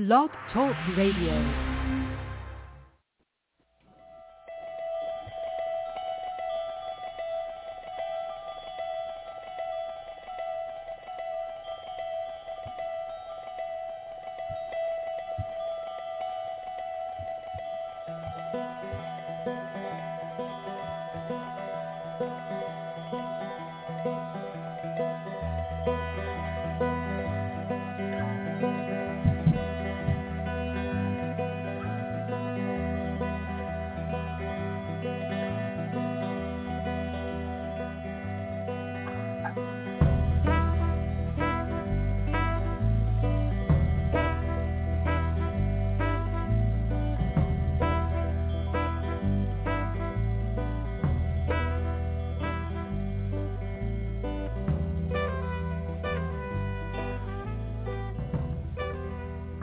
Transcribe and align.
Blog 0.00 0.30
Talk 0.50 0.74
Radio. 0.96 1.69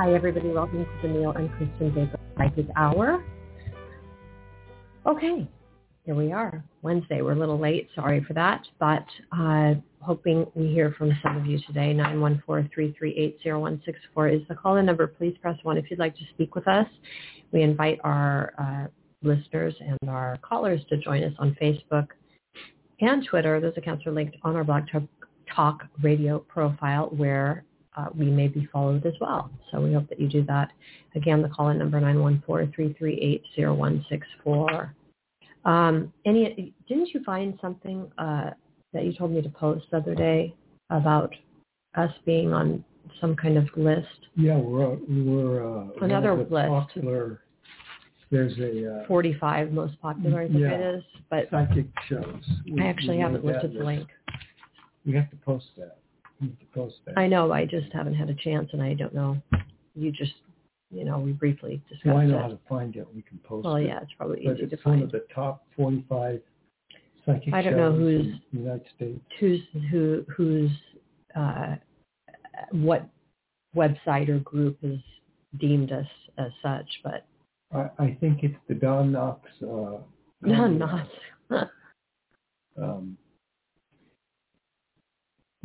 Hi, 0.08 0.14
everybody. 0.14 0.52
Welcome 0.52 0.86
to 0.86 0.92
the 1.02 1.10
Neil 1.10 1.32
and 1.32 1.50
Kristin 1.50 1.94
Baker 1.94 2.18
Psychic 2.38 2.68
Hour. 2.78 3.26
Okay, 5.06 5.46
here 6.06 6.16
we 6.16 6.32
are. 6.32 6.64
Wednesday. 6.82 7.22
We're 7.22 7.34
a 7.34 7.38
little 7.38 7.60
late. 7.60 7.90
Sorry 7.94 8.24
for 8.24 8.32
that, 8.32 8.66
but 8.80 9.04
uh, 9.38 9.74
hoping 10.00 10.46
we 10.56 10.68
hear 10.68 10.96
from 10.98 11.12
some 11.22 11.36
of 11.36 11.46
you 11.46 11.60
today. 11.68 11.94
914-338-0164 11.94 14.34
is 14.34 14.48
the 14.48 14.56
call-in 14.56 14.86
number. 14.86 15.08
Please 15.08 15.36
press 15.42 15.58
1 15.64 15.78
if 15.78 15.92
you'd 15.92 16.00
like 16.00 16.16
to 16.16 16.24
speak 16.34 16.56
with 16.56 16.70
us. 16.70 16.88
We 17.52 17.64
invite 17.64 18.00
our 18.06 18.54
uh, 18.58 18.88
listeners 19.28 19.76
and 19.82 20.10
our 20.10 20.38
callers 20.42 20.80
to 20.88 20.96
join 20.96 21.26
us 21.26 21.34
on 21.38 21.54
Facebook 21.62 22.08
and 23.02 23.26
Twitter. 23.26 23.60
Those 23.60 23.74
accounts 23.76 24.08
are 24.08 24.14
linked 24.14 24.38
on 24.44 24.56
our 24.56 24.64
Blog 24.64 24.84
Talk 25.54 25.84
Radio 26.02 26.40
profile 26.40 27.10
where 27.18 27.66
uh, 27.98 28.06
we 28.16 28.28
may 28.28 28.48
be 28.48 28.66
followed 28.72 29.06
as 29.06 29.14
well. 29.20 29.50
So 29.72 29.82
we 29.82 29.92
hope 29.94 30.08
that 30.10 30.20
you 30.20 30.28
do 30.30 30.44
that. 30.44 30.72
Again, 31.16 31.42
the 31.42 31.50
call-in 31.50 31.80
number 31.80 32.00
914-338-0164. 32.00 34.90
Um, 35.66 36.14
any, 36.26 36.74
didn't 36.88 37.10
you 37.14 37.22
find 37.26 37.58
something 37.62 38.10
uh, 38.18 38.52
that 38.94 39.04
you 39.04 39.12
told 39.14 39.32
me 39.32 39.42
to 39.42 39.50
post 39.50 39.86
the 39.92 39.98
other 39.98 40.16
day 40.16 40.54
about 40.90 41.34
us 41.96 42.12
being 42.26 42.54
on 42.54 42.84
some 43.20 43.36
kind 43.36 43.58
of 43.58 43.68
list? 43.76 44.08
Yeah, 44.36 44.58
we're 44.58 44.96
we 44.96 45.24
were 45.24 45.64
uh, 45.64 45.88
Another 46.02 46.32
one 46.32 46.42
of 46.42 46.50
the 46.50 46.56
list. 46.56 46.70
Popular. 46.70 47.42
There's 48.30 48.58
a 48.60 49.04
uh, 49.04 49.08
45 49.08 49.72
most 49.72 50.00
popular, 50.02 50.42
I 50.42 50.48
think 50.48 50.60
Yeah. 50.60 50.74
it 50.74 50.96
is. 50.98 51.04
But 51.30 51.48
psychic 51.50 51.86
shows. 52.08 52.44
We- 52.72 52.82
I 52.82 52.88
actually 52.88 53.20
haven't 53.20 53.48
at 53.48 53.74
the 53.74 53.84
link. 53.84 54.08
We 55.06 55.14
have 55.14 55.30
to 55.32 55.38
post 55.38 55.68
that. 55.78 55.98
To 56.42 56.50
post 56.74 56.96
that. 57.06 57.18
I 57.18 57.28
know. 57.28 57.52
I 57.52 57.66
just 57.66 57.92
haven't 57.94 58.14
had 58.14 58.30
a 58.30 58.36
chance, 58.36 58.70
and 58.74 58.82
I 58.82 58.94
don't 58.94 59.14
know. 59.16 59.38
You 59.96 60.12
just, 60.12 60.34
you 60.92 61.04
know, 61.04 61.18
we 61.18 61.32
briefly 61.32 61.82
discussed 61.90 62.06
Well, 62.06 62.18
I 62.18 62.26
know 62.28 62.40
how 62.40 62.48
to 62.50 62.60
find 62.70 62.96
it. 62.96 63.08
We 63.16 63.24
can 63.24 63.40
post 63.40 63.66
Well, 63.66 63.78
it. 63.78 63.86
yeah, 63.88 64.00
it's 64.04 64.12
probably 64.18 64.44
but 64.46 64.54
easy 64.58 64.64
it's 64.66 64.84
to 64.84 64.90
one 64.90 65.00
find. 65.00 65.04
of 65.04 65.12
the 65.12 65.26
top 65.34 65.66
45 65.76 66.40
psychic 67.26 67.54
I 67.54 67.62
don't 67.64 67.76
know 67.78 67.92
who's- 67.92 68.26
in 68.26 68.42
the 68.54 68.60
United 68.60 68.88
States. 68.96 69.20
who's 69.40 69.62
who 69.90 70.26
whose 70.36 70.72
uh, 71.36 71.76
what 72.72 73.08
website 73.76 74.30
or 74.30 74.40
group 74.40 74.78
is 74.84 75.00
deemed 75.60 75.92
us 75.92 76.08
as 76.38 76.52
such, 76.62 76.88
but 77.04 77.26
I, 77.74 77.90
I 77.98 78.18
think 78.20 78.44
it's 78.44 78.56
the 78.68 78.76
Don 78.76 79.12
Knox. 79.12 79.50
Uh, 79.62 79.98
no, 80.42 80.68
not. 80.68 81.08
Um, 82.80 83.18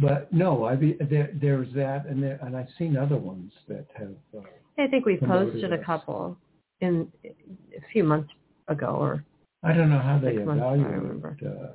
but 0.02 0.32
no, 0.32 0.64
I 0.64 0.74
be, 0.74 0.96
there, 1.08 1.30
there's 1.40 1.72
that, 1.74 2.06
and 2.06 2.22
there, 2.22 2.38
and 2.42 2.56
I've 2.56 2.68
seen 2.76 2.96
other 2.96 3.16
ones 3.16 3.52
that 3.68 3.86
have. 3.94 4.14
Uh, 4.36 4.42
I 4.76 4.88
think 4.88 5.06
we 5.06 5.16
posted 5.16 5.72
a 5.72 5.82
couple 5.84 6.36
in 6.80 7.10
a 7.24 7.92
few 7.92 8.02
months 8.02 8.30
ago, 8.68 8.96
or 8.98 9.24
I 9.62 9.72
don't 9.72 9.88
know 9.88 10.00
how 10.00 10.18
they 10.18 10.34
Six 10.34 10.46
months, 10.46 10.62
I 10.62 10.74
evaluate. 10.74 11.42
Uh, 11.42 11.66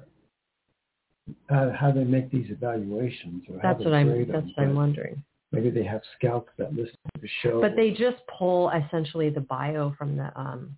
how, 1.49 1.71
how 1.77 1.91
they 1.91 2.03
make 2.03 2.29
these 2.29 2.49
evaluations, 2.49 3.43
or 3.49 3.59
how 3.61 3.73
that's 3.73 3.83
what 3.83 3.93
I'm. 3.93 4.09
That's 4.31 4.45
them. 4.45 4.53
what 4.55 4.63
I'm 4.63 4.75
wondering. 4.75 5.23
Maybe 5.53 5.69
they 5.69 5.85
have 5.85 6.01
scouts 6.17 6.49
that 6.57 6.73
listen 6.73 6.97
to 7.15 7.21
the 7.21 7.29
show. 7.41 7.61
But 7.61 7.77
they 7.77 7.91
just 7.91 8.17
pull 8.37 8.69
essentially 8.71 9.29
the 9.29 9.39
bio 9.39 9.95
from 9.97 10.17
the 10.17 10.37
um, 10.37 10.77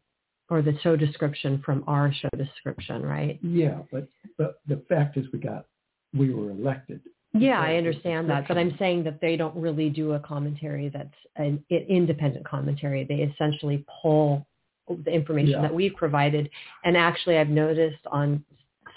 or 0.49 0.61
the 0.61 0.77
show 0.83 0.95
description 0.95 1.61
from 1.65 1.83
our 1.87 2.13
show 2.13 2.29
description, 2.37 3.03
right? 3.03 3.39
Yeah, 3.41 3.79
but 3.91 4.07
but 4.37 4.61
the 4.67 4.83
fact 4.87 5.17
is, 5.17 5.25
we 5.33 5.39
got 5.39 5.65
we 6.13 6.31
were 6.33 6.51
elected. 6.51 7.01
Yeah, 7.33 7.59
I 7.61 7.75
understand 7.75 8.29
that, 8.29 8.47
but 8.47 8.57
I'm 8.57 8.75
saying 8.79 9.03
that 9.03 9.21
they 9.21 9.37
don't 9.37 9.55
really 9.55 9.89
do 9.89 10.13
a 10.13 10.19
commentary 10.19 10.89
that's 10.89 11.13
an 11.35 11.63
independent 11.69 12.45
commentary. 12.45 13.03
They 13.03 13.17
essentially 13.17 13.85
pull 14.01 14.47
the 14.87 15.11
information 15.11 15.51
Yeah. 15.51 15.61
that 15.61 15.73
we've 15.73 15.95
provided, 15.95 16.49
and 16.83 16.97
actually, 16.97 17.37
I've 17.37 17.49
noticed 17.49 18.05
on 18.07 18.43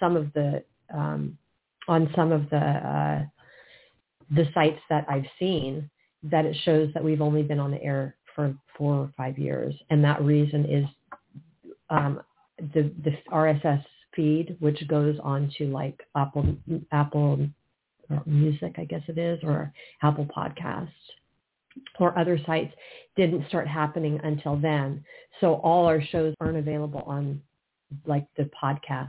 some 0.00 0.16
of 0.16 0.32
the 0.32 0.64
um, 0.94 1.36
on 1.88 2.10
some 2.16 2.32
of 2.32 2.48
the 2.48 2.56
uh, 2.56 3.24
the 4.34 4.48
sites 4.54 4.80
that 4.88 5.04
I've 5.10 5.26
seen 5.38 5.90
that 6.22 6.46
it 6.46 6.56
shows 6.64 6.90
that 6.94 7.04
we've 7.04 7.20
only 7.20 7.42
been 7.42 7.60
on 7.60 7.70
the 7.70 7.82
air 7.82 8.16
for 8.34 8.54
four 8.78 8.94
or 8.94 9.12
five 9.14 9.38
years, 9.38 9.74
and 9.90 10.02
that 10.04 10.22
reason 10.22 10.64
is 10.64 10.86
um, 11.90 12.22
the 12.74 12.90
the 13.04 13.12
RSS 13.30 13.84
feed, 14.16 14.56
which 14.60 14.86
goes 14.88 15.18
on 15.22 15.52
to 15.58 15.66
like 15.66 16.00
Apple 16.16 16.56
Apple 16.92 17.46
or 18.12 18.22
Music, 18.26 18.74
I 18.78 18.84
guess 18.84 19.02
it 19.08 19.18
is, 19.18 19.40
or 19.42 19.72
Apple 20.02 20.26
Podcasts 20.26 20.88
or 21.98 22.16
other 22.18 22.38
sites 22.44 22.72
didn't 23.16 23.46
start 23.48 23.66
happening 23.66 24.20
until 24.24 24.56
then. 24.56 25.02
So 25.40 25.54
all 25.54 25.86
our 25.86 26.02
shows 26.02 26.34
aren't 26.40 26.58
available 26.58 27.02
on 27.06 27.40
like 28.06 28.26
the 28.36 28.48
podcast 28.62 29.08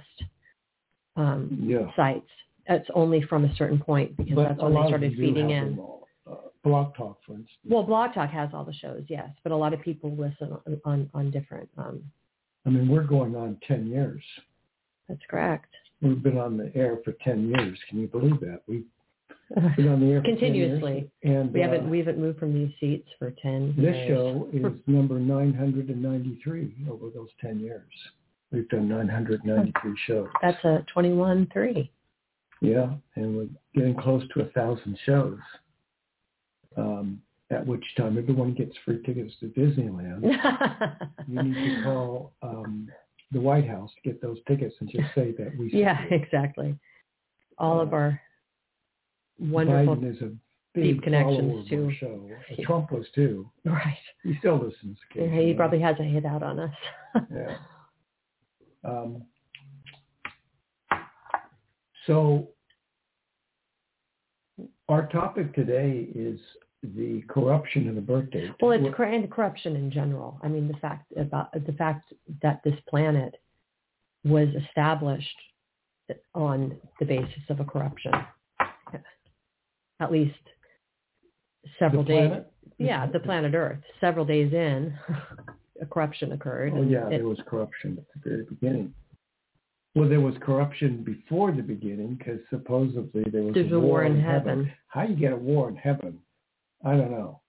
um, 1.15 1.59
Yeah, 1.61 1.87
sites. 1.95 2.29
It's 2.67 2.89
only 2.95 3.21
from 3.23 3.45
a 3.45 3.55
certain 3.55 3.79
point 3.79 4.15
because 4.15 4.35
but 4.35 4.47
that's 4.49 4.61
when 4.61 4.73
they 4.73 4.87
started 4.87 5.13
feeding 5.17 5.49
in. 5.49 5.77
all. 5.77 6.07
Uh, 6.25 6.35
Blog 6.63 6.95
Talk, 6.95 7.19
for 7.25 7.33
instance. 7.33 7.49
Well, 7.67 7.83
Blog 7.83 8.13
Talk 8.13 8.29
has 8.29 8.49
all 8.53 8.63
the 8.63 8.73
shows, 8.73 9.03
yes, 9.09 9.29
but 9.43 9.51
a 9.51 9.55
lot 9.55 9.73
of 9.73 9.81
people 9.81 10.15
listen 10.15 10.55
on 10.65 10.81
on, 10.85 11.09
on 11.13 11.31
different. 11.31 11.69
Um, 11.77 12.01
I 12.65 12.69
mean, 12.69 12.87
we're 12.87 13.03
going 13.03 13.35
on 13.35 13.57
ten 13.67 13.87
years. 13.87 14.23
that's 15.09 15.19
correct. 15.29 15.67
We've 16.01 16.23
been 16.23 16.37
on 16.37 16.55
the 16.57 16.71
air 16.75 16.99
for 17.03 17.11
ten 17.23 17.49
years. 17.49 17.77
Can 17.89 17.99
you 17.99 18.07
believe 18.07 18.39
that? 18.39 18.61
We've 18.67 18.85
Continuously. 19.55 21.09
and 21.23 21.53
We 21.53 21.61
uh, 21.61 21.69
haven't 21.69 21.89
we 21.89 21.99
haven't 21.99 22.17
moved 22.19 22.39
from 22.39 22.53
these 22.53 22.71
seats 22.79 23.07
for 23.19 23.31
ten. 23.41 23.73
This 23.77 23.95
years. 23.95 24.07
show 24.09 24.47
is 24.53 24.79
number 24.87 25.19
993 25.19 26.75
over 26.89 27.09
those 27.13 27.29
10 27.41 27.59
years. 27.59 27.83
We've 28.51 28.67
done 28.69 28.87
993 28.89 29.93
shows. 30.07 30.27
That's 30.41 30.63
a 30.63 30.85
twenty-one 30.93 31.49
three. 31.51 31.91
Yeah, 32.61 32.93
and 33.15 33.35
we're 33.35 33.47
getting 33.75 33.95
close 33.95 34.23
to 34.33 34.41
a 34.41 34.45
thousand 34.51 34.97
shows. 35.05 35.39
Um, 36.77 37.21
at 37.51 37.65
which 37.67 37.83
time 37.97 38.17
everyone 38.17 38.53
gets 38.55 38.75
free 38.83 39.01
tickets 39.05 39.33
to 39.41 39.47
Disneyland. 39.47 40.23
You 41.27 41.43
need 41.43 41.53
to 41.77 41.83
call 41.83 42.33
um, 42.41 42.87
the 43.31 43.39
White 43.39 43.67
House 43.67 43.91
to 43.95 44.09
get 44.09 44.21
those 44.21 44.37
tickets 44.47 44.73
and 44.79 44.89
just 44.89 45.05
say 45.15 45.31
that 45.37 45.55
we. 45.57 45.69
yeah, 45.71 46.01
exactly. 46.11 46.75
All 47.57 47.79
of 47.79 47.93
Uh, 47.93 47.97
our 47.97 48.21
wonderful, 49.39 49.95
Biden 49.95 50.15
is 50.15 50.21
a 50.21 50.27
deep 50.29 50.95
big 50.97 51.01
connections 51.03 51.71
of 51.71 51.79
our 51.79 51.89
to- 51.89 51.95
show. 51.95 52.29
Yeah. 52.29 52.65
Trump 52.65 52.91
was 52.91 53.05
too. 53.13 53.49
right? 53.65 53.97
He 54.23 54.35
still 54.39 54.55
listens. 54.55 54.97
Occasionally. 55.11 55.47
he 55.47 55.53
probably 55.53 55.79
has 55.81 55.95
a 55.99 56.03
hit 56.03 56.25
out 56.25 56.43
on 56.43 56.59
us. 56.59 56.75
Yeah. 57.31 57.57
Um, 58.83 59.23
so 62.07 62.49
our 64.89 65.07
topic 65.07 65.53
today 65.55 66.07
is 66.13 66.39
the 66.83 67.23
corruption 67.29 67.87
of 67.87 67.95
the 67.95 68.01
birth 68.01 68.29
date. 68.31 68.51
Well, 68.61 68.71
it's 68.71 68.95
cor- 68.95 69.05
and 69.05 69.29
corruption 69.31 69.75
in 69.75 69.89
general. 69.91 70.39
I 70.43 70.47
mean, 70.49 70.67
the 70.67 70.73
fact 70.75 71.11
about 71.17 71.51
the 71.53 71.71
fact 71.73 72.11
that 72.41 72.61
this 72.65 72.75
planet 72.89 73.35
was 74.25 74.49
established 74.67 75.27
on 76.35 76.75
the 76.99 77.05
basis 77.05 77.43
of 77.49 77.59
a 77.61 77.65
corruption, 77.65 78.11
at 80.03 80.11
least 80.11 80.35
several 81.79 82.03
days. 82.03 82.31
yeah, 82.77 83.05
the 83.07 83.19
planet 83.19 83.53
Earth. 83.53 83.79
Several 84.01 84.25
days 84.25 84.51
in, 84.53 84.93
a 85.81 85.85
corruption 85.91 86.31
occurred. 86.33 86.73
Oh 86.75 86.83
yeah, 86.83 87.07
it- 87.07 87.11
there 87.19 87.25
was 87.27 87.39
corruption 87.47 87.97
at 87.99 88.23
the 88.23 88.29
very 88.29 88.43
beginning. 88.45 88.93
Well, 89.95 90.09
there 90.09 90.21
was 90.21 90.33
corruption 90.41 91.03
before 91.03 91.51
the 91.51 91.61
beginning 91.61 92.15
because 92.15 92.39
supposedly 92.49 93.23
there 93.31 93.43
was 93.43 93.53
there's 93.53 93.71
a 93.71 93.79
war 93.79 94.03
in 94.05 94.19
heaven. 94.19 94.71
How 94.87 95.03
you 95.03 95.15
get 95.15 95.33
a 95.33 95.35
war 95.37 95.69
in 95.69 95.75
heaven? 95.75 96.17
I 96.83 96.91
don't 96.97 97.11
know. 97.11 97.41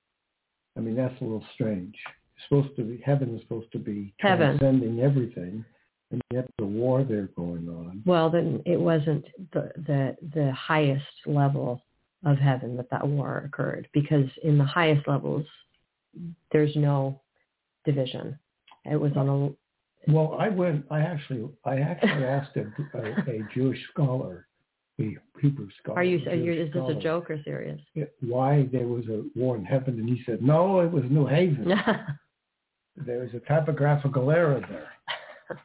I 0.76 0.80
mean, 0.80 0.94
that's 0.94 1.18
a 1.22 1.24
little 1.24 1.44
strange. 1.54 1.94
It's 2.36 2.44
supposed 2.48 2.76
to 2.76 2.82
be 2.82 3.00
heaven 3.04 3.34
is 3.34 3.40
supposed 3.42 3.72
to 3.72 3.78
be 3.78 4.12
Heaven. 4.18 4.58
transcending 4.58 5.00
everything, 5.00 5.64
and 6.10 6.20
yet 6.32 6.46
the 6.58 6.66
war 6.66 7.02
there 7.02 7.28
going 7.34 7.66
on. 7.68 8.02
Well, 8.04 8.28
then 8.28 8.60
it 8.66 8.78
wasn't 8.78 9.24
the 9.52 9.70
the 9.86 10.16
the 10.34 10.52
highest 10.52 11.06
level 11.26 11.80
of 12.24 12.38
heaven 12.38 12.76
that 12.76 12.90
that 12.90 13.06
war 13.06 13.42
occurred 13.46 13.88
because 13.92 14.28
in 14.42 14.58
the 14.58 14.64
highest 14.64 15.06
levels 15.06 15.44
there's 16.52 16.74
no 16.76 17.20
division. 17.84 18.38
It 18.84 18.96
was 18.96 19.12
on 19.16 19.28
a 19.28 20.12
Well, 20.12 20.36
I 20.38 20.48
went. 20.48 20.84
I 20.90 21.00
actually, 21.00 21.48
I 21.64 21.78
actually 21.78 22.24
asked 22.24 22.56
a, 22.56 22.66
a, 22.96 23.36
a 23.36 23.48
Jewish 23.54 23.78
scholar, 23.90 24.46
a 25.00 25.16
Hebrew 25.40 25.68
scholar. 25.80 25.98
Are 25.98 26.04
you? 26.04 26.20
Are 26.28 26.34
you 26.34 26.52
is 26.52 26.72
this 26.72 26.82
a 26.88 27.00
joke 27.00 27.30
or 27.30 27.40
serious? 27.44 27.80
Why 28.20 28.68
there 28.72 28.86
was 28.86 29.06
a 29.08 29.24
war 29.34 29.56
in 29.56 29.64
heaven, 29.64 29.98
and 29.98 30.08
he 30.08 30.22
said, 30.24 30.42
no, 30.42 30.80
it 30.80 30.90
was 30.90 31.04
New 31.08 31.26
Haven. 31.26 31.68
there 32.96 33.20
was 33.20 33.30
a 33.34 33.40
typographical 33.40 34.30
error 34.30 34.60
there. 34.68 34.90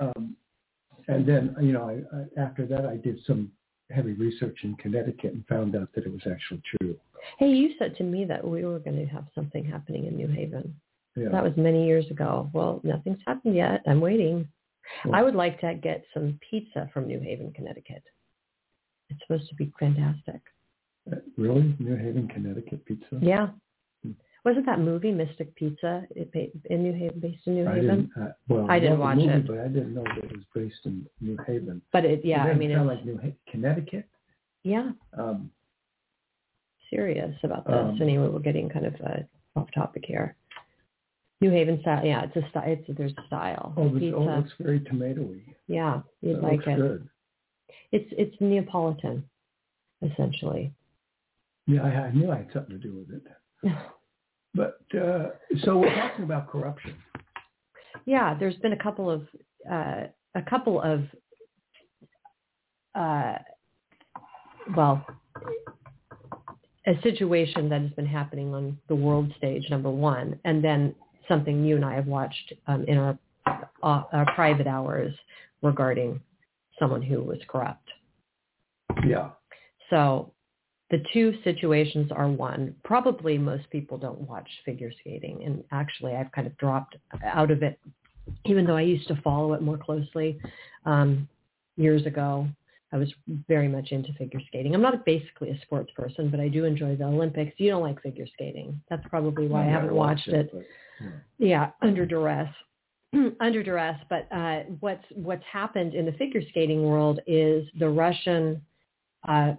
Um, 0.00 0.36
and 1.06 1.24
then, 1.28 1.54
you 1.60 1.72
know, 1.72 1.88
I, 1.88 2.16
I, 2.16 2.44
after 2.44 2.66
that, 2.66 2.86
I 2.86 2.96
did 2.96 3.20
some 3.24 3.52
heavy 3.92 4.12
research 4.12 4.58
in 4.62 4.74
Connecticut 4.76 5.32
and 5.32 5.46
found 5.46 5.76
out 5.76 5.88
that 5.94 6.04
it 6.04 6.12
was 6.12 6.22
actually 6.30 6.62
true. 6.78 6.96
hey, 7.38 7.48
you 7.48 7.74
said 7.78 7.96
to 7.96 8.04
me 8.04 8.24
that 8.24 8.46
we 8.46 8.64
were 8.64 8.78
going 8.78 8.96
to 8.96 9.06
have 9.12 9.26
something 9.34 9.64
happening 9.64 10.06
in 10.06 10.16
New 10.16 10.28
Haven. 10.28 10.74
Yeah. 11.16 11.28
That 11.30 11.44
was 11.44 11.52
many 11.56 11.86
years 11.86 12.10
ago. 12.10 12.50
Well, 12.52 12.80
nothing's 12.84 13.18
happened 13.26 13.54
yet. 13.54 13.82
I'm 13.86 14.00
waiting. 14.00 14.48
Well, 15.04 15.14
I 15.14 15.22
would 15.22 15.34
like 15.34 15.60
to 15.60 15.74
get 15.74 16.04
some 16.14 16.38
pizza 16.48 16.90
from 16.92 17.06
New 17.06 17.20
Haven, 17.20 17.52
Connecticut. 17.52 18.02
It's 19.10 19.20
supposed 19.26 19.48
to 19.50 19.54
be 19.54 19.72
fantastic. 19.78 20.40
uh, 21.10 21.16
really, 21.36 21.74
New 21.78 21.96
Haven, 21.96 22.28
Connecticut 22.28 22.84
pizza. 22.86 23.18
Yeah. 23.20 23.48
Wasn't 24.44 24.66
that 24.66 24.80
movie 24.80 25.12
Mystic 25.12 25.54
Pizza 25.54 26.04
it 26.16 26.52
in 26.64 26.82
New 26.82 26.92
Haven, 26.92 27.20
based 27.20 27.46
in 27.46 27.54
New 27.54 27.68
I 27.68 27.74
Haven? 27.76 28.10
didn't. 28.14 28.22
Uh, 28.28 28.32
well, 28.48 28.66
I 28.68 28.80
didn't 28.80 28.98
watch 28.98 29.16
movie, 29.18 29.28
it. 29.28 29.46
but 29.46 29.58
I 29.60 29.68
didn't 29.68 29.94
know 29.94 30.02
that 30.02 30.24
it 30.24 30.32
was 30.32 30.44
based 30.54 30.80
in 30.84 31.06
New 31.20 31.36
Haven. 31.46 31.80
But 31.92 32.04
it, 32.04 32.24
yeah, 32.24 32.42
I 32.44 32.54
mean, 32.54 32.72
it's 32.72 32.84
like 32.84 33.04
New 33.04 33.18
ha- 33.22 33.36
Connecticut. 33.50 34.04
yeah, 34.64 34.90
Um, 35.16 35.50
serious 36.90 37.36
about 37.44 37.66
this. 37.66 37.74
Um, 37.74 37.98
anyway, 38.02 38.28
we're 38.28 38.40
getting 38.40 38.68
kind 38.68 38.86
of 38.86 38.94
uh, 39.00 39.20
off 39.60 39.68
topic 39.72 40.04
here. 40.06 40.34
New 41.40 41.50
Haven 41.50 41.80
style, 41.82 42.04
yeah, 42.04 42.24
it's 42.24 42.36
a 42.36 42.48
style. 42.50 42.64
It's 42.66 42.84
there's 42.98 43.12
a 43.12 43.26
style 43.28 43.72
oh, 43.76 43.90
pizza. 43.90 44.16
oh, 44.16 44.28
it 44.28 44.36
looks 44.38 44.52
very 44.60 44.80
tomatoey. 44.80 45.42
yeah, 45.68 46.00
you'd 46.20 46.36
That 46.36 46.42
like 46.42 46.52
looks 46.66 46.68
it. 46.68 46.76
good. 46.76 47.08
It's 47.92 48.12
it's 48.18 48.36
Neapolitan, 48.40 49.24
essentially. 50.02 50.72
Yeah, 51.66 51.82
I, 51.84 51.88
I 52.06 52.10
knew 52.12 52.30
I 52.32 52.38
had 52.38 52.48
something 52.52 52.78
to 52.80 52.82
do 52.82 52.94
with 53.06 53.10
it. 53.16 53.72
But 54.54 54.80
uh, 54.94 55.30
so 55.64 55.78
we're 55.78 55.94
talking 55.94 56.24
about 56.24 56.50
corruption. 56.50 56.96
yeah, 58.04 58.34
there's 58.38 58.56
been 58.56 58.72
a 58.72 58.82
couple 58.82 59.10
of 59.10 59.22
uh, 59.70 60.04
a 60.34 60.42
couple 60.48 60.80
of 60.82 61.04
uh, 62.94 63.38
well, 64.76 65.04
a 66.86 67.00
situation 67.02 67.68
that 67.68 67.80
has 67.80 67.90
been 67.92 68.06
happening 68.06 68.54
on 68.54 68.78
the 68.88 68.94
world 68.94 69.32
stage, 69.36 69.64
number 69.70 69.90
one, 69.90 70.38
and 70.44 70.62
then 70.62 70.94
something 71.28 71.64
you 71.64 71.76
and 71.76 71.84
I 71.84 71.94
have 71.94 72.06
watched 72.06 72.52
um, 72.66 72.84
in 72.84 72.98
our, 72.98 73.18
uh, 73.46 74.02
our 74.12 74.34
private 74.34 74.66
hours 74.66 75.14
regarding 75.62 76.20
someone 76.78 77.02
who 77.02 77.22
was 77.22 77.38
corrupt. 77.48 77.88
Yeah. 79.06 79.30
So 79.90 80.31
the 80.92 81.02
two 81.10 81.32
situations 81.42 82.12
are 82.12 82.28
one, 82.28 82.76
probably 82.84 83.38
most 83.38 83.68
people 83.70 83.96
don't 83.96 84.20
watch 84.20 84.48
figure 84.62 84.92
skating. 85.00 85.42
And 85.42 85.64
actually, 85.72 86.14
I've 86.14 86.30
kind 86.32 86.46
of 86.46 86.56
dropped 86.58 86.96
out 87.24 87.50
of 87.50 87.62
it, 87.62 87.80
even 88.44 88.66
though 88.66 88.76
I 88.76 88.82
used 88.82 89.08
to 89.08 89.18
follow 89.24 89.54
it 89.54 89.62
more 89.62 89.78
closely 89.78 90.38
um, 90.84 91.26
years 91.76 92.04
ago. 92.04 92.46
I 92.92 92.98
was 92.98 93.10
very 93.48 93.68
much 93.68 93.90
into 93.90 94.12
figure 94.12 94.40
skating. 94.48 94.74
I'm 94.74 94.82
not 94.82 95.02
basically 95.06 95.48
a 95.48 95.58
sports 95.62 95.90
person, 95.96 96.28
but 96.28 96.40
I 96.40 96.48
do 96.48 96.66
enjoy 96.66 96.94
the 96.94 97.04
Olympics. 97.04 97.54
You 97.56 97.70
don't 97.70 97.82
like 97.82 98.02
figure 98.02 98.26
skating. 98.30 98.78
That's 98.90 99.06
probably 99.08 99.48
why 99.48 99.62
I 99.62 99.66
never 99.68 99.80
haven't 99.80 99.94
watched 99.94 100.28
it. 100.28 100.50
but, 100.52 100.62
yeah. 101.00 101.08
Yeah, 101.38 101.70
under 101.80 102.04
duress. 102.04 102.52
under 103.40 103.62
duress. 103.62 103.98
But 104.10 104.28
uh, 104.30 104.64
what's 104.80 105.04
what's 105.14 105.44
happened 105.50 105.94
in 105.94 106.04
the 106.04 106.12
figure 106.12 106.42
skating 106.50 106.82
world 106.82 107.20
is 107.26 107.66
the 107.78 107.88
Russian 107.88 108.60
uh, 109.26 109.54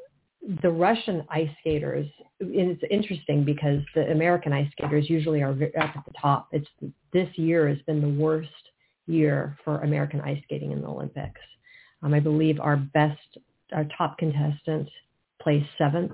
the 0.61 0.69
Russian 0.69 1.25
ice 1.29 1.49
skaters. 1.61 2.07
It's 2.39 2.81
interesting 2.91 3.45
because 3.45 3.79
the 3.95 4.11
American 4.11 4.51
ice 4.51 4.69
skaters 4.71 5.09
usually 5.09 5.41
are 5.41 5.51
up 5.51 5.95
at 5.95 6.03
the 6.05 6.13
top. 6.21 6.49
It's 6.51 6.67
this 7.13 7.29
year 7.35 7.67
has 7.69 7.77
been 7.87 8.01
the 8.01 8.21
worst 8.21 8.49
year 9.07 9.57
for 9.63 9.79
American 9.81 10.21
ice 10.21 10.41
skating 10.43 10.71
in 10.71 10.81
the 10.81 10.87
Olympics. 10.87 11.39
Um, 12.01 12.13
I 12.13 12.19
believe 12.19 12.59
our 12.59 12.75
best, 12.77 13.19
our 13.73 13.85
top 13.97 14.17
contestant 14.17 14.89
placed 15.41 15.69
seventh, 15.77 16.11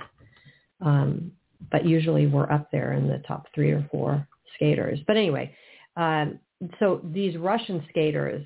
um, 0.82 1.32
but 1.72 1.86
usually 1.86 2.28
we're 2.28 2.52
up 2.52 2.70
there 2.72 2.94
in 2.94 3.08
the 3.08 3.22
top 3.28 3.48
three 3.56 3.72
or 3.72 3.88
four 3.92 4.28
skaters. 4.56 5.00
But 5.08 5.18
anyway, 5.18 5.56
um, 5.98 6.40
so 6.80 7.02
these 7.04 7.36
Russian 7.38 7.84
skaters 7.90 8.46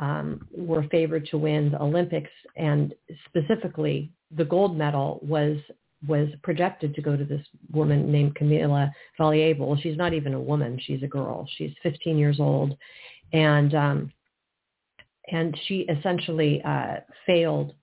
um, 0.00 0.46
were 0.50 0.84
favored 0.90 1.26
to 1.26 1.36
win 1.36 1.72
the 1.72 1.82
Olympics, 1.82 2.30
and 2.56 2.94
specifically 3.28 4.10
the 4.36 4.44
gold 4.44 4.76
medal 4.76 5.20
was 5.22 5.56
was 6.06 6.28
projected 6.42 6.94
to 6.94 7.02
go 7.02 7.14
to 7.14 7.24
this 7.24 7.44
woman 7.72 8.10
named 8.10 8.34
Camila 8.34 8.90
Valieva. 9.18 9.80
She's 9.82 9.98
not 9.98 10.14
even 10.14 10.34
a 10.34 10.40
woman; 10.40 10.78
she's 10.82 11.02
a 11.02 11.08
girl. 11.08 11.48
She's 11.56 11.72
15 11.82 12.16
years 12.16 12.40
old, 12.40 12.76
and 13.32 13.74
um, 13.74 14.12
and 15.30 15.56
she 15.66 15.80
essentially 15.80 16.62
uh, 16.62 16.96
failed 17.26 17.74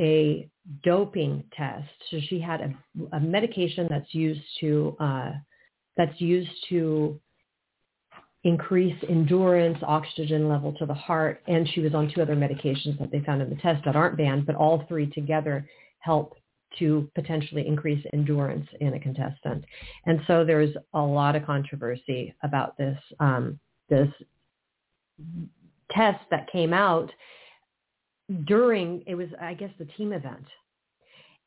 a 0.00 0.48
doping 0.82 1.44
test. 1.56 1.88
So 2.10 2.18
she 2.28 2.40
had 2.40 2.60
a, 2.60 3.16
a 3.16 3.20
medication 3.20 3.86
that's 3.88 4.12
used 4.14 4.42
to 4.60 4.96
uh, 4.98 5.32
that's 5.96 6.20
used 6.20 6.50
to 6.70 7.20
increase 8.44 8.96
endurance, 9.08 9.78
oxygen 9.82 10.48
level 10.48 10.72
to 10.74 10.86
the 10.86 10.94
heart, 10.94 11.42
and 11.48 11.68
she 11.70 11.80
was 11.80 11.94
on 11.94 12.12
two 12.14 12.20
other 12.20 12.36
medications 12.36 12.98
that 12.98 13.10
they 13.10 13.20
found 13.20 13.40
in 13.40 13.48
the 13.48 13.56
test 13.56 13.82
that 13.84 13.96
aren't 13.96 14.16
banned, 14.16 14.46
but 14.46 14.54
all 14.54 14.84
three 14.86 15.06
together 15.10 15.66
help 16.00 16.36
to 16.78 17.10
potentially 17.14 17.66
increase 17.66 18.04
endurance 18.12 18.66
in 18.80 18.94
a 18.94 19.00
contestant. 19.00 19.64
And 20.06 20.20
so 20.26 20.44
there's 20.44 20.74
a 20.92 21.00
lot 21.00 21.36
of 21.36 21.46
controversy 21.46 22.34
about 22.42 22.76
this 22.76 22.98
um, 23.20 23.58
this 23.88 24.08
test 25.90 26.20
that 26.30 26.50
came 26.50 26.72
out 26.72 27.10
during 28.46 29.04
it 29.06 29.14
was 29.14 29.28
I 29.40 29.54
guess 29.54 29.70
the 29.78 29.84
team 29.96 30.12
event. 30.12 30.46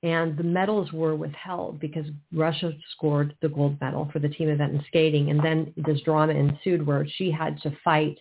And 0.04 0.38
the 0.38 0.44
medals 0.44 0.92
were 0.94 1.16
withheld 1.16 1.80
because 1.80 2.06
Russia 2.32 2.72
scored 2.92 3.36
the 3.42 3.50
gold 3.50 3.80
medal 3.82 4.10
for 4.14 4.20
the 4.20 4.30
team 4.30 4.50
event 4.50 4.74
in 4.74 4.84
skating. 4.88 5.32
And 5.32 5.44
then 5.44 5.74
this 5.76 6.02
drama 6.02 6.34
ensued 6.34 6.86
where 6.86 7.08
she 7.16 7.32
had 7.32 7.60
to 7.62 7.76
fight 7.84 8.20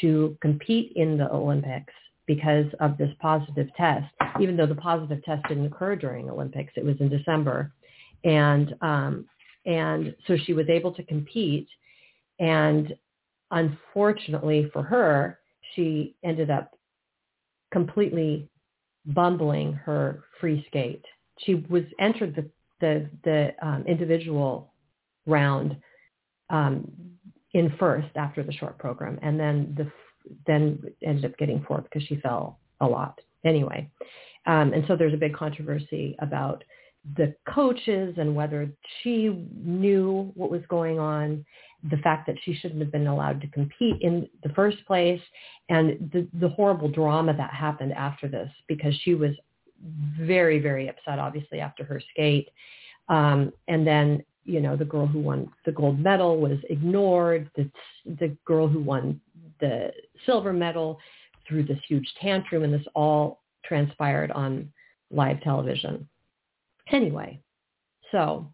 to 0.00 0.36
compete 0.40 0.92
in 0.96 1.16
the 1.16 1.30
Olympics 1.30 1.92
because 2.26 2.66
of 2.80 2.96
this 2.98 3.10
positive 3.20 3.68
test, 3.76 4.06
even 4.40 4.56
though 4.56 4.66
the 4.66 4.74
positive 4.74 5.22
test 5.24 5.46
didn't 5.48 5.66
occur 5.66 5.94
during 5.94 6.28
Olympics. 6.28 6.72
It 6.76 6.84
was 6.84 6.96
in 7.00 7.08
December. 7.08 7.72
And, 8.24 8.74
um, 8.80 9.26
and 9.64 10.14
so 10.26 10.36
she 10.44 10.54
was 10.54 10.68
able 10.68 10.92
to 10.92 11.04
compete. 11.04 11.68
And 12.40 12.94
unfortunately 13.50 14.70
for 14.72 14.82
her, 14.82 15.38
she 15.74 16.16
ended 16.24 16.50
up 16.50 16.76
completely 17.72 18.48
bumbling 19.06 19.72
her 19.72 20.24
free 20.40 20.64
skate. 20.68 21.04
She 21.38 21.54
was 21.68 21.84
entered 21.98 22.34
the 22.34 22.48
the, 22.80 23.08
the 23.22 23.54
um, 23.62 23.84
individual 23.86 24.72
round 25.24 25.76
um, 26.50 26.90
in 27.54 27.72
first 27.78 28.08
after 28.16 28.42
the 28.42 28.52
short 28.52 28.76
program, 28.78 29.18
and 29.22 29.38
then 29.38 29.74
the 29.76 29.90
then 30.46 30.82
ended 31.04 31.24
up 31.24 31.36
getting 31.38 31.64
fourth 31.66 31.84
because 31.84 32.02
she 32.06 32.16
fell 32.16 32.58
a 32.80 32.86
lot. 32.86 33.20
Anyway, 33.44 33.90
um, 34.46 34.72
and 34.72 34.84
so 34.86 34.96
there's 34.96 35.14
a 35.14 35.18
big 35.18 35.34
controversy 35.34 36.16
about 36.20 36.62
the 37.16 37.34
coaches 37.52 38.14
and 38.16 38.34
whether 38.34 38.70
she 39.02 39.46
knew 39.56 40.30
what 40.34 40.50
was 40.50 40.62
going 40.68 40.98
on, 41.00 41.44
the 41.90 41.96
fact 41.98 42.26
that 42.26 42.36
she 42.44 42.54
shouldn't 42.54 42.80
have 42.80 42.92
been 42.92 43.08
allowed 43.08 43.40
to 43.40 43.48
compete 43.48 44.00
in 44.00 44.28
the 44.44 44.48
first 44.50 44.78
place, 44.86 45.20
and 45.68 46.10
the, 46.12 46.28
the 46.38 46.48
horrible 46.50 46.88
drama 46.88 47.34
that 47.36 47.52
happened 47.52 47.92
after 47.92 48.28
this 48.28 48.48
because 48.68 48.94
she 49.02 49.14
was 49.14 49.32
very, 50.18 50.58
very 50.58 50.88
upset, 50.88 51.18
obviously, 51.18 51.60
after 51.60 51.84
her 51.84 52.00
skate. 52.12 52.48
Um, 53.08 53.52
and 53.68 53.86
then 53.86 54.24
you 54.44 54.60
know, 54.60 54.76
the 54.76 54.84
girl 54.84 55.06
who 55.06 55.20
won 55.20 55.50
the 55.64 55.72
gold 55.72 56.00
medal 56.00 56.38
was 56.38 56.58
ignored. 56.68 57.50
The, 57.56 57.70
the 58.04 58.36
girl 58.44 58.66
who 58.66 58.80
won 58.80 59.20
the 59.60 59.92
silver 60.26 60.52
medal 60.52 60.98
threw 61.46 61.62
this 61.62 61.78
huge 61.88 62.10
tantrum 62.20 62.64
and 62.64 62.74
this 62.74 62.86
all 62.94 63.42
transpired 63.64 64.30
on 64.32 64.72
live 65.10 65.40
television. 65.42 66.08
Anyway, 66.90 67.40
so 68.10 68.50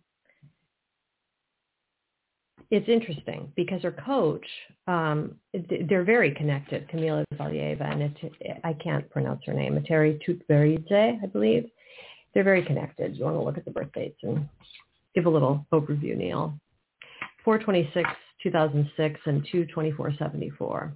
it's 2.70 2.88
interesting 2.88 3.50
because 3.56 3.82
her 3.82 3.92
coach, 4.04 4.44
um, 4.87 5.37
they're 5.88 6.04
very 6.04 6.32
connected, 6.34 6.88
Camila 6.88 7.25
Valieva, 7.34 7.90
and 7.90 8.14
I 8.62 8.75
can't 8.75 9.08
pronounce 9.10 9.42
her 9.46 9.54
name, 9.54 9.78
Eteri 9.78 10.20
Tutberidze, 10.26 11.22
I 11.22 11.26
believe. 11.26 11.68
They're 12.34 12.44
very 12.44 12.62
connected. 12.62 13.16
You 13.16 13.25
want 13.25 13.37
to 13.37 13.42
look 13.42 13.56
at 13.56 13.64
the 13.64 13.70
birth 13.70 13.92
dates 13.94 14.18
and 14.22 14.46
give 15.14 15.25
a 15.25 15.30
little 15.30 15.66
overview, 15.72 16.14
Neil. 16.14 16.52
426, 17.44 18.08
2006, 18.42 19.20
and 19.25 19.46
22474 19.50 20.92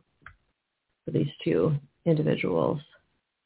for 1.05 1.11
these 1.11 1.27
two 1.43 1.75
individuals. 2.05 2.81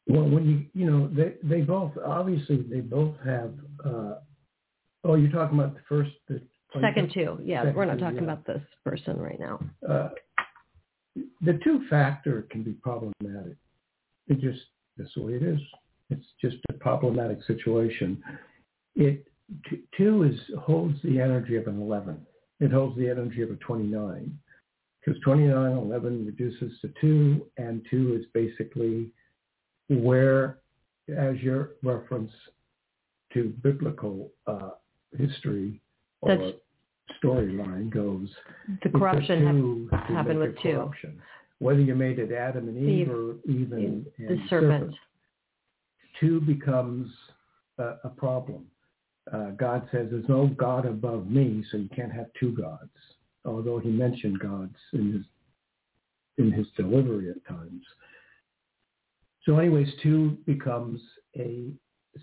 Well, 0.08 0.28
when 0.28 0.46
you 0.46 0.66
you 0.72 0.88
know 0.88 1.08
they 1.08 1.34
they 1.42 1.62
both 1.62 1.92
obviously 2.04 2.64
they 2.68 2.80
both 2.80 3.14
have. 3.24 3.52
Uh, 3.84 4.14
oh, 5.04 5.14
you're 5.14 5.32
talking 5.32 5.58
about 5.58 5.74
the 5.74 5.80
first 5.88 6.12
the 6.28 6.40
second 6.80 7.10
two. 7.12 7.38
Yeah, 7.42 7.64
we 7.64 7.70
we're 7.72 7.84
not 7.84 7.98
talking 7.98 8.16
yeah. 8.18 8.24
about 8.24 8.46
this 8.46 8.62
person 8.84 9.18
right 9.18 9.38
now. 9.38 9.60
Uh, 9.88 10.08
the 11.42 11.58
two 11.64 11.86
factor 11.88 12.46
can 12.50 12.62
be 12.62 12.72
problematic. 12.72 13.56
It 14.28 14.40
just 14.40 14.60
that's 14.96 15.10
the 15.14 15.22
way 15.22 15.34
it 15.34 15.42
is. 15.42 15.60
It's 16.10 16.26
just 16.40 16.56
a 16.68 16.72
problematic 16.74 17.38
situation. 17.46 18.22
It 18.94 19.26
t- 19.68 19.82
two 19.96 20.24
is 20.24 20.38
holds 20.60 21.00
the 21.02 21.20
energy 21.20 21.56
of 21.56 21.66
an 21.66 21.80
eleven. 21.80 22.26
It 22.60 22.72
holds 22.72 22.96
the 22.96 23.08
energy 23.08 23.42
of 23.42 23.50
a 23.50 23.56
twenty 23.56 23.84
nine 23.86 24.38
because 25.06 25.20
29, 25.22 25.76
11 25.76 26.26
reduces 26.26 26.80
to 26.80 26.92
2, 27.00 27.46
and 27.58 27.86
2 27.90 28.18
is 28.18 28.26
basically 28.34 29.08
where, 29.88 30.58
as 31.16 31.36
your 31.38 31.70
reference 31.84 32.32
to 33.32 33.54
biblical 33.62 34.30
uh, 34.48 34.70
history 35.16 35.80
or 36.28 36.52
storyline 37.22 37.90
goes, 37.90 38.28
the 38.82 38.90
corruption 38.90 39.88
ha- 39.90 40.04
happened 40.06 40.40
with 40.40 40.58
corruption. 40.58 41.12
2. 41.12 41.20
Whether 41.58 41.80
you 41.80 41.94
made 41.94 42.18
it 42.18 42.32
Adam 42.32 42.68
and 42.68 42.76
Eve, 42.76 43.08
Eve 43.08 43.10
or 43.10 43.36
even 43.48 44.06
the 44.18 44.38
serpent. 44.50 44.90
serpent. 44.90 44.94
2 46.20 46.40
becomes 46.40 47.10
a, 47.78 47.94
a 48.04 48.08
problem. 48.10 48.66
Uh, 49.32 49.50
God 49.52 49.88
says, 49.90 50.08
there's 50.10 50.28
no 50.28 50.46
God 50.48 50.86
above 50.86 51.28
me, 51.28 51.64
so 51.70 51.78
you 51.78 51.88
can't 51.94 52.12
have 52.12 52.26
two 52.38 52.52
gods 52.52 52.90
although 53.46 53.78
he 53.78 53.88
mentioned 53.88 54.38
gods 54.40 54.74
in 54.92 55.12
his 55.12 55.22
in 56.38 56.52
his 56.52 56.66
delivery 56.76 57.30
at 57.30 57.46
times. 57.46 57.82
So 59.44 59.58
anyways, 59.58 59.88
two 60.02 60.36
becomes 60.44 61.00
a 61.38 61.70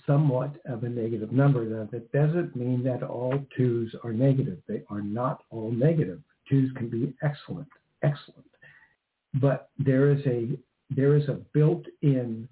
somewhat 0.06 0.56
of 0.66 0.84
a 0.84 0.90
negative 0.90 1.32
number. 1.32 1.66
Now, 1.66 1.88
that 1.92 2.12
doesn't 2.12 2.56
mean 2.56 2.84
that 2.84 3.04
all 3.04 3.44
twos 3.56 3.94
are 4.04 4.14
negative. 4.14 4.60
They 4.68 4.84
are 4.90 5.02
not 5.02 5.44
all 5.50 5.72
negative. 5.72 6.22
Twos 6.50 6.72
can 6.76 6.90
be 6.90 7.14
excellent, 7.24 7.68
excellent. 8.04 8.46
But 9.36 9.70
there 9.78 10.12
is 10.12 10.26
a 10.26 10.58
there 10.90 11.16
is 11.16 11.28
a 11.28 11.40
built-in 11.54 12.48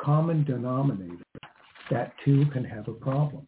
common 0.00 0.44
denominator 0.44 1.24
that 1.90 2.12
two 2.24 2.46
can 2.46 2.64
have 2.64 2.88
a 2.88 2.92
problem. 2.92 3.46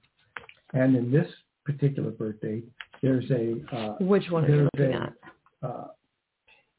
And 0.74 0.94
in 0.96 1.10
this 1.10 1.26
particular 1.64 2.10
birthday, 2.10 2.62
there's 3.02 3.30
a 3.30 3.54
uh, 3.74 3.94
which 4.00 4.28
one 4.30 4.44
are 4.44 4.48
you 4.48 4.68
looking 4.74 4.94
a, 4.94 5.02
at? 5.02 5.12
Uh, 5.62 5.86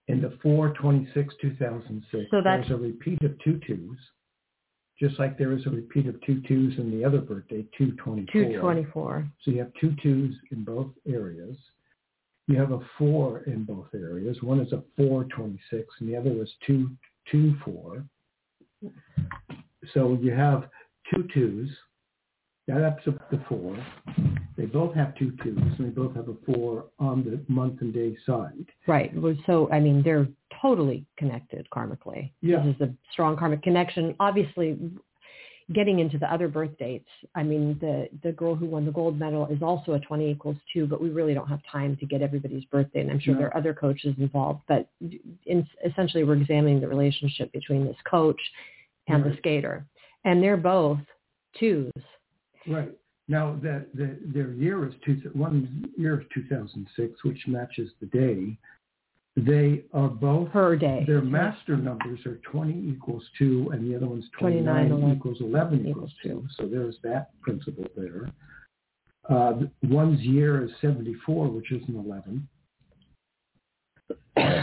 in 0.08 0.22
the 0.22 0.38
426 0.44 1.34
2006, 1.42 2.26
so 2.32 2.42
there's 2.44 2.70
a 2.70 2.76
repeat 2.76 3.22
of 3.24 3.38
two 3.44 3.60
twos, 3.66 3.98
just 5.02 5.18
like 5.18 5.36
there 5.38 5.52
is 5.52 5.66
a 5.66 5.70
repeat 5.70 6.06
of 6.06 6.22
two 6.22 6.42
twos 6.48 6.78
in 6.78 6.92
the 6.92 7.04
other 7.04 7.18
birthday, 7.18 7.66
224. 7.76 8.32
224. 8.32 9.28
So 9.44 9.50
you 9.50 9.58
have 9.58 9.72
two 9.82 9.96
twos 10.02 10.36
in 10.52 10.64
both 10.64 10.90
areas. 11.08 11.58
You 12.48 12.60
have 12.60 12.72
a 12.72 12.80
four 13.00 13.40
in 13.48 13.64
both 13.64 13.88
areas. 13.96 14.38
One 14.44 14.60
is 14.60 14.72
a 14.74 14.84
426 14.98 15.88
and 16.00 16.10
the 16.10 16.16
other 16.16 16.30
is 16.44 16.52
224. 16.68 18.06
So 19.96 20.20
you 20.22 20.32
have 20.32 20.70
two 21.12 21.28
twos 21.34 21.70
that 22.68 22.84
ups 22.84 23.04
up 23.08 23.30
to 23.32 23.44
four. 23.50 23.78
They 24.56 24.66
both 24.66 24.94
have 24.96 25.16
two 25.16 25.34
twos, 25.44 25.58
and 25.58 25.88
they 25.88 25.90
both 25.90 26.16
have 26.16 26.30
a 26.30 26.36
four 26.46 26.86
on 27.00 27.24
the 27.24 27.42
month 27.52 27.82
and 27.82 27.94
day 27.94 28.16
side. 28.26 28.66
Right. 28.88 29.12
So, 29.46 29.70
I 29.72 29.80
mean, 29.80 30.04
they're 30.04 30.28
totally 30.62 31.06
connected 31.18 31.68
karmically. 31.74 32.32
Yeah. 32.42 32.64
This 32.64 32.76
is 32.76 32.82
a 32.82 32.94
strong 33.12 33.36
karmic 33.36 33.64
connection. 33.64 34.16
Obviously, 34.20 34.78
getting 35.74 36.00
into 36.00 36.20
the 36.20 36.32
other 36.32 36.48
birth 36.48 36.78
dates, 36.78 37.10
I 37.34 37.44
mean, 37.44 37.78
the, 37.82 38.10
the 38.24 38.32
girl 38.32 38.56
who 38.56 38.68
won 38.68 38.86
the 38.86 38.92
gold 38.92 39.18
medal 39.18 39.48
is 39.48 39.64
also 39.64 39.94
a 39.94 40.00
20 40.00 40.30
equals 40.30 40.58
2, 40.74 40.86
but 40.86 41.02
we 41.02 41.10
really 41.10 41.34
don't 41.34 41.48
have 41.48 41.62
time 41.72 41.98
to 41.98 42.06
get 42.06 42.22
everybody's 42.22 42.66
birthday, 42.66 43.02
and 43.02 43.10
I'm 43.10 43.20
sure 43.20 43.36
there 43.36 43.48
are 43.48 43.58
other 43.58 43.74
coaches 43.74 44.14
involved. 44.20 44.62
But 44.68 44.88
in, 45.46 45.68
essentially, 45.86 46.24
we're 46.24 46.36
examining 46.36 46.80
the 46.80 46.88
relationship 46.88 47.52
between 47.54 47.86
this 47.86 47.98
coach 48.10 48.40
and 49.08 49.24
right. 49.24 49.32
the 49.32 49.38
skater. 49.38 49.86
And 50.26 50.44
they're 50.44 50.58
both 50.58 51.00
twos 51.60 51.92
Right. 52.68 52.92
Now, 53.28 53.58
the, 53.62 53.86
the, 53.94 54.18
their 54.26 54.52
year 54.52 54.86
is 54.88 54.94
two, 55.06 55.22
one 55.34 55.90
year 55.98 56.20
is 56.20 56.28
2006, 56.34 57.24
which 57.24 57.48
matches 57.48 57.92
the 58.00 58.08
day. 58.08 58.58
They 59.38 59.86
are 59.94 60.10
both 60.10 60.50
her 60.50 60.76
day. 60.76 61.06
Their 61.08 61.22
master 61.22 61.78
numbers 61.78 62.20
are 62.26 62.42
20 62.52 62.90
equals 62.90 63.24
2, 63.38 63.70
and 63.72 63.90
the 63.90 63.96
other 63.96 64.08
one's 64.08 64.26
29, 64.38 64.90
29 64.90 65.16
equals 65.16 65.38
11 65.40 65.88
equals 65.88 66.12
2. 66.24 66.46
So 66.58 66.68
there's 66.68 66.98
that 67.04 67.30
principle 67.42 67.86
there. 67.96 68.30
Uh, 69.30 69.62
one's 69.84 70.20
year 70.20 70.66
is 70.66 70.72
74, 70.82 71.48
which 71.48 71.72
is 71.72 71.82
an 71.88 71.96
11. 71.96 72.48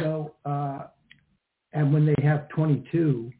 so, 0.03 0.35
uh, 0.45 0.89
and 1.73 1.93
when 1.93 2.05
they 2.05 2.23
have 2.23 2.49
22, 2.51 3.33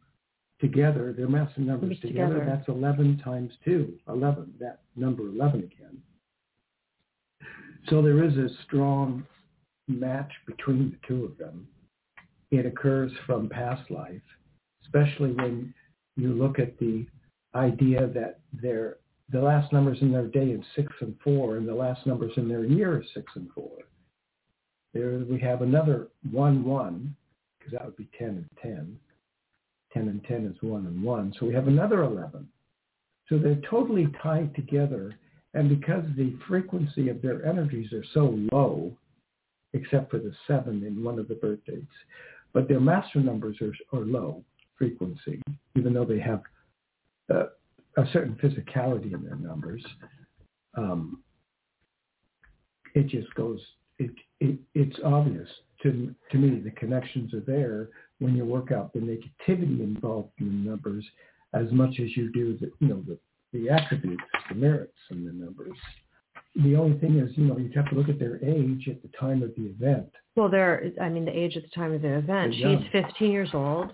together, 0.59 1.13
their 1.15 1.27
massive 1.27 1.59
numbers 1.59 1.99
together, 2.01 2.33
together, 2.33 2.45
that's 2.45 2.67
11 2.67 3.21
times 3.23 3.51
2, 3.65 3.93
11, 4.07 4.53
that 4.59 4.81
number 4.95 5.23
11 5.23 5.61
again. 5.61 6.01
So 7.89 8.01
there 8.01 8.23
is 8.23 8.35
a 8.35 8.49
strong 8.65 9.25
match 9.87 10.31
between 10.45 10.91
the 10.91 11.07
two 11.07 11.25
of 11.25 11.37
them. 11.37 11.67
It 12.51 12.65
occurs 12.65 13.11
from 13.25 13.47
past 13.47 13.89
life, 13.89 14.21
especially 14.83 15.31
when 15.31 15.73
you 16.15 16.33
look 16.33 16.59
at 16.59 16.77
the 16.79 17.05
idea 17.55 18.07
that 18.07 18.39
their 18.53 18.97
the 19.31 19.39
last 19.39 19.71
numbers 19.71 19.99
in 20.01 20.11
their 20.11 20.25
day 20.25 20.47
is 20.47 20.65
6 20.75 20.91
and 21.01 21.15
4, 21.23 21.57
and 21.57 21.67
the 21.67 21.73
last 21.73 22.07
numbers 22.07 22.31
in 22.35 22.49
their 22.49 22.65
year 22.65 22.99
is 22.99 23.07
6 23.13 23.31
and 23.35 23.47
4. 23.53 23.69
There 24.91 25.19
we 25.29 25.39
have 25.39 25.61
another 25.61 26.07
1, 26.31 26.63
1, 26.63 27.15
because 27.59 27.73
that 27.73 27.85
would 27.85 27.95
be 27.95 28.09
10 28.17 28.27
and 28.27 28.49
10 28.59 28.99
10 29.93 30.07
and 30.07 30.23
10 30.25 30.45
is 30.45 30.61
1 30.61 30.85
and 30.85 31.03
1. 31.03 31.33
So 31.39 31.45
we 31.45 31.53
have 31.53 31.67
another 31.67 32.03
11. 32.03 32.47
So 33.27 33.37
they're 33.37 33.61
totally 33.69 34.07
tied 34.21 34.53
together. 34.55 35.15
And 35.53 35.69
because 35.69 36.03
the 36.15 36.35
frequency 36.47 37.09
of 37.09 37.21
their 37.21 37.45
energies 37.45 37.91
are 37.93 38.03
so 38.13 38.37
low, 38.51 38.95
except 39.73 40.11
for 40.11 40.19
the 40.19 40.33
7 40.47 40.83
in 40.83 41.03
one 41.03 41.19
of 41.19 41.27
the 41.27 41.35
birth 41.35 41.59
dates, 41.65 41.85
but 42.53 42.67
their 42.67 42.79
master 42.79 43.19
numbers 43.19 43.57
are, 43.61 43.73
are 43.97 44.05
low 44.05 44.43
frequency, 44.77 45.41
even 45.75 45.93
though 45.93 46.05
they 46.05 46.19
have 46.19 46.41
uh, 47.33 47.45
a 47.97 48.05
certain 48.13 48.35
physicality 48.35 49.13
in 49.13 49.23
their 49.23 49.35
numbers. 49.35 49.85
Um, 50.75 51.21
it 52.95 53.07
just 53.07 53.33
goes, 53.35 53.59
it, 53.99 54.11
it, 54.39 54.57
it's 54.73 54.97
obvious 55.03 55.47
to, 55.83 56.13
to 56.31 56.37
me, 56.37 56.59
the 56.59 56.71
connections 56.71 57.33
are 57.33 57.41
there 57.41 57.89
when 58.19 58.35
you 58.35 58.45
work 58.45 58.71
out 58.71 58.93
the 58.93 58.99
negativity 58.99 59.79
involved 59.81 60.31
in 60.39 60.47
the 60.47 60.69
numbers 60.69 61.05
as 61.53 61.71
much 61.71 61.99
as 61.99 62.15
you 62.15 62.31
do 62.31 62.57
the, 62.57 62.71
you 62.79 62.87
know, 62.87 63.03
the, 63.07 63.17
the 63.53 63.69
attributes, 63.69 64.23
the 64.49 64.55
merits 64.55 64.93
in 65.09 65.25
the 65.25 65.31
numbers. 65.31 65.75
The 66.55 66.75
only 66.75 66.99
thing 66.99 67.17
is, 67.17 67.31
you 67.35 67.45
know, 67.45 67.57
you 67.57 67.71
have 67.75 67.89
to 67.89 67.95
look 67.95 68.09
at 68.09 68.19
their 68.19 68.43
age 68.43 68.87
at 68.89 69.01
the 69.01 69.09
time 69.19 69.43
of 69.43 69.51
the 69.55 69.67
event. 69.67 70.09
Well, 70.35 70.49
they're, 70.49 70.91
I 71.01 71.09
mean, 71.09 71.25
the 71.25 71.37
age 71.37 71.57
at 71.57 71.63
the 71.63 71.69
time 71.69 71.93
of 71.93 72.01
the 72.01 72.17
event. 72.17 72.53
She's 72.55 72.79
15 72.91 73.31
years 73.31 73.49
old, 73.53 73.93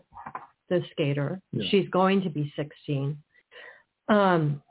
the 0.70 0.82
skater. 0.92 1.42
Yeah. 1.52 1.66
She's 1.70 1.88
going 1.90 2.22
to 2.24 2.30
be 2.30 2.52
16. 2.56 3.18
Um, 4.10 4.62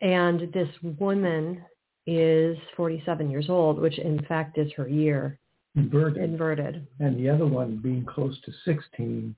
and 0.00 0.52
this 0.52 0.68
woman 0.98 1.62
is 2.06 2.56
47 2.76 3.30
years 3.30 3.48
old, 3.48 3.78
which 3.78 3.98
in 3.98 4.24
fact 4.26 4.58
is 4.58 4.72
her 4.76 4.88
year 4.88 5.39
inverted. 5.76 6.22
Inverted. 6.22 6.86
And 6.98 7.18
the 7.18 7.28
other 7.28 7.46
one 7.46 7.76
being 7.78 8.04
close 8.04 8.36
to 8.42 8.52
16 8.64 9.34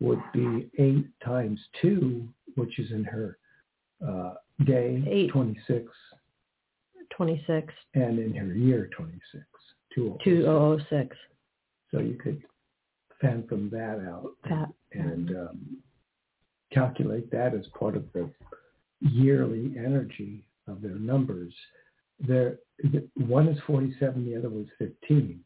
would 0.00 0.20
be 0.32 0.70
8 0.78 1.06
times 1.24 1.60
2, 1.82 2.26
which 2.56 2.78
is 2.78 2.90
in 2.92 3.04
her 3.04 3.38
uh, 4.06 4.34
day, 4.64 5.02
Eight. 5.08 5.30
26. 5.30 5.86
26. 7.10 7.74
And 7.94 8.18
in 8.18 8.34
her 8.34 8.54
year, 8.54 8.88
26. 8.96 9.44
2006. 9.94 10.24
2006. 10.24 11.16
So 11.90 11.98
you 12.00 12.14
could 12.14 12.42
phantom 13.20 13.68
that 13.72 14.04
out 14.08 14.32
That. 14.48 14.68
and 14.92 15.30
um, 15.30 15.76
calculate 16.72 17.30
that 17.32 17.54
as 17.54 17.66
part 17.78 17.96
of 17.96 18.04
the 18.12 18.30
yearly 19.00 19.74
energy 19.78 20.44
of 20.68 20.82
their 20.82 20.94
numbers. 20.96 21.52
There, 22.20 22.58
one 23.16 23.48
is 23.48 23.58
47, 23.66 24.24
the 24.24 24.36
other 24.36 24.50
was 24.50 24.66
15. 24.78 25.40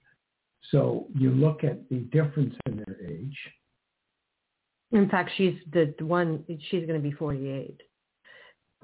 So 0.71 1.07
you 1.19 1.31
look 1.31 1.65
at 1.65 1.89
the 1.89 1.99
difference 2.13 2.55
in 2.67 2.77
their 2.77 2.97
age. 3.07 3.37
In 4.93 5.09
fact, 5.09 5.31
she's 5.37 5.55
the 5.73 5.95
one. 6.01 6.45
She's 6.71 6.87
going 6.87 7.01
to 7.03 7.09
be 7.09 7.13
48 7.13 7.81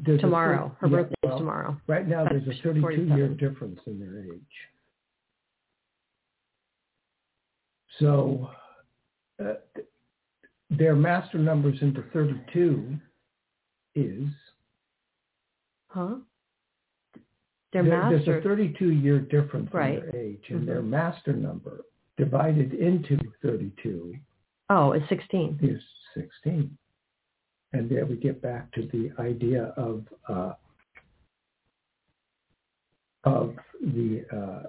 There's 0.04 0.20
tomorrow. 0.20 0.74
Her 0.80 0.86
yeah, 0.86 0.96
birthday's 0.96 1.14
well, 1.22 1.38
tomorrow. 1.38 1.80
Right 1.86 2.08
now, 2.08 2.24
there's 2.28 2.46
a 2.46 2.66
32-year 2.66 3.28
difference 3.28 3.78
in 3.86 4.00
their 4.00 4.24
age. 4.24 4.40
So 7.98 8.50
uh, 9.44 9.54
their 10.70 10.94
master 10.94 11.38
numbers 11.38 11.78
into 11.80 12.04
32 12.12 12.96
is 13.94 14.28
Huh? 15.88 16.16
Their 17.72 17.82
there- 17.84 18.02
master. 18.02 18.40
There's 18.40 18.44
a 18.44 18.48
32-year 18.48 19.20
difference 19.20 19.72
Right. 19.72 19.98
in 19.98 20.06
their 20.10 20.16
age, 20.16 20.44
and 20.50 20.66
their 20.66 20.82
Mhm. 20.82 20.88
master 20.88 21.32
number 21.34 21.84
divided 22.16 22.72
into 22.74 23.16
32 23.42 24.14
oh, 24.70 24.92
it's 24.92 25.08
16. 25.08 25.58
is 25.62 25.82
16. 26.14 26.76
And 27.72 27.88
there 27.90 28.06
we 28.06 28.16
get 28.16 28.40
back 28.40 28.70
to 28.72 28.86
the 28.86 29.12
idea 29.18 29.64
of 29.76 30.06
uh, 30.28 30.54
of 33.24 33.58
the 33.80 34.24
uh, 34.30 34.68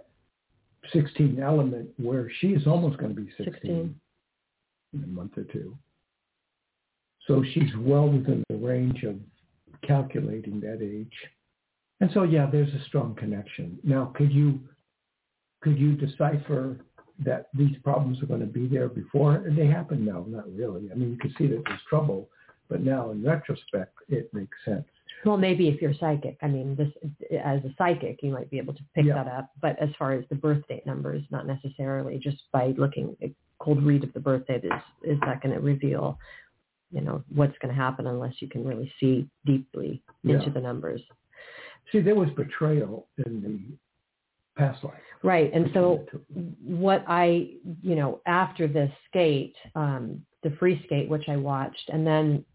16 0.91 1.39
element, 1.39 1.89
where 1.97 2.29
she 2.29 2.53
is 2.53 2.65
almost 2.67 2.97
going 2.97 3.15
to 3.15 3.21
be 3.21 3.29
16, 3.37 3.53
16. 3.53 4.01
in 4.93 5.03
a 5.03 5.07
month 5.07 5.37
or 5.37 5.43
two. 5.45 5.77
So 7.27 7.43
she's 7.43 7.73
well 7.77 8.09
within 8.09 8.43
the 8.49 8.57
range 8.57 9.03
of 9.03 9.19
calculating 9.83 10.59
that 10.61 10.81
age. 10.81 11.13
And 12.01 12.09
so, 12.13 12.23
yeah, 12.23 12.47
there's 12.49 12.73
a 12.73 12.83
strong 12.85 13.15
connection. 13.15 13.77
Now, 13.83 14.13
could 14.15 14.31
you 14.31 14.59
could 15.61 15.77
you 15.77 15.93
decipher 15.95 16.77
that 17.25 17.49
these 17.53 17.75
problems 17.83 18.23
are 18.23 18.25
going 18.25 18.39
to 18.39 18.45
be 18.45 18.65
there 18.67 18.87
before 18.87 19.43
they 19.49 19.67
happen? 19.67 20.05
No, 20.05 20.23
not 20.29 20.45
really. 20.55 20.89
I 20.91 20.95
mean, 20.95 21.11
you 21.11 21.17
can 21.17 21.33
see 21.37 21.47
that 21.47 21.61
there's 21.65 21.81
trouble, 21.89 22.29
but 22.69 22.81
now 22.81 23.11
in 23.11 23.21
retrospect, 23.25 23.93
it 24.07 24.33
makes 24.33 24.57
sense. 24.63 24.85
Well, 25.25 25.35
maybe 25.35 25.67
if 25.67 25.81
you're 25.81 25.93
psychic. 25.99 26.37
I 26.41 26.47
mean, 26.47 26.77
this 26.77 26.87
as 27.43 27.59
a 27.65 27.73
psychic, 27.77 28.19
you 28.23 28.31
might 28.31 28.49
be 28.49 28.57
able 28.57 28.73
to 28.73 28.83
pick 28.95 29.03
Yeah. 29.05 29.15
that 29.15 29.27
up. 29.27 29.49
But 29.61 29.77
as 29.79 29.89
far 29.99 30.13
as 30.13 30.23
the 30.29 30.35
birth 30.35 30.65
date 30.69 30.85
numbers, 30.85 31.23
not 31.29 31.45
necessarily. 31.45 32.17
Just 32.19 32.49
by 32.53 32.67
looking 32.77 33.17
a 33.21 33.33
cold 33.59 33.83
read 33.83 34.05
of 34.05 34.13
the 34.13 34.21
birth 34.21 34.47
date 34.47 34.63
is 34.63 34.71
is 35.03 35.19
that 35.21 35.41
going 35.41 35.53
to 35.53 35.59
reveal, 35.59 36.17
you 36.91 37.01
know, 37.01 37.21
what's 37.35 37.57
going 37.57 37.73
to 37.75 37.81
happen 37.81 38.07
unless 38.07 38.41
you 38.41 38.47
can 38.47 38.65
really 38.65 38.89
see 38.97 39.27
deeply 39.45 40.01
into 40.23 40.45
Yeah. 40.45 40.49
the 40.53 40.61
numbers. 40.61 41.01
See, 41.91 42.01
there 42.01 42.15
was 42.15 42.29
betrayal 42.35 43.07
in 43.25 43.41
the 43.41 43.77
past 44.59 44.83
life. 44.83 44.93
Right. 45.23 45.51
And 45.53 45.69
so 45.73 46.05
between 46.05 46.25
the 46.33 46.41
two. 46.41 46.75
what 46.75 47.03
I, 47.07 47.49
you 47.81 47.95
know, 47.95 48.21
after 48.25 48.67
the 48.67 48.91
skate, 49.07 49.55
um, 49.75 50.21
the 50.43 50.51
free 50.59 50.81
skate, 50.85 51.09
which 51.09 51.27
I 51.27 51.37
watched, 51.37 51.89
and 51.89 52.05
then 52.05 52.45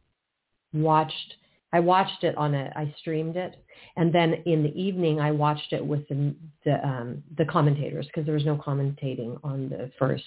watched, 0.72 1.34
I 1.72 1.80
watched 1.80 2.24
it 2.24 2.36
on 2.36 2.54
a, 2.54 2.72
I 2.76 2.94
streamed 2.98 3.36
it, 3.36 3.56
and 3.96 4.14
then 4.14 4.34
in 4.46 4.62
the 4.62 4.74
evening 4.80 5.20
I 5.20 5.30
watched 5.32 5.72
it 5.72 5.84
with 5.84 6.06
the 6.08 6.34
the, 6.64 6.86
um, 6.86 7.22
the 7.36 7.44
commentators 7.44 8.06
because 8.06 8.24
there 8.24 8.34
was 8.34 8.46
no 8.46 8.56
commentating 8.56 9.38
on 9.42 9.68
the 9.68 9.90
first 9.98 10.24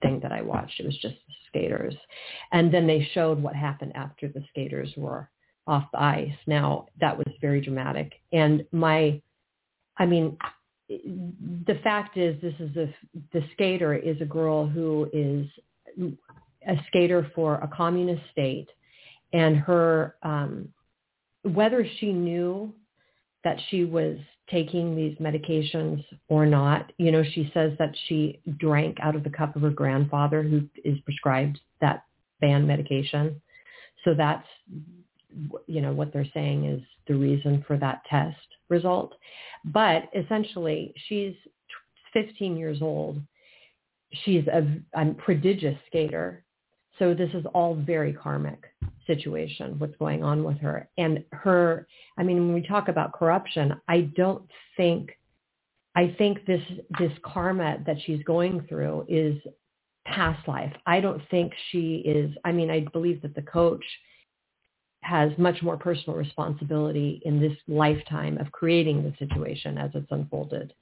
thing 0.00 0.18
that 0.20 0.32
I 0.32 0.42
watched. 0.42 0.80
It 0.80 0.86
was 0.86 0.96
just 0.96 1.14
the 1.28 1.34
skaters, 1.48 1.94
and 2.52 2.72
then 2.72 2.86
they 2.86 3.08
showed 3.12 3.40
what 3.40 3.54
happened 3.54 3.92
after 3.94 4.28
the 4.28 4.42
skaters 4.50 4.92
were 4.96 5.28
off 5.66 5.84
the 5.92 6.02
ice. 6.02 6.34
Now 6.46 6.86
that 7.00 7.16
was 7.16 7.26
very 7.40 7.60
dramatic, 7.60 8.12
and 8.32 8.64
my, 8.72 9.20
I 9.98 10.06
mean, 10.06 10.36
the 11.66 11.78
fact 11.82 12.16
is 12.16 12.40
this 12.40 12.54
is 12.58 12.76
a 12.76 12.88
the 13.32 13.42
skater 13.52 13.94
is 13.94 14.20
a 14.20 14.26
girl 14.26 14.66
who 14.66 15.08
is 15.12 15.46
a 16.66 16.76
skater 16.88 17.30
for 17.34 17.56
a 17.56 17.68
communist 17.68 18.22
state. 18.30 18.68
And 19.32 19.56
her 19.56 20.16
um 20.22 20.68
whether 21.42 21.86
she 21.98 22.12
knew 22.12 22.72
that 23.44 23.56
she 23.68 23.84
was 23.84 24.18
taking 24.50 24.94
these 24.94 25.16
medications 25.18 26.04
or 26.28 26.46
not 26.46 26.92
you 26.98 27.10
know 27.10 27.22
she 27.32 27.50
says 27.54 27.72
that 27.78 27.94
she 28.06 28.40
drank 28.58 28.98
out 29.00 29.16
of 29.16 29.24
the 29.24 29.30
cup 29.30 29.56
of 29.56 29.62
her 29.62 29.70
grandfather 29.70 30.42
who 30.42 30.62
is 30.84 30.98
prescribed 31.00 31.58
that 31.80 32.04
banned 32.40 32.66
medication. 32.66 33.40
So 34.04 34.14
that's 34.14 34.46
you 35.66 35.80
know 35.80 35.92
what 35.92 36.12
they're 36.12 36.26
saying 36.34 36.64
is 36.66 36.80
the 37.06 37.14
reason 37.14 37.64
for 37.66 37.76
that 37.78 38.02
test 38.08 38.36
result. 38.68 39.14
But 39.64 40.04
essentially 40.14 40.94
she's 41.08 41.34
15 42.12 42.56
years 42.56 42.82
old. 42.82 43.20
She's 44.24 44.46
a, 44.46 44.66
a 44.94 45.06
prodigious 45.14 45.76
skater. 45.86 46.44
So 46.98 47.14
this 47.14 47.30
is 47.34 47.44
all 47.54 47.74
very 47.74 48.12
karmic 48.12 48.64
situation 49.06 49.78
what's 49.78 49.96
going 49.96 50.22
on 50.22 50.44
with 50.44 50.58
her. 50.58 50.88
And 50.98 51.24
her 51.32 51.86
i 52.18 52.22
mean 52.22 52.36
when 52.36 52.54
we 52.54 52.66
talk 52.66 52.88
about 52.88 53.12
corruption 53.12 53.74
i 53.88 54.02
don't 54.16 54.44
think 54.76 55.10
i 55.96 56.14
think 56.18 56.44
this 56.46 56.62
this 56.98 57.12
karma 57.24 57.78
that 57.86 57.96
she's 58.04 58.22
going 58.24 58.64
through 58.68 59.04
is 59.08 59.36
past 60.04 60.46
life. 60.48 60.72
I 60.86 61.00
don't 61.00 61.22
think 61.30 61.52
she 61.70 62.02
is 62.04 62.30
i 62.44 62.52
mean 62.52 62.70
i 62.70 62.80
believe 62.92 63.22
that 63.22 63.34
the 63.34 63.42
coach 63.42 63.84
has 65.02 65.32
much 65.36 65.62
more 65.62 65.76
personal 65.76 66.16
responsibility 66.16 67.20
in 67.24 67.40
this 67.40 67.56
lifetime 67.68 68.38
of 68.38 68.50
creating 68.52 69.02
the 69.02 69.14
situation 69.18 69.76
as 69.76 69.90
it's 69.94 70.10
unfolded. 70.10 70.72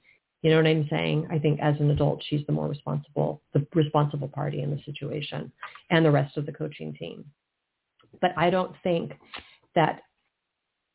You 0.41 0.49
know 0.49 0.57
what 0.57 0.67
I'm 0.67 0.87
saying? 0.89 1.27
I 1.31 1.37
think 1.37 1.59
as 1.59 1.75
an 1.79 1.91
adult, 1.91 2.23
she's 2.27 2.45
the 2.45 2.51
more 2.51 2.67
responsible, 2.67 3.41
the 3.53 3.65
responsible 3.75 4.27
party 4.27 4.61
in 4.61 4.71
the 4.71 4.81
situation 4.85 5.51
and 5.89 6.05
the 6.05 6.11
rest 6.11 6.37
of 6.37 6.45
the 6.45 6.51
coaching 6.51 6.93
team. 6.93 7.25
But 8.21 8.31
I 8.37 8.49
don't 8.49 8.75
think 8.83 9.13
that 9.75 10.01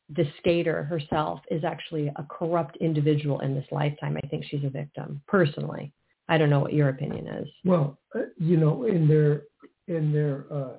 the 0.09 0.25
skater 0.39 0.83
herself 0.83 1.41
is 1.51 1.63
actually 1.63 2.07
a 2.07 2.25
corrupt 2.29 2.77
individual 2.77 3.41
in 3.41 3.55
this 3.55 3.65
lifetime. 3.71 4.17
I 4.23 4.27
think 4.27 4.45
she's 4.45 4.63
a 4.63 4.69
victim 4.69 5.21
personally. 5.27 5.93
I 6.29 6.37
don't 6.37 6.49
know 6.49 6.59
what 6.59 6.73
your 6.73 6.89
opinion 6.89 7.27
is. 7.27 7.47
Well, 7.63 7.97
uh, 8.15 8.21
you 8.37 8.57
know, 8.57 8.83
in 8.83 9.07
their 9.07 9.43
in 9.87 10.11
their 10.11 10.45
uh, 10.51 10.77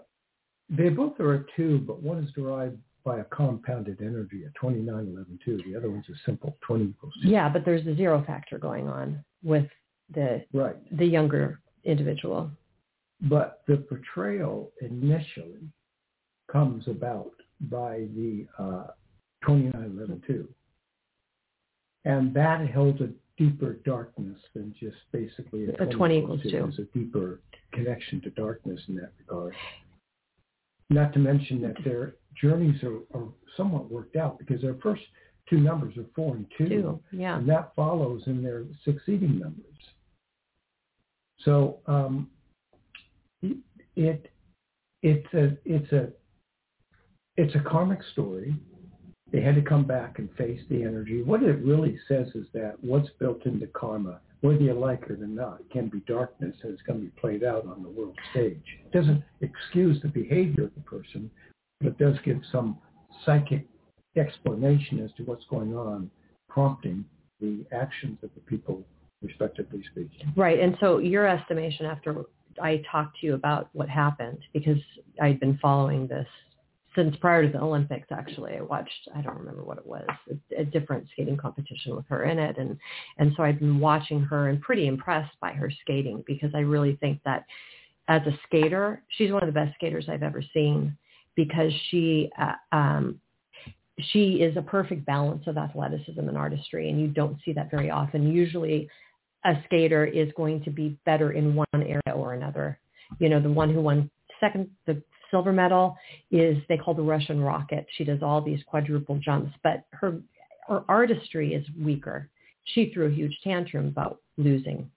they 0.71 0.89
both 0.89 1.19
are 1.21 1.35
a 1.35 1.45
two, 1.57 1.79
but 1.79 2.03
one 2.03 2.23
is 2.23 2.31
derived 2.33 2.79
by 3.05 3.21
a 3.21 3.25
compounded 3.25 4.01
energy, 4.03 4.45
a 4.45 4.51
2911 4.61 5.39
The 5.65 5.77
other 5.77 5.91
one's 5.91 6.09
a 6.11 6.19
simple 6.27 6.57
20 6.61 6.85
equals 6.85 7.15
two. 7.23 7.29
Yeah, 7.29 7.49
but 7.49 7.65
there's 7.65 7.87
a 7.87 7.95
zero 7.97 8.23
factor 8.27 8.59
going 8.59 8.89
on 8.89 9.25
with 9.43 9.67
the 10.15 10.45
Right. 10.53 10.77
the 10.97 11.07
younger 11.07 11.61
individual. 11.85 12.51
But 13.23 13.63
the 13.67 13.77
betrayal 13.77 14.73
initially 14.81 15.71
comes 16.53 16.87
about 16.87 17.33
by 17.63 18.07
the 18.15 18.47
uh, 18.59 18.89
2911 19.47 20.49
And 22.05 22.35
that 22.35 22.67
held 22.69 23.01
a 23.01 23.11
deeper 23.37 23.75
darkness 23.85 24.39
than 24.55 24.75
just 24.79 24.97
basically 25.13 25.67
a, 25.67 25.83
A 25.83 25.87
20 25.87 26.19
equals 26.19 26.43
two. 26.43 26.51
There's 26.51 26.79
a 26.79 26.99
deeper 26.99 27.41
connection 27.73 28.21
to 28.23 28.31
darkness 28.31 28.81
in 28.89 28.97
that 28.97 29.13
regard. 29.19 29.55
Not 30.91 31.13
to 31.13 31.19
mention 31.19 31.61
that 31.63 31.77
their 31.85 32.15
journeys 32.41 32.83
are, 32.83 32.99
are 33.15 33.29
somewhat 33.57 33.91
worked 33.91 34.17
out 34.17 34.39
because 34.39 34.63
their 34.63 34.77
first 34.83 35.03
two 35.49 35.59
numbers 35.59 35.97
are 35.97 36.05
four 36.15 36.37
and 36.37 36.47
two, 36.57 36.69
Two. 36.69 37.01
Yeah. 37.13 37.39
and 37.39 37.49
that 37.49 37.73
follows 37.75 38.23
in 38.27 38.43
their 38.43 38.65
succeeding 38.85 39.39
numbers. 39.39 39.65
So 41.45 41.79
um, 41.87 42.29
it, 43.43 43.57
it 43.97 44.31
it's 45.03 45.33
a 45.35 45.57
it's 45.65 45.93
a 45.93 46.09
it's 47.37 47.55
a 47.55 47.61
karmic 47.61 48.01
story. 48.13 48.55
They 49.31 49.41
had 49.43 49.55
to 49.55 49.63
come 49.63 49.85
back 49.85 50.19
and 50.19 50.29
face 50.37 50.61
the 50.71 50.83
energy. 50.83 51.23
What 51.23 51.43
it 51.43 51.63
really 51.63 51.99
says 52.09 52.29
is 52.35 52.47
that 52.55 52.77
what's 52.81 53.11
built 53.21 53.45
into 53.47 53.67
karma, 53.69 54.21
whether 54.41 54.61
you 54.61 54.73
like 54.73 55.03
it 55.05 55.21
or 55.21 55.27
not, 55.27 55.61
it 55.61 55.71
can 55.71 55.89
be 55.89 56.01
darkness 56.01 56.55
it's 56.63 56.83
going 56.83 57.01
to 57.01 57.07
be 57.07 57.13
played 57.21 57.43
out 57.43 57.67
on 57.67 57.83
the 57.83 57.89
world 57.89 58.17
stage. 58.31 58.63
It 58.85 58.93
doesn't 58.93 59.23
excuse 59.41 60.01
the 60.03 60.09
behavior 60.09 60.65
of 60.65 60.75
the 60.75 60.81
person, 60.83 61.31
but 61.81 61.89
it 61.89 61.99
does 61.99 62.17
give 62.25 62.41
some 62.53 62.79
psychic 63.25 63.67
explanation 64.17 65.01
as 65.05 65.11
to 65.17 65.25
what's 65.25 65.45
going 65.51 65.77
on, 65.77 66.11
prompting 66.49 67.05
the 67.41 67.65
actions 67.73 68.19
of 68.23 68.31
the 68.35 68.41
people 68.43 68.85
respectively 69.23 69.83
speaking. 69.91 70.33
Right. 70.37 70.61
And 70.61 70.77
so 70.81 70.99
your 70.99 71.27
estimation 71.27 71.87
after 71.87 72.25
I 72.63 72.83
talked 72.91 73.19
to 73.21 73.27
you 73.27 73.35
about 73.35 73.69
what 73.73 73.89
happened, 73.89 74.39
because 74.53 74.79
I'd 75.21 75.41
been 75.41 75.59
following 75.61 76.07
this 76.07 76.27
since 76.99 77.15
prior 77.17 77.47
to 77.47 77.53
the 77.53 77.63
Olympics, 77.63 78.09
actually, 78.11 78.57
I 78.57 78.61
watched, 78.61 79.09
I 79.15 79.21
don't 79.21 79.39
remember 79.39 79.63
what 79.63 79.79
it 79.79 79.87
was, 79.87 80.05
a, 80.31 80.63
a 80.63 80.65
different 80.65 81.07
skating 81.13 81.37
competition 81.37 81.95
with 81.95 82.05
her 82.09 82.25
in 82.25 82.41
it. 82.41 82.59
And, 82.59 82.77
and 83.19 83.33
so 83.37 83.45
I've 83.45 83.61
been 83.61 83.79
watching 83.79 84.21
her 84.23 84.49
and 84.49 84.61
pretty 84.61 84.89
impressed 84.89 85.39
by 85.41 85.53
her 85.53 85.71
skating 85.83 86.25
because 86.27 86.51
I 86.57 86.61
really 86.61 86.97
think 86.97 87.21
that 87.25 87.45
as 88.09 88.23
a 88.27 88.37
skater, 88.47 89.01
she's 89.17 89.31
one 89.31 89.45
of 89.45 89.47
the 89.47 89.53
best 89.53 89.77
skaters 89.77 90.07
I've 90.09 90.25
ever 90.25 90.43
seen 90.53 90.97
because 91.37 91.71
she, 91.89 92.31
uh, 92.37 92.77
um, 92.77 93.21
she 94.11 94.43
is 94.43 94.57
a 94.57 94.63
perfect 94.63 95.07
balance 95.07 95.45
of 95.47 95.57
athleticism 95.57 96.19
and 96.19 96.37
artistry. 96.37 96.91
And 96.91 97.01
you 97.01 97.07
don't 97.07 97.39
see 97.45 97.53
that 97.53 97.71
very 97.71 97.91
often. 97.91 98.33
Usually 98.33 98.89
a 99.45 99.55
skater 99.67 100.05
is 100.05 100.33
going 100.37 100.65
to 100.65 100.71
be 100.71 100.99
better 101.07 101.31
in 101.31 101.55
one 101.55 101.67
area 101.75 102.13
or 102.13 102.35
another. 102.35 102.81
You 103.21 103.29
know, 103.29 103.41
the 103.41 103.51
one 103.51 103.73
who 103.73 103.81
won 103.81 104.11
second, 104.41 104.69
the 104.87 105.01
silver 105.31 105.53
medal 105.53 105.97
is 106.31 106.57
they 106.69 106.77
call 106.77 106.95
the 106.95 107.03
Russian 107.03 107.41
rocket. 107.41 107.87
She 107.97 108.05
does 108.05 108.23
all 108.23 108.41
these 108.41 108.61
quadruple 108.67 109.19
jumps, 109.19 109.53
but 109.63 109.85
her 109.93 110.21
her 110.69 110.85
artistry 110.89 111.55
is 111.55 111.65
weaker. 111.81 112.29
She 112.65 112.91
threw 112.93 113.07
a 113.07 113.11
huge 113.11 113.39
tantrum 113.43 113.87
about 113.87 114.21
losing, 114.37 114.91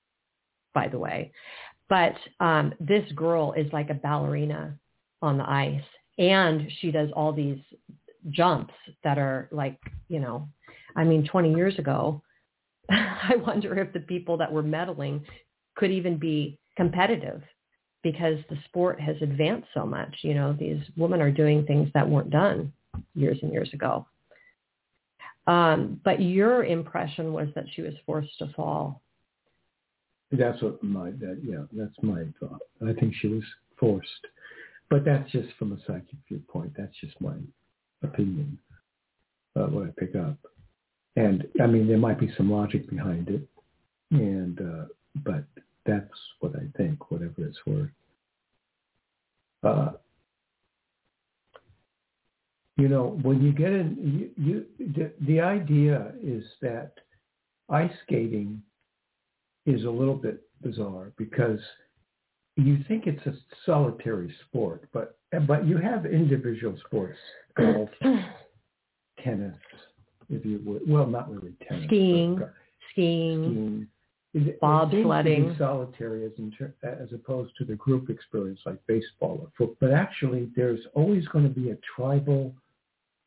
by 0.73 0.87
the 0.89 0.99
way. 0.99 1.31
But 1.87 2.15
um, 2.39 2.73
this 2.79 3.09
girl 3.13 3.53
is 3.53 3.71
like 3.71 3.89
a 3.89 3.95
ballerina 3.95 4.77
on 5.21 5.37
the 5.37 5.49
ice, 5.49 5.81
and 6.17 6.69
she 6.79 6.91
does 6.91 7.09
all 7.15 7.31
these 7.31 7.59
jumps 8.29 8.73
that 9.03 9.17
are 9.17 9.47
like, 9.51 9.79
you 10.07 10.19
know, 10.19 10.47
I 10.95 11.03
mean, 11.03 11.25
20 11.25 11.53
years 11.53 11.77
ago, 11.79 12.21
I 12.89 13.35
wonder 13.37 13.77
if 13.79 13.93
the 13.93 13.99
people 14.01 14.37
that 14.37 14.51
were 14.51 14.63
medaling 14.63 15.23
could 15.75 15.91
even 15.91 16.17
be 16.17 16.59
competitive 16.75 17.41
because 18.03 18.37
the 18.49 18.57
sport 18.65 18.99
has 18.99 19.15
advanced 19.21 19.67
so 19.73 19.85
much. 19.85 20.15
You 20.21 20.33
know, 20.33 20.55
these 20.59 20.81
women 20.97 21.21
are 21.21 21.31
doing 21.31 21.65
things 21.65 21.89
that 21.93 22.07
weren't 22.07 22.29
done 22.29 22.73
years 23.13 23.37
and 23.41 23.51
years 23.51 23.69
ago. 23.73 24.05
Um, 25.47 25.99
but 26.03 26.21
your 26.21 26.63
impression 26.63 27.33
was 27.33 27.47
that 27.55 27.65
she 27.73 27.81
was 27.81 27.93
forced 28.05 28.37
to 28.39 28.47
fall. 28.55 29.01
That's 30.31 30.61
what 30.61 30.81
my 30.81 31.11
that 31.11 31.41
yeah, 31.43 31.63
that's 31.73 31.95
my 32.01 32.23
thought. 32.39 32.61
I 32.87 32.93
think 32.93 33.13
she 33.19 33.27
was 33.27 33.43
forced, 33.77 34.27
but 34.89 35.03
that's 35.03 35.29
just 35.31 35.49
from 35.59 35.73
a 35.73 35.77
psychic 35.85 36.15
viewpoint. 36.29 36.71
That's 36.77 36.95
just 37.01 37.19
my 37.19 37.33
opinion. 38.01 38.57
Uh, 39.55 39.65
what 39.65 39.87
I 39.87 39.91
pick 39.97 40.15
up, 40.15 40.37
and 41.17 41.45
I 41.61 41.67
mean 41.67 41.87
there 41.87 41.97
might 41.97 42.19
be 42.19 42.33
some 42.37 42.49
logic 42.49 42.89
behind 42.89 43.27
it, 43.27 43.45
and 44.11 44.61
uh, 44.61 44.85
but 45.25 45.43
that's 45.85 46.09
what 46.39 46.53
I 46.55 46.65
think, 46.77 47.11
whatever 47.11 47.33
it's 47.39 47.57
worth. 47.65 47.89
Uh, 49.63 49.91
you 52.77 52.87
know, 52.87 53.19
when 53.21 53.41
you 53.41 53.51
get 53.51 53.71
in, 53.71 54.31
you, 54.37 54.65
you 54.77 54.87
the, 54.95 55.11
the 55.27 55.39
idea 55.39 56.13
is 56.23 56.43
that 56.61 56.93
ice 57.69 57.91
skating 58.03 58.61
is 59.65 59.83
a 59.83 59.89
little 59.89 60.15
bit 60.15 60.41
bizarre 60.63 61.11
because 61.17 61.59
you 62.55 62.83
think 62.87 63.07
it's 63.07 63.25
a 63.25 63.33
solitary 63.65 64.33
sport, 64.47 64.87
but 64.93 65.17
but 65.47 65.65
you 65.67 65.77
have 65.77 66.05
individual 66.05 66.77
sports, 66.85 67.17
golf, 67.55 67.89
tennis, 69.23 69.55
if 70.29 70.45
you 70.45 70.61
would. 70.65 70.81
Well, 70.87 71.07
not 71.07 71.31
really 71.31 71.53
tennis. 71.67 71.85
Skiing, 71.85 72.41
skiing, 72.91 73.43
skiing, 73.43 73.87
bobsledding, 74.35 75.57
solitary 75.57 76.25
as, 76.25 76.31
inter- 76.37 76.73
as 76.83 77.11
opposed 77.13 77.51
to 77.57 77.65
the 77.65 77.75
group 77.75 78.09
experience 78.09 78.59
like 78.65 78.77
baseball 78.87 79.39
or 79.41 79.47
football. 79.57 79.77
But 79.79 79.91
actually, 79.93 80.49
there's 80.55 80.79
always 80.93 81.27
going 81.27 81.43
to 81.43 81.59
be 81.59 81.71
a 81.71 81.77
tribal 81.95 82.53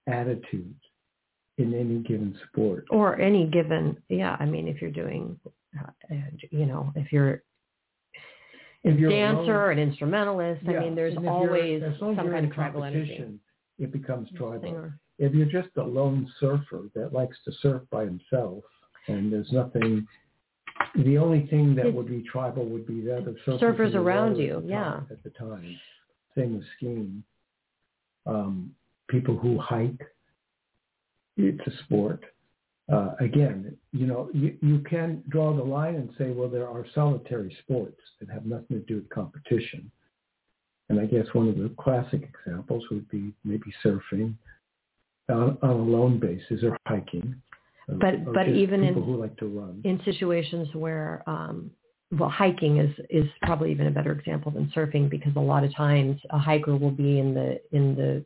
attitude 0.07 0.75
in 1.59 1.75
any 1.75 1.99
given 1.99 2.37
sport 2.49 2.87
or 2.90 3.21
any 3.21 3.47
given. 3.47 3.97
Yeah, 4.09 4.37
I 4.40 4.45
mean, 4.45 4.67
if 4.67 4.81
you're 4.81 4.90
doing, 4.90 5.38
uh, 5.79 6.14
you 6.51 6.67
know, 6.67 6.93
if 6.97 7.12
you're 7.12 7.43
a 8.85 8.93
dancer, 8.93 9.64
alone, 9.64 9.71
an 9.71 9.79
instrumentalist. 9.79 10.62
Yeah, 10.64 10.79
I 10.79 10.81
mean, 10.81 10.95
there's 10.95 11.17
always 11.27 11.83
some 11.99 12.17
kind 12.17 12.47
of 12.47 12.53
tribal 12.53 12.85
energy. 12.85 13.38
It 13.79 13.93
becomes 13.93 14.29
tribal. 14.37 14.90
If 15.19 15.33
you're 15.33 15.47
just 15.47 15.77
a 15.77 15.83
lone 15.83 16.31
surfer 16.40 16.88
that 16.95 17.12
likes 17.12 17.37
to 17.45 17.53
surf 17.61 17.83
by 17.90 18.05
himself, 18.05 18.64
and 19.07 19.33
there's 19.33 19.53
nothing 19.53 20.07
the 20.96 21.18
only 21.18 21.46
thing 21.46 21.74
that 21.74 21.92
would 21.92 22.08
be 22.08 22.22
tribal 22.30 22.64
would 22.66 22.87
be 22.87 23.00
that 23.02 23.26
of 23.26 23.37
surfers, 23.46 23.94
around 23.94 24.37
you, 24.37 24.62
yeah. 24.64 25.00
At 25.10 25.22
the 25.22 25.30
time, 25.30 25.76
same 26.37 26.56
with 26.56 26.64
skiing. 26.76 27.22
Um, 28.26 28.74
people 29.08 29.37
who 29.37 29.58
hike, 29.58 30.00
it's 31.37 31.60
a 31.66 31.84
sport. 31.84 32.24
Uh, 32.92 33.14
again, 33.20 33.76
you 33.92 34.06
know, 34.06 34.28
you, 34.32 34.56
you 34.60 34.78
can 34.80 35.22
draw 35.28 35.54
the 35.54 35.62
line 35.62 35.94
and 35.94 36.10
say, 36.18 36.30
well, 36.30 36.48
there 36.48 36.68
are 36.68 36.87
solitary 36.94 37.56
sports 37.62 38.00
that 38.20 38.30
have 38.30 38.44
nothing 38.44 38.66
to 38.70 38.80
do 38.80 38.96
with 38.96 39.08
competition. 39.08 39.90
And 40.88 41.00
I 41.00 41.06
guess 41.06 41.26
one 41.32 41.48
of 41.48 41.56
the 41.56 41.70
classic 41.78 42.28
examples 42.28 42.84
would 42.90 43.08
be 43.10 43.32
maybe 43.42 43.72
surfing 43.84 44.34
on, 45.30 45.56
on 45.62 45.70
a 45.70 45.74
lone 45.74 46.18
basis 46.18 46.62
or 46.62 46.76
hiking 46.87 47.34
but 47.88 48.14
or 48.14 48.33
but 48.33 48.49
even 48.49 48.83
in 48.83 49.20
like 49.20 49.33
in 49.85 50.01
situations 50.05 50.68
where 50.75 51.23
um, 51.27 51.70
well 52.12 52.29
hiking 52.31 52.79
is 52.79 52.90
is 53.11 53.29
probably 53.42 53.70
even 53.70 53.87
a 53.87 53.90
better 53.90 54.12
example 54.12 54.51
than 54.51 54.73
surfing 54.75 55.11
because 55.11 55.33
a 55.37 55.40
lot 55.40 55.64
of 55.64 55.75
times 55.75 56.20
a 56.31 56.38
hiker 56.38 56.77
will 56.77 56.90
be 56.90 57.18
in 57.18 57.35
the 57.35 57.61
in 57.73 57.94
the 57.94 58.25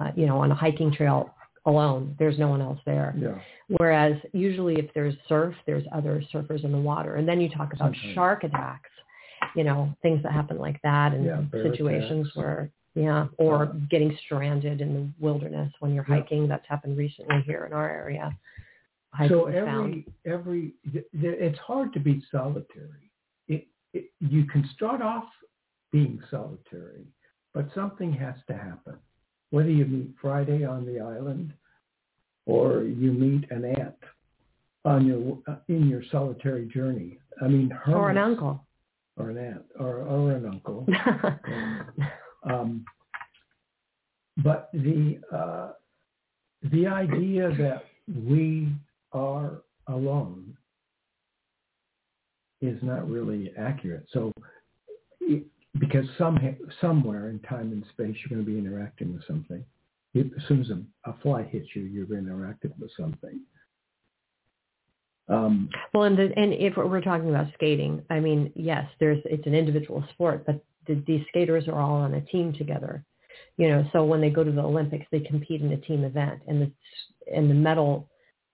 uh, 0.00 0.10
you 0.16 0.26
know 0.26 0.38
on 0.38 0.50
a 0.50 0.54
hiking 0.54 0.92
trail 0.92 1.34
alone 1.66 2.14
there's 2.18 2.38
no 2.38 2.48
one 2.48 2.60
else 2.60 2.78
there 2.84 3.14
yeah. 3.18 3.38
whereas 3.78 4.14
usually 4.32 4.74
if 4.74 4.92
there's 4.94 5.14
surf 5.28 5.54
there's 5.66 5.84
other 5.94 6.22
surfers 6.32 6.64
in 6.64 6.72
the 6.72 6.78
water 6.78 7.16
and 7.16 7.28
then 7.28 7.40
you 7.40 7.48
talk 7.48 7.72
about 7.72 7.92
Sometimes. 7.94 8.14
shark 8.14 8.44
attacks 8.44 8.90
you 9.54 9.64
know 9.64 9.94
things 10.02 10.22
that 10.22 10.32
happen 10.32 10.58
like 10.58 10.80
that 10.82 11.14
and 11.14 11.24
yeah, 11.24 11.40
situations 11.62 12.26
attacks. 12.26 12.36
where 12.36 12.70
yeah, 12.94 13.26
or 13.38 13.74
getting 13.90 14.16
stranded 14.24 14.80
in 14.80 14.94
the 14.94 15.24
wilderness 15.24 15.72
when 15.80 15.92
you're 15.94 16.04
hiking. 16.04 16.42
Yeah. 16.42 16.48
That's 16.48 16.68
happened 16.68 16.96
recently 16.96 17.42
here 17.44 17.64
in 17.66 17.72
our 17.72 17.90
area. 17.90 18.36
So 19.28 19.46
every 19.46 19.64
found. 19.64 20.04
every 20.26 20.74
it's 21.12 21.58
hard 21.58 21.92
to 21.92 22.00
be 22.00 22.22
solitary. 22.30 23.10
It, 23.48 23.66
it, 23.92 24.10
you 24.20 24.44
can 24.44 24.68
start 24.74 25.02
off 25.02 25.28
being 25.92 26.20
solitary, 26.30 27.06
but 27.52 27.66
something 27.74 28.12
has 28.12 28.34
to 28.48 28.54
happen. 28.54 28.96
Whether 29.50 29.70
you 29.70 29.84
meet 29.86 30.14
Friday 30.20 30.64
on 30.64 30.84
the 30.84 31.00
island, 31.00 31.52
or 32.46 32.82
you 32.82 33.12
meet 33.12 33.50
an 33.50 33.64
aunt 33.64 33.94
on 34.84 35.06
your 35.06 35.38
uh, 35.48 35.58
in 35.68 35.88
your 35.88 36.02
solitary 36.10 36.66
journey. 36.66 37.18
I 37.42 37.48
mean, 37.48 37.70
hermits, 37.70 37.98
or 37.98 38.10
an 38.10 38.18
uncle, 38.18 38.64
or 39.16 39.30
an 39.30 39.38
aunt, 39.38 39.64
or 39.78 39.98
or 39.98 40.32
an 40.32 40.46
uncle. 40.46 40.86
Um, 42.48 42.84
but 44.42 44.70
the 44.72 45.18
uh, 45.32 45.72
the 46.72 46.86
idea 46.86 47.50
that 47.58 47.84
we 48.26 48.68
are 49.12 49.62
alone 49.88 50.56
is 52.60 52.78
not 52.82 53.08
really 53.08 53.52
accurate. 53.58 54.06
So, 54.12 54.32
because 55.78 56.06
some 56.18 56.38
somewhere 56.80 57.28
in 57.28 57.38
time 57.40 57.72
and 57.72 57.84
space 57.92 58.16
you're 58.18 58.36
going 58.36 58.44
to 58.44 58.50
be 58.50 58.58
interacting 58.58 59.14
with 59.14 59.26
something. 59.26 59.64
As 60.16 60.46
soon 60.46 60.60
as 60.60 60.70
a, 60.70 61.10
a 61.10 61.14
fly 61.22 61.42
hits 61.42 61.66
you, 61.74 61.82
you're 61.82 62.16
interacting 62.16 62.72
with 62.78 62.90
something. 62.96 63.40
Um, 65.28 65.68
well, 65.92 66.04
and 66.04 66.16
the, 66.16 66.30
and 66.36 66.52
if 66.52 66.76
we're 66.76 67.00
talking 67.00 67.30
about 67.30 67.46
skating, 67.54 68.02
I 68.10 68.20
mean, 68.20 68.52
yes, 68.54 68.86
there's 69.00 69.18
it's 69.24 69.46
an 69.46 69.54
individual 69.54 70.04
sport, 70.12 70.44
but 70.46 70.62
the, 70.86 71.02
these 71.06 71.24
skaters 71.28 71.68
are 71.68 71.80
all 71.80 71.94
on 71.94 72.14
a 72.14 72.20
team 72.22 72.52
together. 72.52 73.04
You 73.56 73.68
know, 73.68 73.88
so 73.92 74.04
when 74.04 74.20
they 74.20 74.30
go 74.30 74.44
to 74.44 74.50
the 74.50 74.62
Olympics, 74.62 75.06
they 75.10 75.20
compete 75.20 75.60
in 75.60 75.72
a 75.72 75.76
team 75.76 76.04
event, 76.04 76.40
and 76.46 76.62
the 76.62 76.70
and 77.34 77.48
the 77.48 77.54
medal 77.54 78.08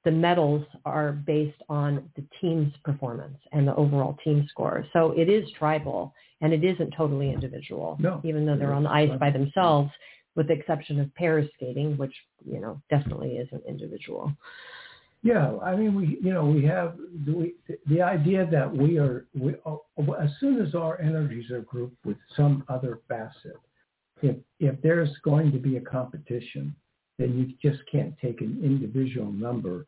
the 0.04 0.10
medals 0.10 0.64
are 0.86 1.12
based 1.12 1.60
on 1.68 2.08
the 2.16 2.24
team's 2.40 2.72
performance 2.84 3.36
and 3.52 3.68
the 3.68 3.74
overall 3.74 4.16
team 4.24 4.46
score. 4.50 4.86
So 4.94 5.12
it 5.12 5.28
is 5.28 5.46
tribal 5.58 6.14
and 6.40 6.54
it 6.54 6.64
isn't 6.64 6.92
totally 6.96 7.30
individual, 7.30 7.98
no, 8.00 8.20
even 8.24 8.46
though 8.46 8.56
they're 8.56 8.72
on 8.72 8.84
the 8.84 8.90
ice 8.90 9.10
by 9.18 9.30
themselves, 9.30 9.90
with 10.36 10.48
the 10.48 10.54
exception 10.54 11.00
of 11.00 11.14
pairs 11.14 11.48
skating, 11.56 11.98
which 11.98 12.14
you 12.46 12.60
know 12.60 12.80
definitely 12.88 13.36
isn't 13.36 13.62
individual. 13.68 14.32
Yeah, 15.22 15.59
I 15.59 15.76
mean, 15.76 15.94
we, 15.94 16.18
you 16.22 16.33
know, 16.33 16.46
we 16.46 16.64
have 16.64 16.96
the, 17.26 17.52
the 17.87 18.00
idea 18.00 18.48
that 18.50 18.74
we 18.74 18.98
are, 18.98 19.26
we, 19.38 19.54
oh, 19.66 19.83
as 20.18 20.30
soon 20.40 20.64
as 20.64 20.74
our 20.74 20.98
energies 21.00 21.50
are 21.50 21.61
grouped 21.61 22.02
with 22.06 22.16
some 22.37 22.64
other 22.68 23.00
facet, 23.06 23.59
if, 24.22 24.37
if 24.61 24.80
there's 24.83 25.11
going 25.22 25.52
to 25.52 25.59
be 25.59 25.76
a 25.76 25.80
competition, 25.80 26.74
then 27.18 27.37
you 27.37 27.70
just 27.70 27.83
can't 27.90 28.14
take 28.18 28.40
an 28.40 28.61
individual 28.64 29.30
number 29.30 29.87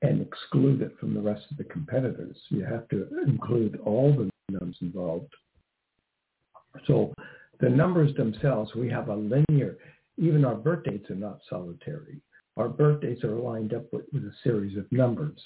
and 0.00 0.22
exclude 0.22 0.80
it 0.80 0.96
from 0.98 1.12
the 1.12 1.20
rest 1.20 1.44
of 1.50 1.58
the 1.58 1.64
competitors. 1.64 2.36
You 2.48 2.64
have 2.64 2.88
to 2.88 3.08
include 3.26 3.80
all 3.84 4.12
the 4.12 4.30
numbers 4.50 4.76
involved. 4.80 5.32
So 6.86 7.12
the 7.60 7.68
numbers 7.68 8.14
themselves, 8.16 8.74
we 8.74 8.88
have 8.90 9.08
a 9.08 9.16
linear, 9.16 9.76
even 10.16 10.44
our 10.44 10.54
birth 10.54 10.84
dates 10.84 11.10
are 11.10 11.14
not 11.14 11.40
solitary. 11.48 12.20
Our 12.56 12.68
birthdays 12.68 13.22
are 13.22 13.36
lined 13.36 13.74
up 13.74 13.92
with, 13.92 14.06
with 14.12 14.24
a 14.24 14.32
series 14.42 14.76
of 14.78 14.90
numbers. 14.90 15.38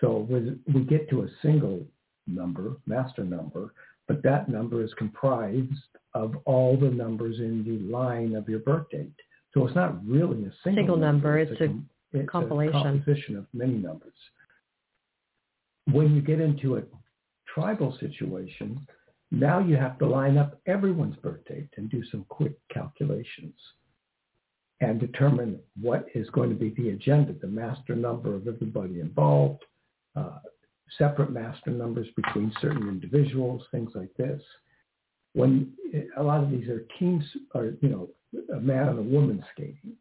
So 0.00 0.28
we 0.72 0.80
get 0.80 1.08
to 1.10 1.22
a 1.22 1.28
single 1.40 1.86
number, 2.26 2.76
master 2.86 3.24
number, 3.24 3.72
but 4.08 4.22
that 4.22 4.48
number 4.48 4.84
is 4.84 4.92
comprised 4.98 5.72
of 6.14 6.36
all 6.44 6.76
the 6.76 6.90
numbers 6.90 7.38
in 7.38 7.64
the 7.64 7.92
line 7.92 8.34
of 8.34 8.48
your 8.48 8.58
birth 8.60 8.90
date. 8.90 9.12
So 9.54 9.66
it's 9.66 9.74
not 9.74 10.04
really 10.06 10.44
a 10.44 10.52
single, 10.62 10.80
single 10.80 10.96
number. 10.96 11.38
It's, 11.38 11.52
it's, 11.52 11.60
a, 11.62 12.18
it's 12.18 12.28
compilation. 12.28 12.76
a 12.76 12.82
composition 12.82 13.36
of 13.36 13.46
many 13.54 13.74
numbers. 13.74 14.12
When 15.90 16.14
you 16.14 16.20
get 16.20 16.40
into 16.40 16.76
a 16.76 16.82
tribal 17.52 17.96
situation, 18.00 18.86
now 19.30 19.60
you 19.60 19.76
have 19.76 19.98
to 19.98 20.06
line 20.06 20.36
up 20.36 20.60
everyone's 20.66 21.16
birth 21.16 21.44
date 21.46 21.68
and 21.76 21.88
do 21.90 22.02
some 22.10 22.26
quick 22.28 22.52
calculations 22.72 23.54
and 24.80 25.00
determine 25.00 25.58
what 25.80 26.06
is 26.14 26.28
going 26.30 26.50
to 26.50 26.54
be 26.54 26.70
the 26.70 26.90
agenda, 26.90 27.34
the 27.40 27.46
master 27.46 27.96
number 27.96 28.34
of 28.34 28.46
everybody 28.46 29.00
involved, 29.00 29.64
uh, 30.14 30.38
separate 30.98 31.32
master 31.32 31.70
numbers 31.70 32.06
between 32.14 32.52
certain 32.60 32.88
individuals, 32.88 33.62
things 33.70 33.90
like 33.94 34.14
this. 34.16 34.42
When 35.32 35.72
a 36.16 36.22
lot 36.22 36.42
of 36.42 36.50
these 36.50 36.68
are 36.68 36.86
teams, 36.98 37.24
are 37.54 37.72
you 37.80 37.88
know, 37.88 38.08
a 38.54 38.60
man 38.60 38.88
and 38.88 38.98
a 38.98 39.02
woman 39.02 39.44
skating, 39.52 39.94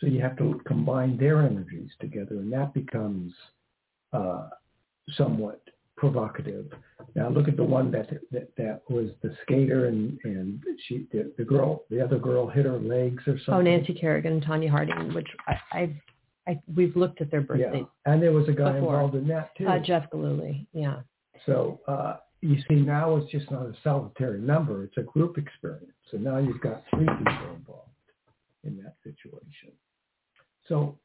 so 0.00 0.06
you 0.06 0.20
have 0.20 0.36
to 0.38 0.60
combine 0.66 1.16
their 1.16 1.42
energies 1.42 1.90
together, 2.00 2.36
and 2.36 2.52
that 2.52 2.74
becomes 2.74 3.32
uh, 4.12 4.48
somewhat 5.16 5.62
provocative. 6.02 6.66
Now 7.14 7.28
look 7.28 7.46
at 7.46 7.56
the 7.56 7.62
one 7.62 7.92
that 7.92 8.10
that, 8.32 8.56
that 8.56 8.82
was 8.88 9.10
the 9.22 9.36
skater 9.42 9.86
and 9.86 10.18
and 10.24 10.60
she 10.88 11.06
the, 11.12 11.32
the 11.38 11.44
girl 11.44 11.84
the 11.90 12.02
other 12.02 12.18
girl 12.18 12.48
hit 12.48 12.64
her 12.64 12.80
legs 12.80 13.22
or 13.28 13.38
something. 13.38 13.54
Oh, 13.54 13.60
Nancy 13.60 13.94
Kerrigan 13.94 14.32
and 14.32 14.44
Tonya 14.44 14.68
Harding, 14.68 15.14
which 15.14 15.28
I, 15.46 15.54
I, 15.70 16.02
I 16.48 16.60
we've 16.74 16.96
looked 16.96 17.20
at 17.20 17.30
their 17.30 17.42
birthdays. 17.42 17.84
Yeah, 17.86 18.12
and 18.12 18.20
there 18.20 18.32
was 18.32 18.48
a 18.48 18.52
guy 18.52 18.72
before. 18.72 18.94
involved 18.94 19.14
in 19.14 19.28
that 19.28 19.56
too. 19.56 19.68
Uh, 19.68 19.78
Jeff 19.78 20.10
Gillooly, 20.10 20.66
yeah. 20.72 21.02
So 21.46 21.78
uh, 21.86 22.16
you 22.40 22.56
see 22.68 22.74
now 22.74 23.14
it's 23.18 23.30
just 23.30 23.48
not 23.52 23.62
a 23.66 23.74
solitary 23.84 24.40
number; 24.40 24.82
it's 24.82 24.96
a 24.96 25.02
group 25.02 25.38
experience. 25.38 25.92
So 26.10 26.16
now 26.16 26.38
you've 26.38 26.60
got 26.60 26.82
three 26.90 27.06
people 27.06 27.54
involved 27.54 27.90
in 28.64 28.76
that 28.82 28.96
situation. 29.04 29.70
So 30.66 30.98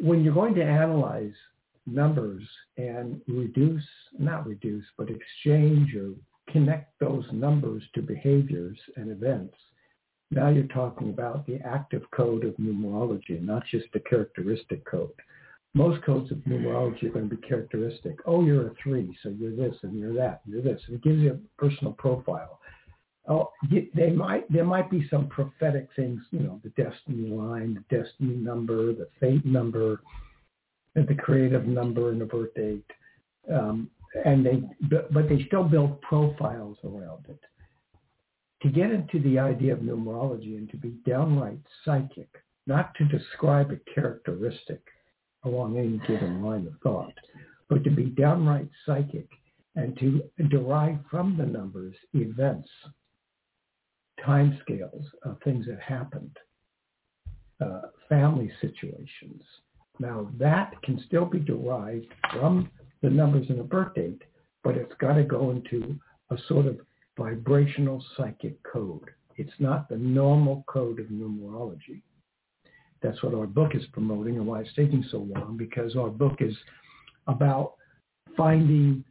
when 0.00 0.24
you're 0.24 0.34
going 0.34 0.56
to 0.56 0.64
analyze 0.64 1.34
numbers 1.86 2.42
and 2.76 3.20
reduce, 3.26 3.84
not 4.18 4.46
reduce, 4.46 4.84
but 4.96 5.08
exchange 5.10 5.94
or 5.94 6.12
connect 6.50 6.98
those 7.00 7.24
numbers 7.32 7.82
to 7.94 8.02
behaviors 8.02 8.78
and 8.96 9.10
events, 9.10 9.54
now 10.30 10.48
you're 10.48 10.64
talking 10.64 11.10
about 11.10 11.46
the 11.46 11.60
active 11.60 12.02
code 12.10 12.44
of 12.44 12.54
numerology, 12.56 13.40
not 13.42 13.64
just 13.70 13.86
the 13.92 14.00
characteristic 14.00 14.84
code. 14.86 15.10
Most 15.74 16.02
codes 16.04 16.30
of 16.30 16.38
numerology 16.38 17.04
are 17.04 17.10
going 17.10 17.28
to 17.28 17.36
be 17.36 17.46
characteristic. 17.46 18.16
Oh, 18.26 18.44
you're 18.44 18.68
a 18.68 18.74
three, 18.82 19.16
so 19.22 19.28
you're 19.28 19.54
this 19.54 19.76
and 19.82 19.98
you're 19.98 20.14
that, 20.14 20.40
and 20.44 20.54
you're 20.54 20.62
this. 20.62 20.80
And 20.86 20.96
it 20.96 21.02
gives 21.02 21.20
you 21.20 21.32
a 21.32 21.60
personal 21.60 21.92
profile. 21.94 22.60
Oh, 23.28 23.50
they 23.70 24.10
might 24.10 24.50
there 24.52 24.64
might 24.64 24.90
be 24.90 25.06
some 25.08 25.28
prophetic 25.28 25.88
things, 25.94 26.20
you 26.30 26.40
know, 26.40 26.60
the 26.64 26.70
destiny 26.70 27.28
line, 27.28 27.74
the 27.88 27.96
destiny 27.96 28.34
number, 28.34 28.92
the 28.92 29.08
fate 29.20 29.46
number, 29.46 30.00
the 30.94 31.14
creative 31.14 31.66
number 31.66 32.10
and 32.10 32.20
the 32.20 32.24
birth 32.24 32.54
date, 32.54 32.84
um, 33.52 33.90
and 34.24 34.44
they 34.44 34.62
but 34.90 35.28
they 35.28 35.44
still 35.46 35.64
build 35.64 36.00
profiles 36.02 36.76
around 36.84 37.24
it. 37.28 37.40
To 38.62 38.68
get 38.68 38.90
into 38.90 39.20
the 39.20 39.38
idea 39.38 39.72
of 39.72 39.80
numerology 39.80 40.56
and 40.56 40.70
to 40.70 40.76
be 40.76 40.90
downright 41.06 41.58
psychic, 41.84 42.28
not 42.66 42.94
to 42.96 43.04
describe 43.06 43.70
a 43.72 43.94
characteristic 43.94 44.82
along 45.44 45.78
any 45.78 45.98
given 46.06 46.42
line 46.42 46.66
of 46.66 46.74
thought, 46.82 47.14
but 47.68 47.82
to 47.84 47.90
be 47.90 48.04
downright 48.04 48.68
psychic 48.86 49.28
and 49.74 49.98
to 49.98 50.22
derive 50.48 50.98
from 51.10 51.36
the 51.36 51.46
numbers 51.46 51.94
events, 52.12 52.68
timescales 54.24 55.04
of 55.24 55.38
things 55.42 55.66
that 55.66 55.80
happened, 55.80 56.36
uh, 57.60 57.82
family 58.08 58.52
situations, 58.60 59.42
now 60.02 60.28
that 60.38 60.74
can 60.82 61.02
still 61.06 61.24
be 61.24 61.38
derived 61.38 62.06
from 62.32 62.70
the 63.02 63.08
numbers 63.08 63.46
in 63.48 63.60
a 63.60 63.64
birth 63.64 63.94
date, 63.94 64.22
but 64.62 64.76
it's 64.76 64.92
got 65.00 65.14
to 65.14 65.22
go 65.22 65.50
into 65.50 65.98
a 66.30 66.36
sort 66.48 66.66
of 66.66 66.78
vibrational 67.16 68.04
psychic 68.16 68.56
code. 68.64 69.10
It's 69.36 69.52
not 69.58 69.88
the 69.88 69.96
normal 69.96 70.64
code 70.66 71.00
of 71.00 71.06
numerology. 71.06 72.02
That's 73.00 73.22
what 73.22 73.34
our 73.34 73.46
book 73.46 73.74
is 73.74 73.82
promoting 73.92 74.36
and 74.36 74.46
why 74.46 74.60
it's 74.60 74.74
taking 74.76 75.04
so 75.10 75.18
long 75.18 75.56
because 75.56 75.96
our 75.96 76.10
book 76.10 76.36
is 76.40 76.54
about 77.26 77.74
finding 78.36 79.04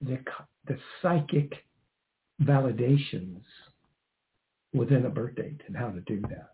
the, 0.00 0.18
the 0.66 0.76
psychic 1.00 1.52
validations 2.42 3.42
within 4.74 5.06
a 5.06 5.10
birth 5.10 5.36
date 5.36 5.60
and 5.66 5.76
how 5.76 5.90
to 5.90 6.00
do 6.00 6.20
that. 6.22 6.52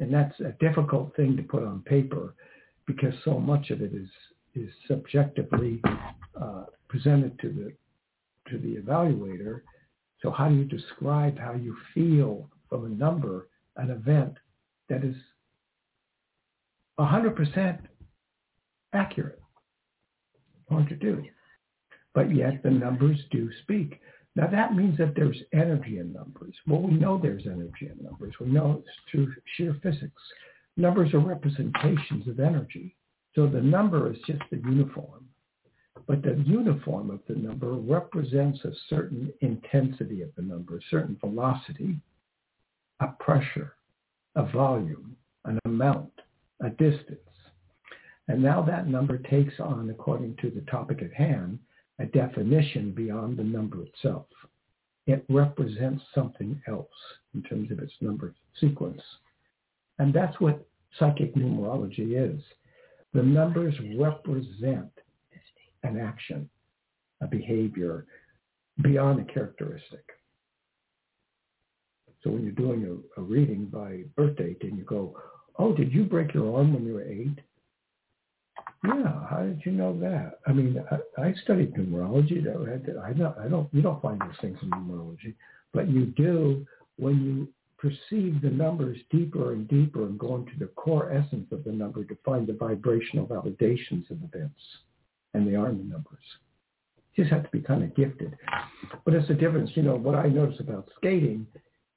And 0.00 0.12
that's 0.12 0.38
a 0.40 0.54
difficult 0.60 1.14
thing 1.16 1.36
to 1.36 1.42
put 1.42 1.62
on 1.62 1.82
paper 1.82 2.34
because 2.86 3.14
so 3.24 3.38
much 3.38 3.70
of 3.70 3.80
it 3.80 3.92
is 3.94 4.08
is 4.54 4.70
subjectively 4.86 5.82
uh, 6.40 6.64
presented 6.88 7.38
to 7.40 7.48
the 7.48 7.72
to 8.50 8.58
the 8.58 8.76
evaluator. 8.76 9.62
So 10.22 10.30
how 10.30 10.48
do 10.48 10.54
you 10.54 10.64
describe 10.64 11.38
how 11.38 11.54
you 11.54 11.76
feel 11.92 12.48
from 12.68 12.86
a 12.86 12.88
number, 12.88 13.48
an 13.76 13.90
event 13.90 14.34
that 14.88 15.04
is 15.04 15.16
100% 16.98 17.78
accurate? 18.92 19.40
Hard 20.70 20.88
to 20.88 20.96
do. 20.96 21.24
But 22.14 22.34
yet 22.34 22.62
the 22.62 22.70
numbers 22.70 23.18
do 23.30 23.50
speak. 23.62 24.00
Now 24.36 24.46
that 24.48 24.74
means 24.74 24.98
that 24.98 25.14
there's 25.14 25.38
energy 25.52 25.98
in 25.98 26.12
numbers. 26.12 26.54
Well, 26.66 26.80
we 26.80 26.92
know 26.92 27.18
there's 27.18 27.46
energy 27.46 27.90
in 27.90 28.02
numbers. 28.02 28.34
We 28.40 28.46
know 28.46 28.82
it's 28.82 28.96
through 29.10 29.32
sheer 29.56 29.76
physics. 29.82 30.22
Numbers 30.76 31.14
are 31.14 31.20
representations 31.20 32.26
of 32.26 32.40
energy. 32.40 32.96
So 33.34 33.46
the 33.46 33.60
number 33.60 34.10
is 34.12 34.18
just 34.26 34.42
the 34.50 34.58
uniform. 34.58 35.28
But 36.06 36.22
the 36.22 36.42
uniform 36.46 37.10
of 37.10 37.20
the 37.28 37.34
number 37.34 37.72
represents 37.72 38.64
a 38.64 38.72
certain 38.90 39.32
intensity 39.40 40.22
of 40.22 40.30
the 40.36 40.42
number, 40.42 40.76
a 40.76 40.80
certain 40.90 41.16
velocity, 41.20 41.96
a 43.00 43.08
pressure, 43.20 43.74
a 44.34 44.44
volume, 44.44 45.16
an 45.44 45.58
amount, 45.64 46.12
a 46.60 46.70
distance. 46.70 47.20
And 48.28 48.42
now 48.42 48.62
that 48.62 48.88
number 48.88 49.18
takes 49.18 49.60
on, 49.60 49.90
according 49.90 50.36
to 50.42 50.50
the 50.50 50.62
topic 50.62 51.02
at 51.02 51.12
hand, 51.12 51.58
a 51.98 52.06
definition 52.06 52.92
beyond 52.92 53.36
the 53.36 53.44
number 53.44 53.82
itself. 53.82 54.26
It 55.06 55.24
represents 55.28 56.02
something 56.14 56.60
else 56.66 56.88
in 57.34 57.42
terms 57.42 57.70
of 57.70 57.78
its 57.78 57.92
number 58.00 58.34
sequence. 58.60 59.02
And 59.98 60.12
that's 60.12 60.38
what 60.40 60.66
psychic 60.98 61.34
numerology 61.34 62.16
is. 62.16 62.40
The 63.12 63.22
numbers 63.22 63.74
represent 63.96 64.90
an 65.82 66.00
action, 66.00 66.48
a 67.20 67.26
behavior 67.26 68.06
beyond 68.82 69.20
a 69.20 69.32
characteristic. 69.32 70.04
So 72.22 72.30
when 72.30 72.42
you're 72.42 72.52
doing 72.52 73.02
a, 73.16 73.20
a 73.20 73.22
reading 73.22 73.66
by 73.66 74.00
birth 74.16 74.36
date 74.36 74.62
and 74.62 74.78
you 74.78 74.84
go, 74.84 75.16
oh, 75.58 75.74
did 75.74 75.92
you 75.92 76.04
break 76.04 76.34
your 76.34 76.56
arm 76.56 76.74
when 76.74 76.86
you 76.86 76.94
were 76.94 77.04
eight? 77.04 77.38
Yeah, 78.84 79.26
how 79.28 79.42
did 79.42 79.62
you 79.64 79.72
know 79.72 79.98
that? 80.00 80.40
I 80.46 80.52
mean, 80.52 80.82
I, 80.90 81.22
I 81.22 81.34
studied 81.44 81.74
numerology. 81.74 82.40
I 82.40 83.12
don't, 83.12 83.38
I 83.38 83.48
don't, 83.48 83.68
you 83.72 83.82
don't 83.82 84.02
find 84.02 84.20
those 84.20 84.36
things 84.40 84.58
in 84.62 84.70
numerology, 84.70 85.34
but 85.72 85.88
you 85.88 86.06
do 86.06 86.66
when 86.96 87.22
you 87.22 87.48
perceive 87.78 88.40
the 88.40 88.50
numbers 88.50 88.98
deeper 89.10 89.52
and 89.52 89.68
deeper 89.68 90.04
and 90.04 90.18
go 90.18 90.36
into 90.36 90.52
the 90.58 90.66
core 90.66 91.12
essence 91.12 91.46
of 91.52 91.64
the 91.64 91.72
number 91.72 92.04
to 92.04 92.16
find 92.24 92.46
the 92.46 92.52
vibrational 92.52 93.26
validations 93.26 94.10
of 94.10 94.18
events. 94.22 94.60
And 95.34 95.46
they 95.46 95.56
are 95.56 95.68
in 95.68 95.78
the 95.78 95.84
numbers. 95.84 96.22
You 97.14 97.24
just 97.24 97.32
have 97.32 97.44
to 97.44 97.50
be 97.50 97.60
kind 97.60 97.82
of 97.82 97.94
gifted. 97.94 98.36
But 99.04 99.14
it's 99.14 99.28
a 99.30 99.34
difference. 99.34 99.70
You 99.74 99.82
know, 99.82 99.96
what 99.96 100.14
I 100.14 100.28
notice 100.28 100.58
about 100.60 100.88
skating 100.96 101.46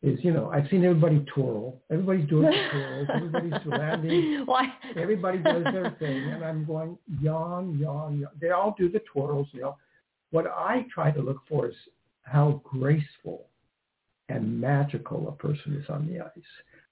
is, 0.04 0.20
you 0.24 0.32
know, 0.32 0.52
I've 0.52 0.68
seen 0.70 0.86
everybody 0.86 1.26
twirl. 1.34 1.82
Everybody's 1.92 2.30
doing 2.30 2.52
the 2.52 2.68
twirls. 2.72 3.08
Everybody's 3.14 3.66
landing. 3.66 4.44
Why? 4.46 4.68
Everybody 4.96 5.40
does 5.40 5.64
their 5.64 5.96
thing. 6.00 6.24
And 6.32 6.44
I'm 6.44 6.66
going, 6.66 6.98
yawn, 7.22 7.78
yawn, 7.80 8.20
yawn. 8.20 8.32
They 8.40 8.52
all 8.52 8.76
do 8.78 8.90
the 8.90 9.02
twirls, 9.12 9.48
you 9.52 9.62
know. 9.62 9.78
What 10.32 10.48
I 10.48 10.86
try 10.94 11.12
to 11.12 11.22
look 11.22 11.42
for 11.48 11.68
is 11.68 11.76
how 12.24 12.62
graceful 12.64 13.48
and 14.30 14.60
magical 14.60 15.28
a 15.30 15.32
person 15.32 15.76
is 15.76 15.90
on 15.90 16.08
the 16.08 16.20
ice. 16.20 16.44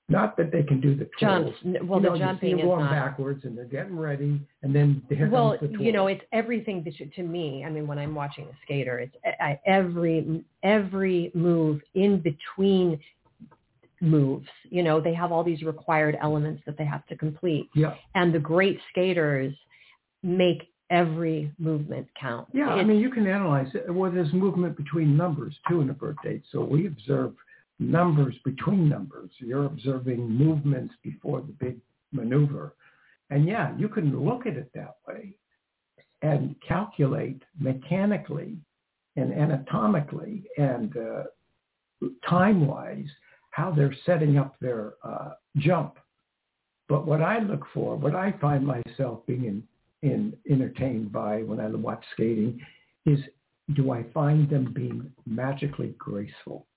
Not 0.08 0.38
that 0.38 0.52
they 0.52 0.62
can 0.62 0.80
do 0.80 0.96
the 0.96 1.10
jumps. 1.20 1.58
twirls. 1.62 1.78
Well, 1.84 2.00
you 2.00 2.12
the 2.12 2.18
jumping 2.20 2.50
you 2.50 2.58
see 2.58 2.62
them 2.62 2.70
is 2.70 2.72
going 2.76 2.86
not. 2.86 2.92
backwards, 2.92 3.44
and 3.44 3.58
they're 3.58 3.66
getting 3.66 3.98
ready, 3.98 4.40
and 4.62 4.76
then 4.76 5.02
here 5.10 5.30
well, 5.30 5.58
the 5.60 5.68
you 5.80 5.92
know, 5.92 6.06
it's 6.08 6.24
everything 6.32 6.84
to 7.16 7.24
me. 7.24 7.64
I 7.66 7.72
mean, 7.72 7.88
when 7.88 7.98
I'm 7.98 8.14
watching 8.14 8.46
a 8.46 8.52
skater, 8.64 9.00
it's 9.00 9.16
I, 9.42 9.60
every 9.66 10.46
every 10.62 11.32
move 11.34 11.82
in 11.96 12.20
between 12.22 13.00
moves. 14.00 14.48
You 14.70 14.84
know, 14.84 15.02
they 15.02 15.16
have 15.16 15.32
all 15.32 15.44
these 15.44 15.64
required 15.64 16.16
elements 16.22 16.62
that 16.68 16.78
they 16.78 16.86
have 16.86 17.06
to 17.08 17.18
complete, 17.18 17.72
yeah, 17.74 17.96
and 18.14 18.32
the 18.32 18.40
great 18.40 18.80
skaters 18.92 19.56
make 20.22 20.70
every 20.90 21.52
movement 21.58 22.08
count. 22.20 22.48
yeah. 22.54 22.70
I 22.70 22.84
mean, 22.84 23.00
you 23.00 23.10
can 23.10 23.26
analyze 23.28 23.70
it. 23.74 23.94
Well, 23.94 24.12
there's 24.12 24.32
movement 24.34 24.78
between 24.78 25.18
numbers 25.18 25.56
too 25.68 25.82
in 25.82 25.90
a 25.90 25.94
birth 25.94 26.18
date. 26.24 26.44
So 26.52 26.64
we 26.64 26.88
observe 26.88 27.34
numbers 27.80 28.36
between 28.44 28.88
numbers. 28.88 29.32
You're 29.40 29.66
observing 29.66 30.30
movements 30.30 30.94
before 31.04 31.42
the 31.42 31.54
big 31.54 31.78
maneuver, 32.12 32.76
and 33.30 33.48
yeah, 33.48 33.76
you 33.78 33.90
can 33.90 34.24
look 34.24 34.46
at 34.46 34.56
it 34.56 34.70
that 34.76 34.98
way 35.08 35.36
and 36.22 36.56
calculate 36.68 37.42
mechanically 37.60 38.58
and 39.16 39.34
anatomically 39.34 40.44
and 40.58 40.96
uh, 40.98 41.24
time-wise 42.28 43.08
how 43.52 43.72
they're 43.72 43.96
setting 44.06 44.38
up 44.38 44.56
their 44.60 44.94
uh, 45.04 45.32
jump. 45.58 45.96
But 46.90 47.08
what 47.08 47.22
I 47.22 47.40
look 47.40 47.66
for, 47.74 47.96
what 47.96 48.16
I 48.16 48.34
find 48.42 48.66
myself 48.66 49.26
being 49.26 49.64
in, 50.06 50.34
in, 50.46 50.62
entertained 50.62 51.12
by 51.12 51.42
when 51.42 51.60
I 51.60 51.68
watch 51.68 52.04
skating 52.14 52.60
is 53.06 53.20
do 53.76 53.92
I 53.92 54.04
find 54.14 54.50
them 54.50 54.72
being 54.74 55.12
magically 55.26 55.96
graceful? 55.98 56.68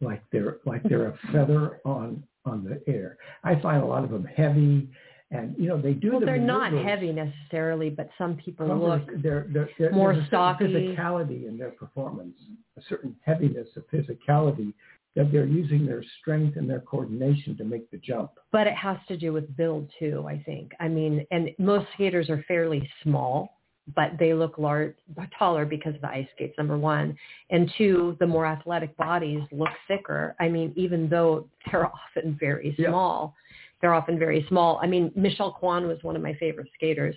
Like 0.00 0.22
they're 0.32 0.58
like 0.64 0.82
they're 0.84 1.08
a 1.08 1.18
feather 1.32 1.80
on 1.84 2.22
on 2.44 2.64
the 2.64 2.82
air. 2.92 3.18
I 3.44 3.60
find 3.60 3.82
a 3.82 3.86
lot 3.86 4.04
of 4.04 4.10
them 4.10 4.24
heavy 4.24 4.88
and 5.30 5.54
you 5.58 5.68
know 5.68 5.80
they 5.80 5.92
do 5.92 6.12
well, 6.12 6.20
the 6.20 6.26
they're 6.26 6.38
not 6.38 6.72
heavy 6.72 7.12
necessarily, 7.12 7.90
but 7.90 8.08
some 8.16 8.36
people 8.36 8.66
look. 8.78 9.06
they're, 9.22 9.46
they're, 9.52 9.68
they're, 9.78 9.92
more 9.92 10.14
there's 10.14 10.26
stocky. 10.28 10.64
physicality 10.66 11.48
in 11.48 11.58
their 11.58 11.70
performance, 11.70 12.36
a 12.76 12.82
certain 12.88 13.16
heaviness 13.22 13.68
of 13.76 13.84
physicality 13.90 14.72
that 15.16 15.32
they're 15.32 15.46
using 15.46 15.84
their 15.86 16.04
strength 16.20 16.56
and 16.56 16.68
their 16.70 16.80
coordination 16.80 17.56
to 17.56 17.64
make 17.64 17.90
the 17.90 17.96
jump. 17.98 18.30
but 18.52 18.66
it 18.66 18.74
has 18.74 18.98
to 19.08 19.16
do 19.16 19.32
with 19.32 19.56
build 19.56 19.90
too, 19.98 20.24
I 20.28 20.40
think. 20.44 20.72
I 20.78 20.88
mean, 20.88 21.26
and 21.30 21.50
most 21.58 21.86
skaters 21.94 22.28
are 22.30 22.44
fairly 22.46 22.88
small, 23.02 23.58
but 23.94 24.12
they 24.18 24.34
look 24.34 24.58
large, 24.58 24.94
taller 25.38 25.64
because 25.64 25.94
of 25.94 26.00
the 26.02 26.08
ice 26.08 26.26
skates, 26.34 26.54
number 26.58 26.76
one. 26.76 27.16
And 27.50 27.70
two, 27.78 28.16
the 28.20 28.26
more 28.26 28.44
athletic 28.44 28.96
bodies 28.96 29.40
look 29.52 29.70
thicker. 29.88 30.34
I 30.38 30.48
mean, 30.48 30.72
even 30.76 31.08
though 31.08 31.48
they're 31.70 31.86
often 32.16 32.36
very 32.38 32.74
Yeah. 32.78 32.88
small, 32.90 33.34
they're 33.80 33.94
often 33.94 34.18
very 34.18 34.44
small. 34.48 34.78
I 34.82 34.86
mean, 34.86 35.12
Michelle 35.16 35.52
Kwan 35.52 35.86
was 35.86 35.98
one 36.02 36.16
of 36.16 36.22
my 36.22 36.34
favorite 36.34 36.68
skaters 36.74 37.14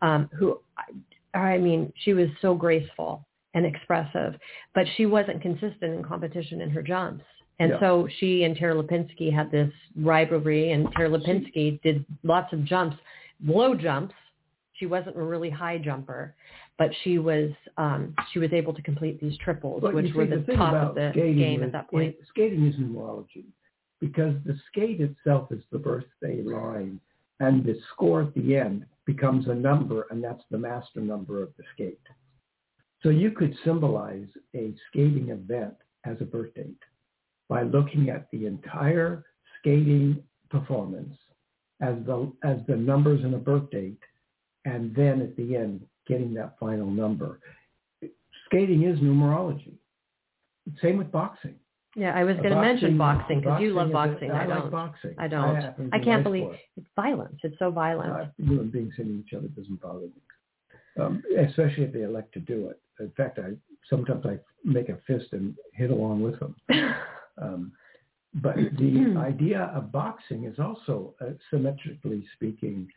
um, 0.00 0.28
who, 0.38 0.58
I, 1.34 1.38
I 1.38 1.58
mean, 1.58 1.92
she 2.04 2.12
was 2.14 2.28
so 2.40 2.54
graceful 2.54 3.26
and 3.54 3.66
expressive, 3.66 4.34
but 4.74 4.86
she 4.96 5.06
wasn't 5.06 5.42
consistent 5.42 5.82
in 5.94 6.02
competition 6.02 6.60
in 6.60 6.70
her 6.70 6.82
jumps. 6.82 7.24
And 7.58 7.70
Yeah. 7.72 7.80
so 7.80 8.08
she 8.18 8.44
and 8.44 8.56
Tara 8.56 8.74
Lipinski 8.74 9.32
had 9.32 9.50
this 9.50 9.72
rivalry, 9.96 10.72
and 10.72 10.90
Tara 10.92 11.10
Lipinski 11.10 11.80
did 11.82 12.04
lots 12.22 12.52
of 12.52 12.64
jumps, 12.64 12.96
low 13.44 13.74
jumps. 13.74 14.14
She 14.74 14.86
wasn't 14.86 15.16
a 15.16 15.22
really 15.22 15.50
high 15.50 15.78
jumper, 15.78 16.34
but 16.78 16.90
she 17.04 17.18
was 17.18 17.52
um, 17.76 18.14
she 18.32 18.38
was 18.38 18.52
able 18.52 18.74
to 18.74 18.82
complete 18.82 19.20
these 19.20 19.36
triples, 19.38 19.82
But 19.82 19.94
which 19.94 20.06
see, 20.06 20.12
were 20.12 20.26
the, 20.26 20.38
the 20.38 20.56
top 20.56 20.74
of 20.74 20.94
the 20.94 21.12
game 21.14 21.62
is, 21.62 21.66
at 21.66 21.72
that 21.72 21.90
point. 21.90 22.16
it- 22.16 22.26
skating 22.28 22.66
is 22.66 22.74
numerology 22.76 23.44
because 24.00 24.34
the 24.44 24.58
skate 24.68 25.00
itself 25.00 25.52
is 25.52 25.62
the 25.70 25.78
birthday 25.78 26.42
line, 26.42 26.98
and 27.38 27.64
the 27.64 27.78
score 27.92 28.22
at 28.22 28.34
the 28.34 28.56
end 28.56 28.84
becomes 29.06 29.46
a 29.48 29.54
number, 29.54 30.06
and 30.10 30.22
that's 30.24 30.42
the 30.50 30.58
master 30.58 31.00
number 31.00 31.42
of 31.42 31.50
the 31.56 31.62
skate. 31.74 32.00
So 33.02 33.10
you 33.10 33.30
could 33.32 33.56
symbolize 33.64 34.28
a 34.54 34.74
skating 34.88 35.28
event 35.28 35.74
as 36.04 36.16
a 36.20 36.24
birth 36.24 36.54
date 36.54 36.82
by 37.52 37.64
looking 37.64 38.08
at 38.08 38.30
the 38.32 38.46
entire 38.46 39.26
skating 39.58 40.22
performance 40.48 41.14
as 41.82 41.96
the 42.06 42.32
as 42.42 42.56
the 42.66 42.74
numbers 42.74 43.22
and 43.22 43.34
a 43.34 43.38
birth 43.38 43.68
date, 43.70 43.98
and 44.64 44.94
then 44.94 45.20
at 45.20 45.36
the 45.36 45.54
end 45.54 45.84
getting 46.08 46.32
that 46.32 46.58
final 46.58 46.86
number. 46.86 47.40
Skating 48.46 48.84
is 48.84 48.98
numerology. 49.00 49.74
Same 50.80 50.96
with 50.96 51.12
boxing. 51.12 51.56
Yeah, 51.94 52.14
I 52.14 52.24
was 52.24 52.36
going 52.36 52.54
to 52.54 52.60
mention 52.60 52.96
boxing 52.96 53.40
because 53.40 53.60
you 53.60 53.74
love 53.74 53.92
boxing. 53.92 54.30
I, 54.30 54.44
I 54.44 54.46
don't. 54.46 54.70
boxing. 54.70 55.14
I 55.18 55.28
don't. 55.28 55.54
to 55.56 55.74
I 55.92 55.98
can't 55.98 56.22
believe 56.22 56.44
it. 56.44 56.60
it's 56.78 56.86
violence. 56.96 57.36
It's 57.42 57.58
so 57.58 57.70
violent. 57.70 58.12
Uh, 58.12 58.24
human 58.38 58.70
beings 58.70 58.94
hitting 58.96 59.22
each 59.26 59.34
other 59.36 59.48
doesn't 59.48 59.78
bother 59.82 60.00
me, 60.06 60.22
um, 60.98 61.22
especially 61.38 61.84
if 61.84 61.92
they 61.92 62.02
elect 62.02 62.32
to 62.32 62.40
do 62.40 62.70
it. 62.70 62.80
In 62.98 63.10
fact, 63.10 63.38
I 63.38 63.50
sometimes 63.90 64.24
I 64.24 64.38
make 64.64 64.88
a 64.88 64.96
fist 65.06 65.26
and 65.32 65.54
hit 65.74 65.90
along 65.90 66.22
with 66.22 66.40
them. 66.40 66.56
Um, 67.42 67.72
but 68.34 68.56
the 68.56 69.14
idea 69.18 69.70
of 69.74 69.92
boxing 69.92 70.44
is 70.44 70.58
also, 70.58 71.14
uh, 71.20 71.32
symmetrically 71.50 72.24
speaking, 72.34 72.88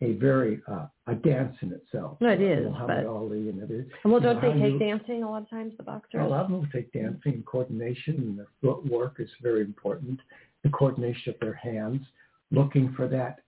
a 0.00 0.12
very 0.14 0.60
uh, 0.70 0.86
a 1.06 1.14
dance 1.14 1.56
in 1.62 1.72
itself. 1.72 2.18
No, 2.20 2.28
it 2.28 2.40
is, 2.40 2.64
Muhammad 2.66 3.04
but- 3.04 3.10
Ali 3.10 3.48
and 3.48 3.62
everything. 3.62 3.90
well, 4.04 4.14
you 4.14 4.20
know, 4.20 4.34
don't 4.34 4.42
they 4.42 4.60
take 4.60 4.72
you- 4.72 4.78
dancing 4.78 5.22
a 5.22 5.30
lot 5.30 5.42
of 5.42 5.50
times? 5.50 5.72
The 5.76 5.82
boxers. 5.82 6.20
a 6.20 6.24
lot 6.24 6.44
of 6.44 6.50
them 6.50 6.60
will 6.60 6.68
take 6.72 6.92
dancing 6.92 7.34
and 7.34 7.46
coordination 7.46 8.14
and 8.16 8.38
their 8.38 8.48
footwork 8.60 9.16
is 9.18 9.30
very 9.42 9.62
important. 9.62 10.20
The 10.62 10.70
coordination 10.70 11.34
of 11.34 11.40
their 11.40 11.54
hands, 11.54 12.02
looking 12.50 12.92
for 12.94 13.08
that 13.08 13.40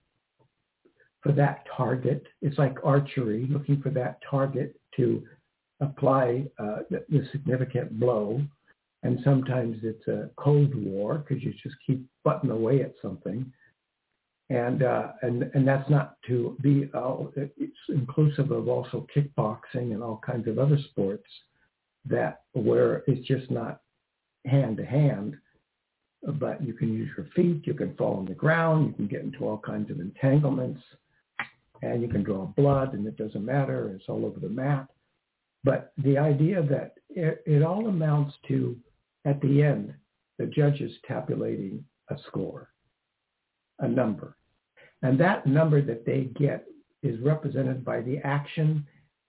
for 1.21 1.31
that 1.33 1.65
target. 1.75 2.23
It's 2.41 2.57
like 2.57 2.77
archery, 2.83 3.47
looking 3.49 3.81
for 3.81 3.89
that 3.91 4.19
target 4.29 4.79
to 4.97 5.23
apply 5.81 6.45
uh, 6.59 6.79
the, 6.89 7.03
the 7.09 7.27
significant 7.31 7.99
blow. 7.99 8.41
And 9.07 9.21
sometimes 9.23 9.77
it's 9.83 10.05
a 10.09 10.29
cold 10.35 10.75
war 10.75 11.19
because 11.19 11.41
you 11.41 11.53
just 11.63 11.77
keep 11.85 12.05
butting 12.25 12.51
away 12.51 12.81
at 12.81 12.93
something. 13.01 13.49
And 14.49 14.83
uh, 14.83 15.13
and 15.21 15.49
and 15.53 15.65
that's 15.65 15.89
not 15.89 16.17
to 16.27 16.57
be. 16.61 16.89
Uh, 16.93 17.15
it's 17.35 17.83
inclusive 17.87 18.51
of 18.51 18.67
also 18.67 19.07
kickboxing 19.15 19.93
and 19.93 20.03
all 20.03 20.21
kinds 20.25 20.45
of 20.49 20.59
other 20.59 20.77
sports 20.89 21.29
that 22.03 22.41
where 22.51 23.03
it's 23.07 23.25
just 23.25 23.49
not 23.49 23.79
hand 24.45 24.75
to 24.75 24.85
hand, 24.85 25.37
but 26.33 26.61
you 26.61 26.73
can 26.73 26.93
use 26.93 27.09
your 27.15 27.27
feet, 27.33 27.65
you 27.65 27.73
can 27.73 27.95
fall 27.95 28.17
on 28.17 28.25
the 28.25 28.33
ground, 28.33 28.87
you 28.87 28.93
can 28.93 29.07
get 29.07 29.21
into 29.21 29.45
all 29.45 29.57
kinds 29.57 29.89
of 29.89 30.01
entanglements, 30.01 30.81
and 31.81 32.01
you 32.01 32.09
can 32.09 32.23
draw 32.23 32.45
blood, 32.57 32.93
and 32.93 33.07
it 33.07 33.15
doesn't 33.15 33.45
matter, 33.45 33.89
it's 33.95 34.09
all 34.09 34.25
over 34.25 34.39
the 34.41 34.49
mat. 34.49 34.87
But 35.63 35.93
the 35.97 36.17
idea 36.17 36.61
that 36.63 36.95
it, 37.09 37.41
it 37.45 37.63
all 37.63 37.87
amounts 37.87 38.35
to, 38.49 38.77
at 39.27 39.41
the 39.41 39.61
end, 39.61 39.93
the 40.39 40.45
judge 40.45 40.79
is 40.79 40.91
tabulating 41.05 41.83
a 42.09 42.15
score, 42.27 42.69
a 43.79 43.87
number. 43.87 44.37
And 45.01 45.19
that 45.19 45.45
number 45.45 45.81
that 45.81 46.05
they 46.05 46.29
get 46.39 46.65
is 47.03 47.19
represented 47.19 47.83
by 47.83 48.01
the 48.01 48.17
action, 48.23 48.85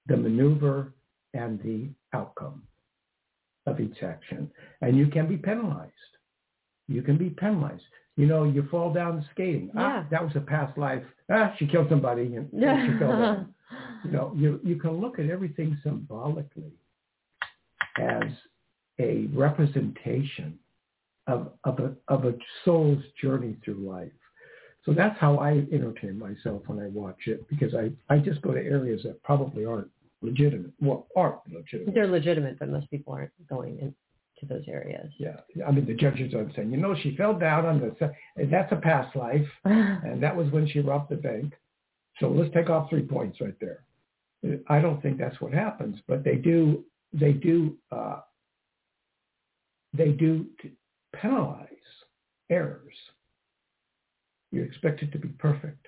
the 0.06 0.16
maneuver, 0.16 0.94
and 1.34 1.60
the 1.62 1.88
outcome 2.16 2.62
of 3.66 3.80
each 3.80 4.02
action. 4.02 4.50
And 4.80 4.96
you 4.96 5.08
can 5.08 5.28
be 5.28 5.36
penalized. 5.36 5.92
You 6.86 7.02
can 7.02 7.18
be 7.18 7.30
penalized. 7.30 7.82
You 8.16 8.26
know, 8.26 8.44
you 8.44 8.66
fall 8.70 8.92
down 8.92 9.24
skating. 9.32 9.70
Yeah. 9.74 10.02
Ah, 10.02 10.06
that 10.10 10.22
was 10.22 10.32
a 10.36 10.40
past 10.40 10.78
life. 10.78 11.02
Ah, 11.30 11.54
she 11.58 11.66
killed 11.66 11.88
somebody 11.90 12.36
and, 12.36 12.50
and 12.52 12.92
she 12.92 12.98
fell 12.98 13.10
down. 13.10 13.54
You 14.04 14.10
know, 14.12 14.32
you, 14.34 14.60
you 14.64 14.76
can 14.76 14.92
look 14.92 15.18
at 15.18 15.28
everything 15.28 15.76
symbolically 15.82 16.72
as 17.98 18.22
a 19.00 19.28
representation 19.32 20.58
of, 21.26 21.52
of, 21.64 21.78
a, 21.78 21.94
of 22.08 22.24
a 22.24 22.34
soul's 22.64 23.02
journey 23.20 23.56
through 23.64 23.88
life. 23.88 24.12
So 24.84 24.92
that's 24.94 25.18
how 25.18 25.38
I 25.38 25.66
entertain 25.72 26.18
myself 26.18 26.62
when 26.66 26.80
I 26.80 26.88
watch 26.88 27.26
it 27.26 27.46
because 27.48 27.74
I, 27.74 27.90
I 28.12 28.18
just 28.18 28.40
go 28.42 28.54
to 28.54 28.60
areas 28.60 29.02
that 29.04 29.22
probably 29.22 29.64
aren't 29.64 29.90
legitimate. 30.22 30.72
Well, 30.80 31.06
aren't 31.16 31.40
legitimate. 31.52 31.94
They're 31.94 32.06
legitimate, 32.06 32.58
but 32.58 32.70
most 32.70 32.90
people 32.90 33.12
aren't 33.12 33.32
going 33.48 33.78
into 33.78 33.94
those 34.48 34.64
areas. 34.68 35.10
Yeah, 35.18 35.36
I 35.66 35.72
mean 35.72 35.84
the 35.84 35.94
judges 35.94 36.32
are 36.32 36.50
saying, 36.56 36.70
you 36.70 36.78
know, 36.78 36.94
she 37.02 37.16
fell 37.16 37.38
down 37.38 37.66
on 37.66 37.80
the, 37.80 38.46
that's 38.46 38.72
a 38.72 38.76
past 38.76 39.14
life, 39.16 39.46
and 39.64 40.22
that 40.22 40.34
was 40.34 40.50
when 40.52 40.68
she 40.68 40.80
robbed 40.80 41.10
the 41.10 41.16
bank. 41.16 41.52
So 42.20 42.28
let's 42.30 42.52
take 42.54 42.70
off 42.70 42.88
three 42.88 43.02
points 43.02 43.40
right 43.40 43.54
there. 43.60 43.84
I 44.68 44.80
don't 44.80 45.02
think 45.02 45.18
that's 45.18 45.40
what 45.40 45.52
happens, 45.52 45.98
but 46.06 46.24
they 46.24 46.36
do, 46.36 46.84
they 47.12 47.32
do, 47.32 47.76
uh, 47.90 48.20
they 49.92 50.08
do 50.10 50.46
penalize 51.14 51.66
errors. 52.50 52.94
You 54.50 54.62
expect 54.62 55.02
it 55.02 55.12
to 55.12 55.18
be 55.18 55.28
perfect, 55.28 55.86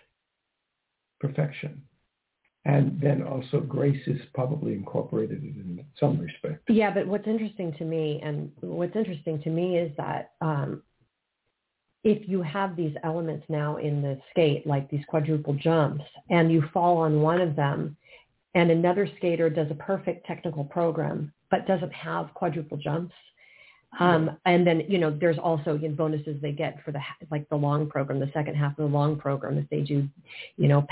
perfection. 1.18 1.82
And 2.66 3.00
then 3.00 3.22
also 3.22 3.60
grace 3.60 4.06
is 4.06 4.20
probably 4.34 4.74
incorporated 4.74 5.42
in 5.42 5.82
some 5.98 6.18
respect. 6.18 6.68
Yeah, 6.68 6.92
but 6.92 7.06
what's 7.06 7.26
interesting 7.26 7.72
to 7.78 7.84
me, 7.84 8.20
and 8.22 8.52
what's 8.60 8.96
interesting 8.96 9.40
to 9.42 9.50
me 9.50 9.78
is 9.78 9.90
that 9.96 10.32
um, 10.42 10.82
if 12.04 12.28
you 12.28 12.42
have 12.42 12.76
these 12.76 12.94
elements 13.02 13.46
now 13.48 13.76
in 13.76 14.02
the 14.02 14.20
skate, 14.30 14.66
like 14.66 14.90
these 14.90 15.04
quadruple 15.08 15.54
jumps, 15.54 16.04
and 16.28 16.52
you 16.52 16.62
fall 16.72 16.98
on 16.98 17.22
one 17.22 17.40
of 17.40 17.56
them, 17.56 17.96
and 18.54 18.70
another 18.70 19.08
skater 19.16 19.48
does 19.48 19.70
a 19.70 19.74
perfect 19.74 20.26
technical 20.26 20.64
program 20.64 21.32
but 21.50 21.66
doesn't 21.66 21.92
have 21.92 22.32
quadruple 22.34 22.76
jumps, 22.76 23.14
um, 23.98 24.38
and 24.46 24.66
then 24.66 24.82
you 24.88 24.98
know 24.98 25.10
there's 25.10 25.38
also 25.38 25.74
you 25.74 25.88
know, 25.88 25.94
bonuses 25.94 26.40
they 26.40 26.52
get 26.52 26.82
for 26.84 26.92
the 26.92 27.00
like 27.30 27.48
the 27.48 27.56
long 27.56 27.88
program, 27.88 28.20
the 28.20 28.30
second 28.32 28.54
half 28.54 28.72
of 28.72 28.90
the 28.90 28.96
long 28.96 29.16
program 29.18 29.58
if 29.58 29.68
they 29.68 29.80
do, 29.80 30.08
you 30.56 30.68
know, 30.68 30.86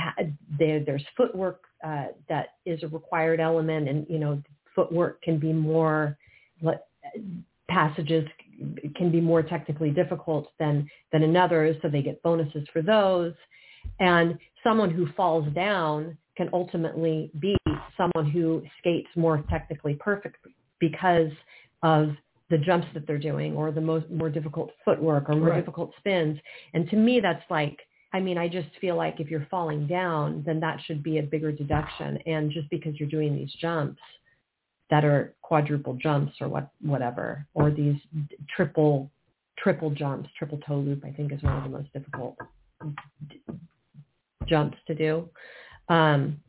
there, 0.58 0.84
there's 0.84 1.04
footwork 1.16 1.62
uh, 1.84 2.06
that 2.28 2.54
is 2.66 2.82
a 2.82 2.88
required 2.88 3.40
element, 3.40 3.88
and 3.88 4.06
you 4.08 4.18
know 4.18 4.42
footwork 4.74 5.22
can 5.22 5.38
be 5.38 5.52
more 5.52 6.16
passages 7.68 8.26
can 8.96 9.12
be 9.12 9.20
more 9.20 9.42
technically 9.42 9.90
difficult 9.90 10.48
than 10.58 10.88
than 11.12 11.22
another, 11.22 11.76
so 11.80 11.88
they 11.88 12.02
get 12.02 12.20
bonuses 12.22 12.66
for 12.72 12.82
those. 12.82 13.32
And 14.00 14.38
someone 14.64 14.90
who 14.90 15.06
falls 15.12 15.46
down 15.54 16.16
can 16.36 16.48
ultimately 16.52 17.30
be 17.40 17.56
someone 17.96 18.30
who 18.30 18.62
skates 18.78 19.08
more 19.16 19.44
technically 19.50 19.94
perfect 19.94 20.36
because 20.80 21.30
of 21.82 22.10
the 22.50 22.58
jumps 22.58 22.86
that 22.94 23.06
they're 23.06 23.18
doing 23.18 23.54
or 23.54 23.70
the 23.70 23.80
most 23.80 24.08
more 24.10 24.30
difficult 24.30 24.70
footwork 24.84 25.28
or 25.28 25.34
more 25.34 25.50
right. 25.50 25.60
difficult 25.60 25.92
spins. 25.98 26.38
And 26.74 26.88
to 26.90 26.96
me, 26.96 27.20
that's 27.20 27.42
like, 27.50 27.78
I 28.12 28.20
mean, 28.20 28.38
I 28.38 28.48
just 28.48 28.68
feel 28.80 28.96
like 28.96 29.20
if 29.20 29.30
you're 29.30 29.46
falling 29.50 29.86
down, 29.86 30.42
then 30.46 30.60
that 30.60 30.80
should 30.86 31.02
be 31.02 31.18
a 31.18 31.22
bigger 31.22 31.52
deduction. 31.52 32.18
And 32.26 32.50
just 32.50 32.70
because 32.70 32.94
you're 32.98 33.08
doing 33.08 33.36
these 33.36 33.52
jumps 33.60 34.00
that 34.90 35.04
are 35.04 35.34
quadruple 35.42 35.94
jumps 35.94 36.32
or 36.40 36.48
what, 36.48 36.70
whatever, 36.80 37.46
or 37.52 37.70
these 37.70 37.96
triple, 38.56 39.10
triple 39.58 39.90
jumps, 39.90 40.30
triple 40.38 40.58
toe 40.66 40.78
loop, 40.78 41.04
I 41.04 41.10
think 41.10 41.32
is 41.32 41.42
one 41.42 41.56
of 41.58 41.64
the 41.64 41.68
most 41.68 41.92
difficult 41.92 42.36
jumps 44.46 44.78
to 44.86 44.94
do. 44.94 45.28
Um, 45.90 46.40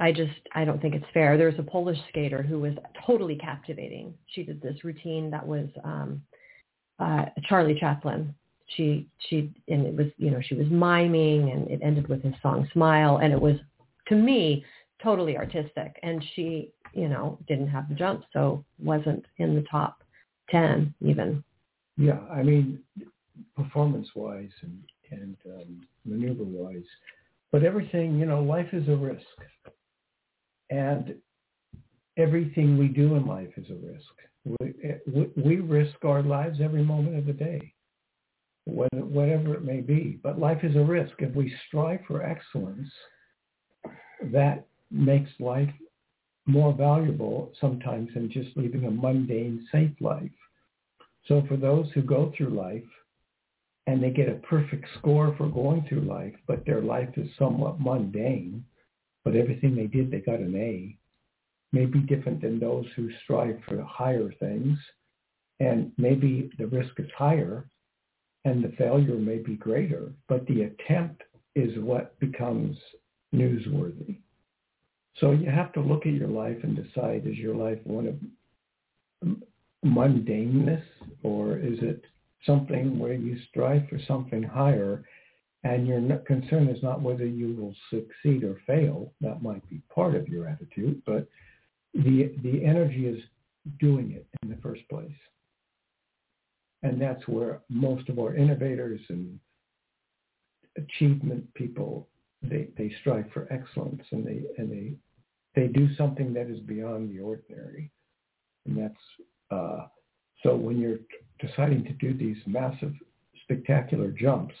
I 0.00 0.10
just 0.10 0.32
I 0.54 0.64
don't 0.64 0.82
think 0.82 0.94
it's 0.94 1.06
fair. 1.14 1.38
There's 1.38 1.58
a 1.58 1.62
Polish 1.62 1.98
skater 2.08 2.42
who 2.42 2.60
was 2.60 2.74
totally 3.06 3.36
captivating. 3.36 4.14
She 4.26 4.42
did 4.42 4.60
this 4.60 4.82
routine 4.82 5.30
that 5.30 5.46
was 5.46 5.68
um, 5.84 6.22
uh, 6.98 7.26
Charlie 7.48 7.78
Chaplin. 7.78 8.34
She 8.76 9.06
she 9.28 9.52
and 9.68 9.86
it 9.86 9.94
was 9.94 10.06
you 10.16 10.30
know 10.30 10.40
she 10.42 10.54
was 10.54 10.66
miming 10.68 11.52
and 11.52 11.68
it 11.68 11.80
ended 11.82 12.08
with 12.08 12.22
his 12.22 12.34
song 12.42 12.68
Smile 12.72 13.18
and 13.18 13.32
it 13.32 13.40
was 13.40 13.56
to 14.08 14.16
me 14.16 14.64
totally 15.02 15.36
artistic 15.36 15.98
and 16.02 16.24
she 16.34 16.72
you 16.92 17.08
know 17.08 17.38
didn't 17.46 17.68
have 17.68 17.88
the 17.88 17.94
jump 17.94 18.24
so 18.32 18.64
wasn't 18.82 19.24
in 19.38 19.54
the 19.54 19.62
top 19.70 20.02
ten 20.50 20.92
even. 21.00 21.44
Yeah, 21.96 22.18
I 22.32 22.42
mean 22.42 22.80
performance 23.54 24.08
wise 24.16 24.50
and 24.62 24.82
and 25.10 25.36
um, 25.54 25.86
maneuver 26.04 26.42
wise, 26.42 26.82
but 27.52 27.62
everything 27.62 28.18
you 28.18 28.26
know 28.26 28.42
life 28.42 28.68
is 28.72 28.88
a 28.88 28.96
risk 28.96 29.22
and 30.70 31.14
everything 32.16 32.78
we 32.78 32.88
do 32.88 33.16
in 33.16 33.26
life 33.26 33.50
is 33.56 33.66
a 33.70 33.74
risk. 33.74 34.06
We, 34.60 35.26
we 35.36 35.56
risk 35.56 36.04
our 36.04 36.22
lives 36.22 36.60
every 36.62 36.84
moment 36.84 37.16
of 37.16 37.26
the 37.26 37.32
day, 37.32 37.72
whatever 38.66 39.54
it 39.54 39.64
may 39.64 39.80
be. 39.80 40.20
But 40.22 40.38
life 40.38 40.62
is 40.62 40.76
a 40.76 40.84
risk. 40.84 41.14
If 41.18 41.34
we 41.34 41.54
strive 41.66 42.00
for 42.06 42.22
excellence, 42.22 42.88
that 44.32 44.66
makes 44.90 45.30
life 45.40 45.70
more 46.46 46.74
valuable 46.74 47.52
sometimes 47.60 48.10
than 48.14 48.30
just 48.30 48.56
living 48.56 48.84
a 48.84 48.90
mundane, 48.90 49.66
safe 49.72 49.92
life. 50.00 50.30
So 51.26 51.42
for 51.48 51.56
those 51.56 51.90
who 51.94 52.02
go 52.02 52.32
through 52.36 52.50
life 52.50 52.84
and 53.86 54.02
they 54.02 54.10
get 54.10 54.28
a 54.28 54.34
perfect 54.34 54.86
score 54.98 55.34
for 55.36 55.48
going 55.48 55.86
through 55.88 56.02
life, 56.02 56.34
but 56.46 56.64
their 56.66 56.82
life 56.82 57.08
is 57.16 57.28
somewhat 57.38 57.80
mundane, 57.80 58.64
but 59.24 59.36
everything 59.36 59.74
they 59.74 59.86
did, 59.86 60.10
they 60.10 60.20
got 60.20 60.40
an 60.40 60.54
A, 60.56 60.96
may 61.72 61.86
be 61.86 62.00
different 62.00 62.40
than 62.40 62.60
those 62.60 62.86
who 62.94 63.10
strive 63.24 63.58
for 63.66 63.82
higher 63.82 64.32
things. 64.38 64.78
And 65.60 65.92
maybe 65.98 66.50
the 66.58 66.66
risk 66.66 66.92
is 66.98 67.10
higher 67.16 67.66
and 68.44 68.62
the 68.62 68.74
failure 68.76 69.16
may 69.16 69.38
be 69.38 69.56
greater, 69.56 70.12
but 70.28 70.46
the 70.46 70.62
attempt 70.62 71.22
is 71.54 71.78
what 71.78 72.18
becomes 72.20 72.76
newsworthy. 73.34 74.18
So 75.18 75.30
you 75.30 75.50
have 75.50 75.72
to 75.72 75.80
look 75.80 76.06
at 76.06 76.12
your 76.12 76.28
life 76.28 76.58
and 76.62 76.76
decide, 76.76 77.26
is 77.26 77.36
your 77.36 77.54
life 77.54 77.78
one 77.84 78.08
of 78.08 79.36
mundaneness 79.84 80.82
or 81.22 81.58
is 81.58 81.78
it 81.80 82.04
something 82.44 82.98
where 82.98 83.14
you 83.14 83.38
strive 83.48 83.88
for 83.88 83.98
something 84.06 84.42
higher 84.42 85.04
and 85.64 85.86
your 85.86 86.00
concern 86.18 86.68
is 86.68 86.82
not 86.82 87.00
whether 87.00 87.26
you 87.26 87.54
will 87.54 87.74
succeed 87.90 88.44
or 88.44 88.60
fail. 88.66 89.12
That 89.22 89.42
might 89.42 89.68
be 89.70 89.80
part 89.92 90.14
of 90.14 90.28
your 90.28 90.46
attitude, 90.46 91.02
but 91.06 91.26
the 91.94 92.34
the 92.42 92.64
energy 92.64 93.06
is 93.06 93.22
doing 93.80 94.12
it 94.12 94.26
in 94.42 94.50
the 94.50 94.56
first 94.56 94.82
place. 94.90 95.10
And 96.82 97.00
that's 97.00 97.26
where 97.26 97.62
most 97.70 98.10
of 98.10 98.18
our 98.18 98.34
innovators 98.34 99.00
and 99.08 99.40
achievement 100.76 101.52
people 101.54 102.08
they, 102.42 102.68
they 102.76 102.92
strive 103.00 103.24
for 103.32 103.50
excellence 103.50 104.02
and 104.10 104.26
they 104.26 104.42
and 104.58 104.70
they 104.70 104.94
they 105.54 105.68
do 105.68 105.94
something 105.94 106.34
that 106.34 106.50
is 106.50 106.60
beyond 106.60 107.10
the 107.10 107.20
ordinary. 107.20 107.90
And 108.66 108.76
that's 108.76 109.04
uh, 109.50 109.86
so 110.42 110.54
when 110.56 110.78
you're 110.78 110.98
deciding 111.40 111.84
to 111.84 111.92
do 111.94 112.12
these 112.12 112.36
massive 112.46 112.92
spectacular 113.44 114.10
jumps, 114.10 114.54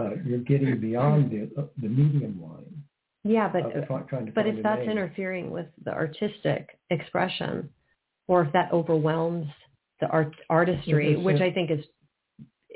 uh, 0.00 0.10
you're 0.24 0.38
getting 0.38 0.80
beyond 0.80 1.30
the, 1.30 1.60
uh, 1.60 1.66
the 1.80 1.88
medium 1.88 2.40
line. 2.42 2.82
Yeah, 3.22 3.50
but 3.52 3.64
but 4.34 4.46
if 4.46 4.62
that's 4.62 4.82
interfering 4.82 5.50
with 5.50 5.66
the 5.84 5.92
artistic 5.92 6.78
expression, 6.88 7.68
or 8.28 8.42
if 8.42 8.52
that 8.52 8.72
overwhelms 8.72 9.46
the 10.00 10.06
art 10.06 10.34
artistry, 10.48 11.16
which 11.16 11.42
I 11.42 11.50
think 11.50 11.70
is 11.70 11.84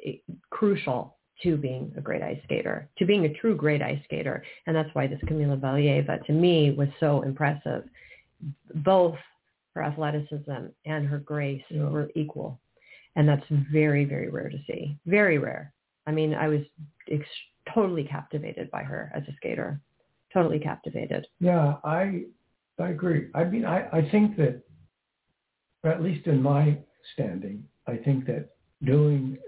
eh, 0.04 0.16
crucial 0.50 1.16
to 1.42 1.56
being 1.56 1.92
a 1.96 2.00
great 2.00 2.22
ice 2.22 2.38
skater, 2.44 2.90
to 2.98 3.06
being 3.06 3.24
a 3.24 3.32
true 3.34 3.56
great 3.56 3.80
ice 3.80 4.00
skater, 4.04 4.44
and 4.66 4.76
that's 4.76 4.94
why 4.94 5.06
this 5.06 5.20
Kamila 5.24 5.58
Valieva 5.58 6.24
to 6.26 6.32
me 6.32 6.72
was 6.72 6.88
so 7.00 7.22
impressive. 7.22 7.84
Both 8.74 9.16
her 9.74 9.82
athleticism 9.82 10.66
and 10.84 11.06
her 11.06 11.18
grace 11.18 11.62
yeah. 11.70 11.84
were 11.84 12.10
equal, 12.14 12.60
and 13.16 13.26
that's 13.26 13.46
very 13.72 14.04
very 14.04 14.28
rare 14.28 14.50
to 14.50 14.58
see. 14.66 14.98
Very 15.06 15.38
rare. 15.38 15.72
I 16.06 16.12
mean, 16.12 16.34
I 16.34 16.48
was 16.48 16.60
ex- 17.10 17.26
totally 17.72 18.04
captivated 18.04 18.70
by 18.70 18.82
her 18.82 19.10
as 19.14 19.22
a 19.28 19.32
skater. 19.36 19.80
Totally 20.32 20.58
captivated. 20.58 21.26
Yeah, 21.40 21.76
I 21.84 22.24
I 22.78 22.88
agree. 22.88 23.28
I 23.34 23.44
mean, 23.44 23.64
I, 23.64 23.88
I 23.92 24.10
think 24.10 24.36
that, 24.36 24.60
at 25.84 26.02
least 26.02 26.26
in 26.26 26.42
my 26.42 26.76
standing, 27.12 27.64
I 27.86 27.96
think 27.96 28.26
that 28.26 28.50
doing 28.84 29.38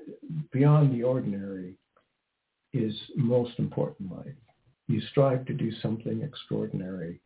beyond 0.52 0.94
the 0.94 1.02
ordinary 1.02 1.74
is 2.72 2.94
most 3.16 3.59
important 3.59 4.12
life. 4.12 4.34
You 4.86 5.00
strive 5.11 5.44
to 5.46 5.54
do 5.54 5.72
something 5.82 6.22
extraordinary, 6.22 7.20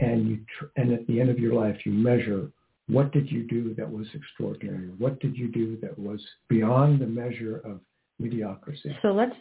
and 0.00 0.28
you 0.28 0.40
tr- 0.58 0.66
and 0.76 0.92
at 0.92 1.06
the 1.06 1.20
end 1.20 1.30
of 1.30 1.38
your 1.38 1.54
life, 1.54 1.76
you 1.86 1.92
measure 1.92 2.50
what 2.88 3.12
did 3.12 3.30
you 3.30 3.44
do 3.44 3.74
that 3.74 3.90
was 3.90 4.06
extraordinary? 4.14 4.88
What 4.98 5.20
did 5.20 5.36
you 5.36 5.48
do 5.48 5.78
that 5.82 5.98
was 5.98 6.20
beyond 6.48 7.00
the 7.00 7.06
measure 7.06 7.58
of 7.64 7.80
mediocrity. 8.18 8.96
So 9.02 9.12
let's 9.12 9.34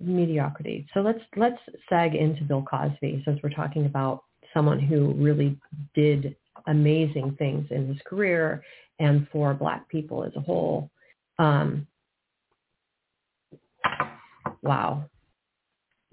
mediocrity. 0.00 0.86
So 0.94 1.00
let's 1.00 1.20
let's 1.36 1.58
sag 1.88 2.14
into 2.14 2.44
Bill 2.44 2.62
Cosby 2.68 3.22
since 3.24 3.40
we're 3.42 3.50
talking 3.50 3.86
about 3.86 4.24
someone 4.54 4.80
who 4.80 5.12
really 5.14 5.58
did 5.94 6.36
amazing 6.66 7.36
things 7.38 7.66
in 7.70 7.88
his 7.88 7.98
career 8.06 8.62
and 8.98 9.26
for 9.32 9.54
Black 9.54 9.88
people 9.88 10.24
as 10.24 10.32
a 10.36 10.40
whole. 10.40 10.90
Um, 11.38 11.86
wow. 14.62 15.04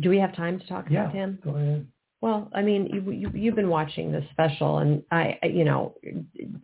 Do 0.02 0.10
we 0.10 0.18
have 0.18 0.36
time 0.36 0.60
to 0.60 0.68
talk 0.68 0.86
yeah, 0.90 1.04
about 1.04 1.14
him? 1.14 1.40
Go 1.44 1.52
ahead. 1.52 1.88
Well, 2.22 2.50
I 2.54 2.62
mean, 2.62 2.88
you, 2.88 3.12
you 3.12 3.32
you've 3.34 3.56
been 3.56 3.70
watching 3.70 4.12
this 4.12 4.26
special, 4.32 4.80
and 4.80 5.04
I, 5.10 5.40
you 5.44 5.64
know, 5.64 5.96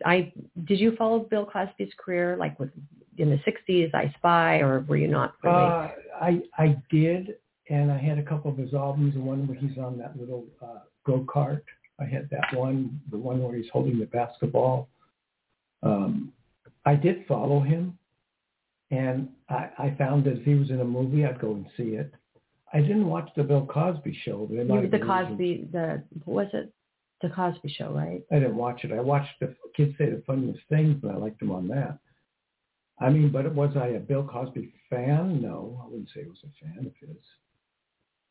I 0.04 0.32
did 0.64 0.78
you 0.78 0.94
follow 0.96 1.20
Bill 1.20 1.46
Cosby's 1.46 1.92
career 1.98 2.36
like 2.36 2.58
with 2.60 2.70
in 3.18 3.30
the 3.30 3.38
'60s, 3.38 3.94
I 3.94 4.12
Spy, 4.18 4.58
or 4.60 4.80
were 4.80 4.96
you 4.96 5.08
not 5.08 5.34
really? 5.42 5.56
Uh, 5.56 5.88
I 6.20 6.42
I 6.58 6.76
did, 6.90 7.36
and 7.68 7.90
I 7.90 7.98
had 7.98 8.18
a 8.18 8.22
couple 8.22 8.50
of 8.50 8.58
his 8.58 8.74
albums. 8.74 9.14
The 9.14 9.20
one 9.20 9.46
where 9.46 9.56
he's 9.56 9.78
on 9.78 9.98
that 9.98 10.18
little 10.18 10.44
uh, 10.62 10.80
go 11.06 11.24
kart. 11.32 11.62
I 12.00 12.04
had 12.04 12.28
that 12.30 12.56
one. 12.56 13.00
The 13.10 13.18
one 13.18 13.42
where 13.42 13.56
he's 13.56 13.70
holding 13.72 13.98
the 13.98 14.06
basketball. 14.06 14.88
Um, 15.82 16.32
I 16.84 16.94
did 16.94 17.26
follow 17.26 17.60
him, 17.60 17.98
and 18.90 19.28
I, 19.48 19.70
I 19.78 19.94
found 19.98 20.24
that 20.24 20.38
if 20.38 20.44
he 20.44 20.54
was 20.54 20.70
in 20.70 20.80
a 20.80 20.84
movie, 20.84 21.24
I'd 21.24 21.40
go 21.40 21.52
and 21.52 21.66
see 21.76 21.94
it. 21.94 22.12
I 22.72 22.80
didn't 22.80 23.06
watch 23.06 23.28
the 23.36 23.42
Bill 23.42 23.66
Cosby 23.66 24.18
show. 24.24 24.46
But 24.50 24.66
you, 24.66 24.88
the 24.88 24.98
Cosby, 24.98 25.68
the 25.72 26.02
what 26.24 26.46
was 26.46 26.48
it? 26.52 26.72
The 27.22 27.30
Cosby 27.30 27.74
Show, 27.78 27.92
right? 27.92 28.22
I 28.30 28.34
didn't 28.34 28.56
watch 28.56 28.84
it. 28.84 28.92
I 28.92 29.00
watched 29.00 29.40
the 29.40 29.54
kids 29.74 29.94
say 29.96 30.10
the 30.10 30.22
funniest 30.26 30.60
things, 30.68 31.02
and 31.02 31.12
I 31.12 31.16
liked 31.16 31.40
them 31.40 31.50
on 31.50 31.66
that. 31.68 31.98
I 32.98 33.10
mean, 33.10 33.30
but 33.30 33.54
was 33.54 33.76
I 33.76 33.88
a 33.88 34.00
Bill 34.00 34.26
Cosby 34.26 34.72
fan? 34.88 35.42
No, 35.42 35.82
I 35.84 35.88
wouldn't 35.88 36.08
say 36.14 36.22
I 36.24 36.28
was 36.28 36.38
a 36.44 36.64
fan 36.64 36.86
of 36.86 36.92
his. 37.00 37.16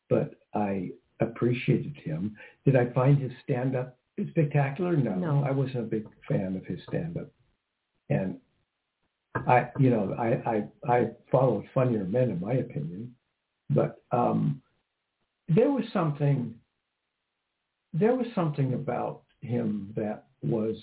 But 0.08 0.34
I 0.54 0.90
appreciated 1.20 1.96
him. 1.96 2.36
Did 2.64 2.76
I 2.76 2.86
find 2.92 3.18
his 3.18 3.32
stand-up 3.44 3.96
spectacular? 4.30 4.96
No, 4.96 5.14
No. 5.14 5.44
I 5.44 5.50
wasn't 5.50 5.78
a 5.78 5.82
big 5.82 6.06
fan 6.28 6.56
of 6.56 6.64
his 6.66 6.80
stand-up. 6.88 7.28
And 8.10 8.38
I, 9.34 9.68
you 9.78 9.90
know, 9.90 10.14
I, 10.18 10.50
I, 10.50 10.92
I 10.92 11.10
followed 11.30 11.66
funnier 11.74 12.04
men, 12.04 12.30
in 12.30 12.40
my 12.40 12.54
opinion. 12.54 13.14
But 13.70 14.02
um, 14.12 14.62
there 15.48 15.70
was 15.70 15.84
something, 15.92 16.54
there 17.92 18.14
was 18.14 18.26
something 18.34 18.74
about 18.74 19.22
him 19.40 19.92
that 19.96 20.24
was, 20.42 20.76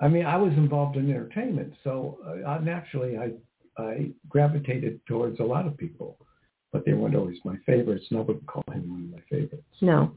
I 0.00 0.08
mean, 0.08 0.26
I 0.26 0.36
was 0.36 0.52
involved 0.54 0.96
in 0.96 1.10
entertainment, 1.10 1.74
so 1.84 2.18
uh, 2.26 2.58
naturally 2.58 3.16
I, 3.16 3.32
I 3.80 4.10
gravitated 4.28 5.00
towards 5.06 5.40
a 5.40 5.44
lot 5.44 5.66
of 5.66 5.76
people, 5.76 6.18
but 6.72 6.84
they 6.84 6.94
weren't 6.94 7.14
always 7.14 7.38
my 7.44 7.56
favorites, 7.64 8.04
and 8.10 8.18
I 8.18 8.22
wouldn't 8.22 8.46
call 8.46 8.64
him 8.72 8.90
one 8.90 9.04
of 9.04 9.10
my 9.10 9.22
favorites. 9.30 9.64
No. 9.80 10.12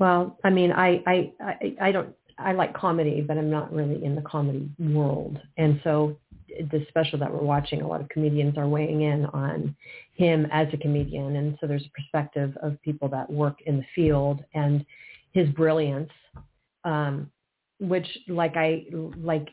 Well, 0.00 0.38
I 0.42 0.50
mean, 0.50 0.72
I, 0.72 1.02
I, 1.06 1.32
I, 1.40 1.76
I 1.80 1.92
don't, 1.92 2.14
I 2.38 2.52
like 2.52 2.74
comedy, 2.74 3.20
but 3.20 3.36
I'm 3.38 3.50
not 3.50 3.72
really 3.72 4.02
in 4.04 4.14
the 4.14 4.22
comedy 4.22 4.68
world. 4.78 5.38
And 5.58 5.80
so 5.84 6.16
the 6.48 6.84
special 6.88 7.18
that 7.18 7.32
we're 7.32 7.42
watching, 7.42 7.82
a 7.82 7.86
lot 7.86 8.00
of 8.00 8.08
comedians 8.08 8.56
are 8.56 8.66
weighing 8.66 9.02
in 9.02 9.26
on 9.26 9.76
him 10.14 10.46
as 10.50 10.66
a 10.72 10.76
comedian. 10.76 11.36
And 11.36 11.56
so 11.60 11.66
there's 11.66 11.84
a 11.84 11.90
perspective 11.90 12.56
of 12.62 12.80
people 12.82 13.08
that 13.10 13.30
work 13.30 13.58
in 13.66 13.76
the 13.76 13.84
field 13.94 14.42
and 14.54 14.84
his 15.32 15.48
brilliance, 15.50 16.10
um, 16.84 17.30
which 17.80 18.06
like 18.28 18.56
I, 18.56 18.86
like, 19.16 19.48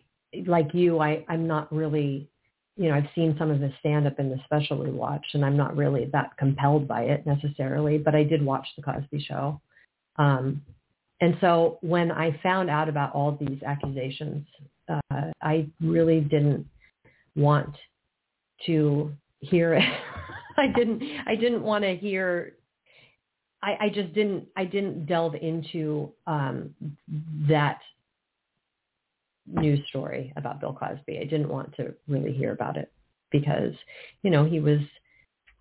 like 0.46 0.74
you, 0.74 1.00
I, 1.00 1.26
I'm 1.28 1.48
not 1.48 1.74
really, 1.74 2.30
you 2.76 2.90
know, 2.90 2.96
I've 2.96 3.10
seen 3.16 3.36
some 3.40 3.50
of 3.50 3.60
his 3.60 3.72
stand 3.80 4.06
up 4.06 4.20
in 4.20 4.30
the 4.30 4.40
special 4.46 4.78
we 4.78 4.92
watched 4.92 5.34
and 5.34 5.44
I'm 5.44 5.58
not 5.58 5.76
really 5.76 6.06
that 6.14 6.38
compelled 6.38 6.88
by 6.88 7.04
it 7.04 7.26
necessarily, 7.26 7.98
but 7.98 8.14
I 8.14 8.24
did 8.24 8.44
watch 8.44 8.68
the 8.76 8.84
Cosby 8.84 9.26
show. 9.28 9.60
Um, 10.18 10.62
and 11.22 11.36
so 11.42 11.80
when 11.82 12.12
I 12.12 12.40
found 12.44 12.70
out 12.70 12.90
about 12.90 13.14
all 13.14 13.38
these 13.40 13.62
accusations, 13.64 14.46
uh, 14.90 15.32
I 15.42 15.68
really 15.82 16.22
didn't 16.22 16.68
want 17.36 17.76
to 18.66 19.12
hear 19.40 19.74
it. 19.74 19.84
I 20.58 20.68
didn't. 20.68 21.04
I 21.26 21.36
didn't 21.36 21.62
want 21.62 21.84
to 21.84 21.96
hear. 21.96 22.54
I, 23.62 23.78
I 23.82 23.90
just 23.90 24.14
didn't. 24.14 24.48
I 24.56 24.66
didn't 24.66 25.06
delve 25.06 25.36
into 25.36 26.12
um, 26.26 26.74
that 27.48 27.80
news 29.48 29.80
story 29.88 30.34
about 30.36 30.60
Bill 30.60 30.74
Cosby. 30.74 31.20
I 31.20 31.24
didn't 31.24 31.50
want 31.50 31.76
to 31.76 31.94
really 32.08 32.34
hear 32.34 32.52
about 32.52 32.78
it 32.78 32.92
because, 33.32 33.74
you 34.24 34.30
know, 34.30 34.46
he 34.46 34.60
was 34.60 34.80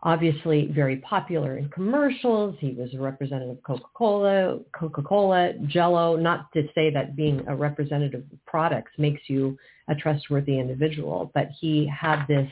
obviously 0.02 0.70
very 0.72 0.98
popular 0.98 1.56
in 1.56 1.68
commercials. 1.70 2.54
He 2.60 2.72
was 2.72 2.92
a 2.94 3.00
representative 3.00 3.56
of 3.56 3.62
Coca-Cola, 3.62 4.60
Coca-Cola, 4.78 5.54
Jello. 5.66 6.16
Not 6.16 6.52
to 6.52 6.68
say 6.74 6.90
that 6.90 7.16
being 7.16 7.42
a 7.48 7.56
representative 7.56 8.24
of 8.32 8.44
products 8.46 8.92
makes 8.98 9.22
you 9.26 9.56
a 9.88 9.94
trustworthy 9.94 10.58
individual, 10.58 11.30
but 11.34 11.48
he 11.60 11.86
had 11.88 12.26
this 12.26 12.50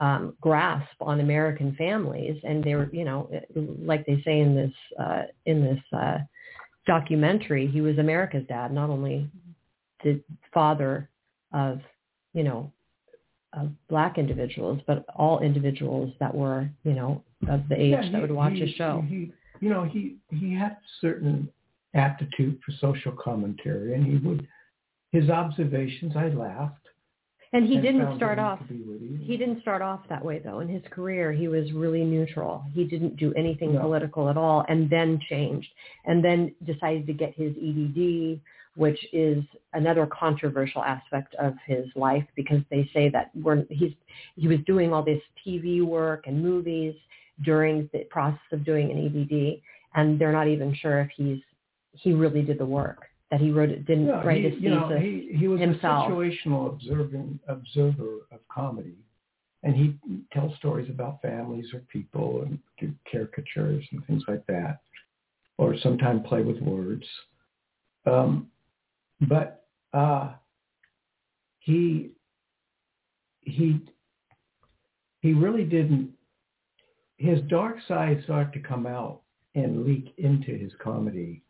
um, 0.00 0.34
grasp 0.40 0.96
on 1.00 1.20
American 1.20 1.76
families, 1.76 2.36
and 2.42 2.64
they 2.64 2.74
were, 2.74 2.90
you 2.92 3.04
know, 3.04 3.30
like 3.54 4.04
they 4.06 4.20
say 4.24 4.40
in 4.40 4.56
this 4.56 4.72
uh, 4.98 5.22
in 5.46 5.62
this 5.62 5.80
uh, 5.96 6.18
documentary, 6.86 7.68
he 7.68 7.80
was 7.80 7.98
America's 7.98 8.44
dad, 8.48 8.72
not 8.72 8.90
only 8.90 9.30
the 10.02 10.20
father 10.52 11.08
of, 11.52 11.80
you 12.34 12.42
know, 12.44 12.70
of 13.52 13.70
black 13.88 14.16
individuals, 14.16 14.80
but 14.86 15.04
all 15.14 15.40
individuals 15.40 16.12
that 16.20 16.34
were, 16.34 16.68
you 16.84 16.92
know, 16.94 17.22
of 17.48 17.68
the 17.68 17.78
age 17.80 17.90
Yeah, 17.92 18.10
that 18.12 18.20
would 18.22 18.30
watch 18.30 18.54
he- 18.54 18.60
his 18.60 18.70
show. 18.76 19.04
He, 19.06 19.32
you 19.60 19.68
know, 19.68 19.84
he 19.84 20.16
he 20.30 20.54
had 20.54 20.76
certain 21.00 21.48
aptitude 21.94 22.58
for 22.64 22.72
social 22.80 23.12
commentary, 23.12 23.94
and 23.94 24.04
he 24.04 24.16
would 24.26 24.48
his 25.10 25.28
observations. 25.28 26.16
I 26.16 26.28
laughed. 26.28 26.78
And 27.54 27.66
he 27.68 27.74
and 27.74 27.82
didn't 27.82 28.16
start 28.16 28.38
off. 28.38 28.60
To 28.66 28.72
be 28.72 28.82
witty. 28.82 29.18
He 29.22 29.36
didn't 29.36 29.60
start 29.60 29.82
off 29.82 30.00
that 30.08 30.24
way 30.24 30.38
though. 30.38 30.60
In 30.60 30.68
his 30.68 30.82
career, 30.90 31.32
he 31.32 31.48
was 31.48 31.70
really 31.72 32.02
neutral. 32.02 32.64
He 32.72 32.84
didn't 32.84 33.16
do 33.18 33.34
anything 33.34 33.74
No. 33.74 33.80
political 33.82 34.30
at 34.30 34.38
all, 34.38 34.64
and 34.70 34.88
then 34.88 35.20
changed, 35.28 35.68
and 36.06 36.24
then 36.24 36.54
decided 36.64 37.06
to 37.08 37.12
get 37.12 37.34
his 37.34 37.54
EDD, 37.58 38.40
which 38.74 38.98
is 39.12 39.44
another 39.74 40.06
controversial 40.06 40.82
aspect 40.82 41.34
of 41.36 41.54
his 41.66 41.86
life 41.94 42.24
because 42.36 42.60
they 42.70 42.88
say 42.94 43.08
that 43.10 43.30
we're, 43.34 43.64
he's 43.68 43.92
he 44.36 44.48
was 44.48 44.58
doing 44.66 44.92
all 44.92 45.02
this 45.02 45.20
TV 45.46 45.84
work 45.84 46.24
and 46.26 46.42
movies 46.42 46.94
during 47.44 47.88
the 47.92 48.00
process 48.10 48.40
of 48.52 48.64
doing 48.64 48.90
an 48.90 48.98
EDD, 49.06 49.60
and 49.94 50.18
they're 50.18 50.32
not 50.32 50.48
even 50.48 50.74
sure 50.74 51.00
if 51.00 51.10
he's 51.16 51.40
he 51.92 52.12
really 52.12 52.42
did 52.42 52.58
the 52.58 52.66
work 52.66 53.04
that 53.32 53.40
he 53.40 53.50
wrote 53.50 53.70
it 53.70 53.86
didn't 53.86 54.06
Yeah, 54.06 54.22
write 54.22 54.44
he, 54.44 54.50
his 54.50 54.60
you 54.60 54.68
know, 54.68 54.88
he, 54.98 55.30
he 55.34 55.48
was 55.48 55.58
himself. 55.58 56.06
a 56.06 56.12
situational 56.12 56.68
observing 56.68 57.40
observer 57.48 58.26
of 58.30 58.40
comedy, 58.52 58.94
and 59.62 59.74
he 59.74 59.96
tells 60.32 60.54
stories 60.58 60.88
about 60.90 61.22
families 61.22 61.64
or 61.72 61.80
people 61.90 62.42
and 62.42 62.58
do 62.78 62.92
caricatures 63.10 63.84
and 63.90 64.06
things 64.06 64.22
like 64.28 64.46
that, 64.48 64.80
or 65.56 65.74
sometimes 65.78 66.20
play 66.28 66.42
with 66.42 66.60
words. 66.60 67.06
Um, 68.04 68.48
but 69.28 69.64
uh, 69.92 70.32
he 71.60 72.10
he 73.40 73.80
he 75.20 75.32
really 75.32 75.64
didn't. 75.64 76.10
His 77.16 77.40
dark 77.48 77.76
side 77.86 78.20
started 78.24 78.52
to 78.54 78.68
come 78.68 78.86
out 78.86 79.20
and 79.54 79.84
leak 79.84 80.14
into 80.18 80.52
his 80.52 80.72
comedy 80.82 81.42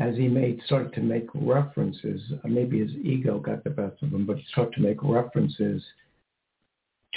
as 0.00 0.16
he 0.16 0.26
made 0.26 0.60
started 0.66 0.92
to 0.94 1.00
make 1.00 1.28
references. 1.34 2.20
uh, 2.44 2.48
Maybe 2.48 2.80
his 2.80 2.90
ego 2.96 3.38
got 3.38 3.62
the 3.62 3.70
best 3.70 4.02
of 4.02 4.12
him, 4.12 4.26
but 4.26 4.38
he 4.38 4.44
started 4.50 4.74
to 4.74 4.80
make 4.80 5.02
references 5.02 5.82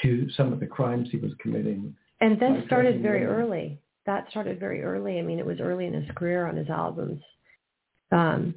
to 0.03 0.29
some 0.37 0.53
of 0.53 0.59
the 0.59 0.67
crimes 0.67 1.07
he 1.11 1.17
was 1.17 1.31
committing. 1.39 1.95
And 2.21 2.39
that 2.39 2.65
started 2.67 3.01
very 3.01 3.25
women. 3.25 3.35
early. 3.35 3.79
That 4.05 4.29
started 4.29 4.59
very 4.59 4.83
early. 4.83 5.17
I 5.17 5.23
mean, 5.23 5.39
it 5.39 5.45
was 5.45 5.59
early 5.59 5.87
in 5.87 5.93
his 5.93 6.09
career 6.15 6.45
on 6.45 6.55
his 6.55 6.69
albums 6.69 7.21
um, 8.11 8.55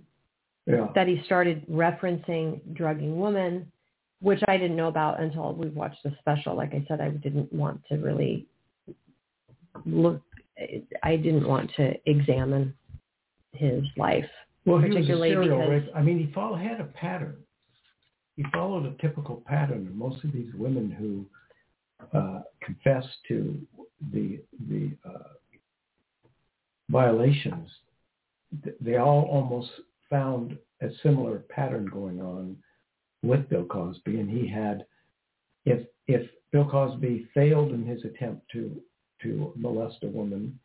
Yeah. 0.71 0.89
that 0.95 1.09
he 1.09 1.23
started 1.25 1.67
referencing 1.69 2.61
drugging 2.75 3.19
women, 3.19 3.71
which 4.21 4.41
I 4.49 4.57
didn't 4.57 4.77
know 4.77 4.89
about 4.89 5.21
until 5.21 5.55
we 5.55 5.69
watched 5.69 6.03
the 6.05 6.15
special. 6.19 6.55
Like 6.57 6.75
I 6.75 6.85
said, 6.89 7.01
I 7.01 7.11
didn't 7.11 7.53
want 7.53 7.81
to 7.89 7.97
really 7.97 8.47
look. 9.85 10.23
I 11.03 11.17
didn't 11.17 11.49
want 11.49 11.71
to 11.77 11.95
examine 12.07 12.75
his 13.53 13.83
life. 13.97 14.29
Well, 14.67 14.79
he 14.79 14.89
was 14.89 14.97
a 14.97 15.01
particularly 15.01 15.31
serial 15.31 15.59
because- 15.59 15.71
rape. 15.71 15.93
I 15.95 16.03
mean, 16.03 16.19
he 16.19 16.33
follow, 16.33 16.57
had 16.57 16.81
a 16.81 16.85
pattern. 16.85 17.37
He 18.37 18.45
followed 18.53 18.87
a 18.87 18.93
typical 19.01 19.43
pattern, 19.47 19.87
and 19.87 19.95
most 19.97 20.25
of 20.25 20.33
these 20.33 20.53
women 20.55 20.91
who 20.91 21.27
uh, 22.19 22.43
confessed 22.63 23.17
to 23.29 23.61
the 24.13 24.41
the 24.69 24.91
uh, 25.05 25.35
violations, 26.89 27.69
they 28.81 28.97
all 28.97 29.23
almost 29.31 29.71
found 30.11 30.59
a 30.83 30.89
similar 31.03 31.39
pattern 31.49 31.87
going 31.87 32.21
on 32.21 32.57
with 33.23 33.49
Bill 33.49 33.65
Cosby, 33.65 34.19
and 34.19 34.31
he 34.31 34.49
had, 34.49 34.85
if 35.65 35.87
if 36.07 36.29
Bill 36.53 36.69
Cosby 36.69 37.29
failed 37.33 37.73
in 37.73 37.85
his 37.87 38.05
attempt 38.05 38.51
to 38.53 38.81
to 39.23 39.53
molest 39.57 40.03
a 40.03 40.09
woman, 40.09 40.59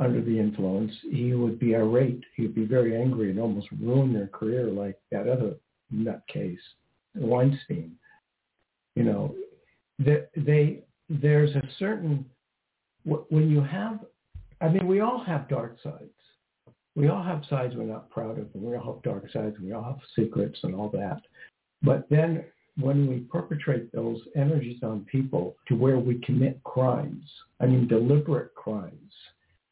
under 0.00 0.22
the 0.22 0.38
influence, 0.38 0.92
he 1.02 1.34
would 1.34 1.58
be 1.58 1.76
irate. 1.76 2.24
He'd 2.34 2.54
be 2.54 2.64
very 2.64 2.96
angry 3.00 3.30
and 3.30 3.38
almost 3.38 3.68
ruin 3.80 4.12
their 4.12 4.28
career 4.28 4.64
like 4.64 4.98
that 5.10 5.28
other 5.28 5.56
nutcase, 5.94 6.56
Weinstein. 7.14 7.92
You 8.96 9.04
know, 9.04 9.34
they, 9.98 10.24
they 10.36 10.82
there's 11.10 11.54
a 11.54 11.62
certain 11.78 12.24
when 13.04 13.50
you 13.50 13.62
have, 13.62 14.00
I 14.60 14.68
mean, 14.68 14.86
we 14.86 15.00
all 15.00 15.22
have 15.24 15.48
dark 15.48 15.76
sides. 15.82 16.10
We 17.00 17.08
all 17.08 17.22
have 17.22 17.42
sides 17.48 17.74
we're 17.76 17.84
not 17.84 18.10
proud 18.10 18.38
of, 18.38 18.48
and 18.52 18.62
we 18.62 18.76
all 18.76 18.92
have 18.94 19.02
dark 19.02 19.24
sides, 19.32 19.56
and 19.56 19.64
we 19.64 19.72
all 19.72 19.82
have 19.82 19.98
secrets 20.14 20.58
and 20.64 20.74
all 20.74 20.90
that. 20.90 21.22
But 21.82 22.06
then 22.10 22.44
when 22.78 23.06
we 23.08 23.20
perpetrate 23.20 23.90
those 23.90 24.20
energies 24.36 24.82
on 24.82 25.06
people 25.10 25.56
to 25.68 25.74
where 25.74 25.98
we 25.98 26.20
commit 26.20 26.62
crimes, 26.64 27.24
I 27.58 27.66
mean 27.66 27.88
deliberate 27.88 28.54
crimes, 28.54 29.12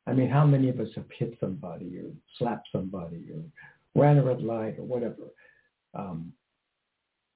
I 0.06 0.14
mean, 0.14 0.30
how 0.30 0.46
many 0.46 0.70
of 0.70 0.80
us 0.80 0.88
have 0.94 1.04
hit 1.18 1.36
somebody 1.38 1.98
or 1.98 2.10
slapped 2.38 2.68
somebody 2.72 3.26
or 3.30 3.42
ran 4.00 4.16
a 4.16 4.24
red 4.24 4.40
light 4.40 4.78
or 4.78 4.84
whatever? 4.84 5.24
Um, 5.94 6.32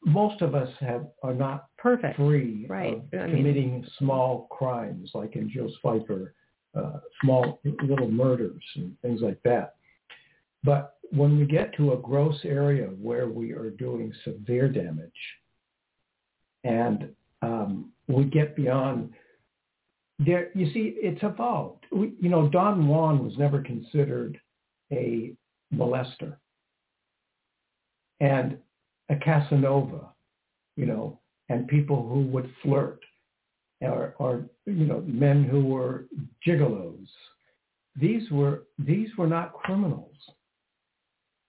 most 0.07 0.40
of 0.40 0.55
us 0.55 0.70
have 0.80 1.07
are 1.22 1.34
not 1.34 1.66
Perfect. 1.76 2.16
free 2.16 2.64
Right. 2.66 2.95
of 2.95 3.03
I 3.12 3.26
mean- 3.26 3.36
committing 3.36 3.84
small 3.99 4.47
crimes, 4.51 5.11
like 5.14 5.36
in 5.36 5.51
Jill 5.51 5.70
Pfeiffer, 5.82 6.32
uh, 6.74 7.01
small 7.20 7.61
little 7.82 8.11
murders 8.11 8.64
and 8.76 8.99
things 9.03 9.20
like 9.20 9.40
that. 9.43 9.74
But 10.65 10.95
when 11.11 11.39
we 11.39 11.45
get 11.45 11.77
to 11.77 11.93
a 11.93 11.99
gross 11.99 12.39
area 12.45 12.87
where 12.87 13.29
we 13.29 13.53
are 13.53 13.71
doing 13.71 14.13
severe 14.25 14.69
damage, 14.69 15.11
and 16.65 17.09
um, 17.43 17.91
we 18.09 18.25
get 18.25 18.57
beyond 18.57 19.13
there. 20.19 20.51
You 20.55 20.73
see, 20.73 20.95
it's 20.97 21.23
evolved. 21.23 21.85
We, 21.91 22.13
you 22.21 22.29
know, 22.29 22.49
Don 22.49 22.87
Juan 22.87 23.25
was 23.25 23.37
never 23.37 23.61
considered 23.61 24.39
a 24.93 25.33
molester, 25.75 26.37
and 28.21 28.59
a 29.09 29.17
Casanova, 29.17 30.09
you 30.77 30.87
know, 30.87 31.19
and 31.49 31.67
people 31.67 32.09
who 32.09 32.23
would 32.29 32.51
flirt, 32.63 33.01
or, 33.81 34.15
or 34.19 34.47
you 34.67 34.87
know, 34.87 35.03
men 35.07 35.45
who 35.45 35.65
were 35.65 36.07
gigolos. 36.47 37.07
These 37.97 38.31
were 38.31 38.63
these 38.79 39.09
were 39.19 39.27
not 39.27 39.53
criminals, 39.53 40.15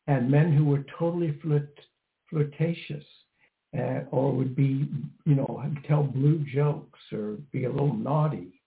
and 0.07 0.29
men 0.29 0.51
who 0.51 0.65
were 0.65 0.85
totally 0.97 1.37
flirt, 1.41 1.79
flirtatious 2.29 3.05
uh, 3.77 4.01
or 4.11 4.31
would 4.31 4.55
be, 4.55 4.87
you 5.25 5.35
know, 5.35 5.63
tell 5.87 6.03
blue 6.03 6.45
jokes 6.53 6.99
or 7.11 7.37
be 7.51 7.65
a 7.65 7.71
little 7.71 7.95
naughty. 7.95 8.61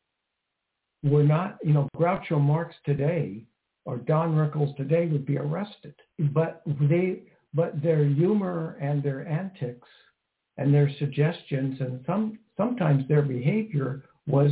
We're 1.03 1.23
not, 1.23 1.59
you 1.63 1.73
know, 1.73 1.89
Groucho 1.97 2.41
Marx 2.41 2.75
today 2.85 3.45
or 3.85 3.99
Don 3.99 4.35
Rickles 4.35 4.77
today 4.77 5.07
would 5.07 5.25
be 5.25 5.39
arrested, 5.39 5.95
but 6.33 6.63
they, 6.67 7.23
but 7.55 7.81
their 7.83 8.05
humor 8.05 8.77
and 8.81 9.03
their 9.03 9.27
antics 9.29 9.87
and 10.57 10.75
their 10.75 10.91
suggestions 10.99 11.81
and 11.81 12.03
some 12.07 12.39
sometimes 12.57 13.07
their 13.07 13.23
behavior 13.23 14.03
was 14.27 14.51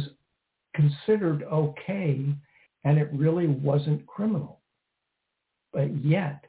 considered 0.74 1.43
okay 1.45 2.26
and 2.85 2.99
it 2.99 3.09
really 3.12 3.47
wasn't 3.47 4.07
criminal. 4.07 4.61
But 5.72 6.05
yet 6.05 6.45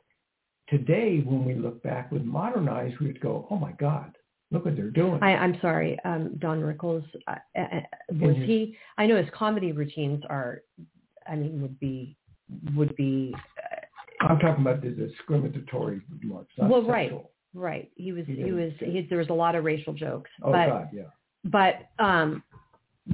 today, 0.69 1.21
when 1.25 1.45
we 1.45 1.55
look 1.55 1.81
back 1.83 2.11
with 2.11 2.23
modern 2.23 2.67
eyes, 2.67 2.93
we 2.99 3.07
would 3.07 3.21
go, 3.21 3.47
oh 3.49 3.57
my 3.57 3.71
God, 3.73 4.17
look 4.51 4.65
what 4.65 4.75
they're 4.75 4.89
doing. 4.89 5.21
I, 5.21 5.35
I'm 5.35 5.57
sorry, 5.61 5.97
um, 6.05 6.35
Don 6.39 6.61
Rickles, 6.61 7.03
uh, 7.27 7.35
uh, 7.57 7.61
uh 7.61 7.79
was 8.11 8.35
he, 8.37 8.77
I 8.97 9.05
know 9.05 9.17
his 9.17 9.29
comedy 9.33 9.71
routines 9.71 10.23
are, 10.29 10.61
I 11.27 11.35
mean, 11.35 11.61
would 11.61 11.79
be, 11.79 12.17
would 12.75 12.95
be. 12.95 13.33
Uh, 13.35 14.25
I'm 14.25 14.39
talking 14.39 14.61
about 14.61 14.81
the 14.81 14.89
discriminatory 14.89 16.01
remarks. 16.21 16.51
well, 16.57 16.81
sexual. 16.85 16.91
right, 16.91 17.11
right. 17.53 17.91
He 17.95 18.11
was, 18.11 18.25
he, 18.25 18.35
he 18.35 18.51
was, 18.51 18.71
he, 18.79 19.05
there 19.09 19.19
was 19.19 19.29
a 19.29 19.33
lot 19.33 19.55
of 19.55 19.63
racial 19.63 19.93
jokes. 19.93 20.29
Oh 20.41 20.51
but, 20.51 20.67
God, 20.67 20.89
yeah. 20.93 21.03
But 21.45 21.89
um, 22.03 22.43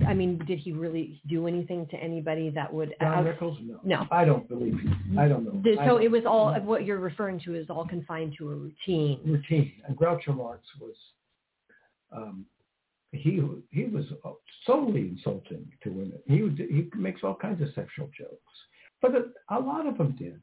I 0.08 0.14
mean, 0.14 0.42
did 0.48 0.58
he 0.58 0.72
really 0.72 1.22
do 1.28 1.48
anything 1.48 1.86
to 1.88 1.98
anybody 1.98 2.50
that 2.52 2.72
would? 2.74 2.96
Don 3.02 3.26
Rickles? 3.26 3.58
No. 3.62 3.80
No. 3.84 4.08
I 4.10 4.24
don't 4.24 4.48
believe 4.48 4.80
he. 4.80 5.18
I 5.18 5.28
don't 5.28 5.44
know. 5.44 5.62
So 5.76 5.86
don't, 5.86 6.04
it 6.04 6.10
was 6.10 6.24
all 6.26 6.54
no. 6.54 6.60
what 6.62 6.86
you're 6.86 7.00
referring 7.00 7.42
to 7.42 7.56
is 7.56 7.70
all 7.70 7.86
confined 7.86 8.36
to 8.38 8.52
a 8.52 8.56
routine. 8.56 9.20
Routine. 9.26 9.74
And 9.86 9.98
Groucho 9.98 10.36
Marx 10.36 10.66
was, 10.80 10.96
um, 12.16 12.46
he 13.12 13.44
he 13.72 13.84
was 13.86 14.06
solely 14.66 15.02
insulting 15.02 15.68
to 15.84 15.89
women. 15.89 16.20
He 16.26 16.42
would, 16.42 16.58
he 16.58 16.89
makes 16.96 17.22
all 17.24 17.36
kinds 17.36 17.62
of 17.62 17.68
sexual 17.76 18.10
jokes, 18.18 18.54
but 19.02 19.12
a, 19.14 19.58
a 19.58 19.60
lot 19.60 19.86
of 19.86 19.98
them 19.98 20.16
did. 20.18 20.42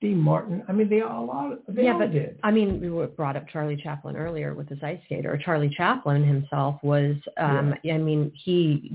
Dean 0.00 0.18
Martin. 0.18 0.62
I 0.68 0.72
mean, 0.72 0.88
they 0.88 1.00
all, 1.00 1.24
a 1.24 1.26
lot. 1.26 1.52
Of, 1.52 1.58
They 1.68 1.84
yeah, 1.84 1.94
all 1.94 1.98
but 1.98 2.12
did. 2.12 2.38
I 2.44 2.50
mean, 2.50 2.80
we 2.80 3.06
brought 3.06 3.36
up 3.36 3.48
Charlie 3.48 3.76
Chaplin 3.76 4.16
earlier 4.16 4.54
with 4.54 4.68
his 4.68 4.78
ice 4.82 5.00
skater. 5.06 5.38
Charlie 5.44 5.74
Chaplin 5.76 6.24
himself 6.24 6.76
was. 6.82 7.16
Um, 7.36 7.74
yeah. 7.82 7.94
I 7.94 7.98
mean, 7.98 8.32
he 8.34 8.92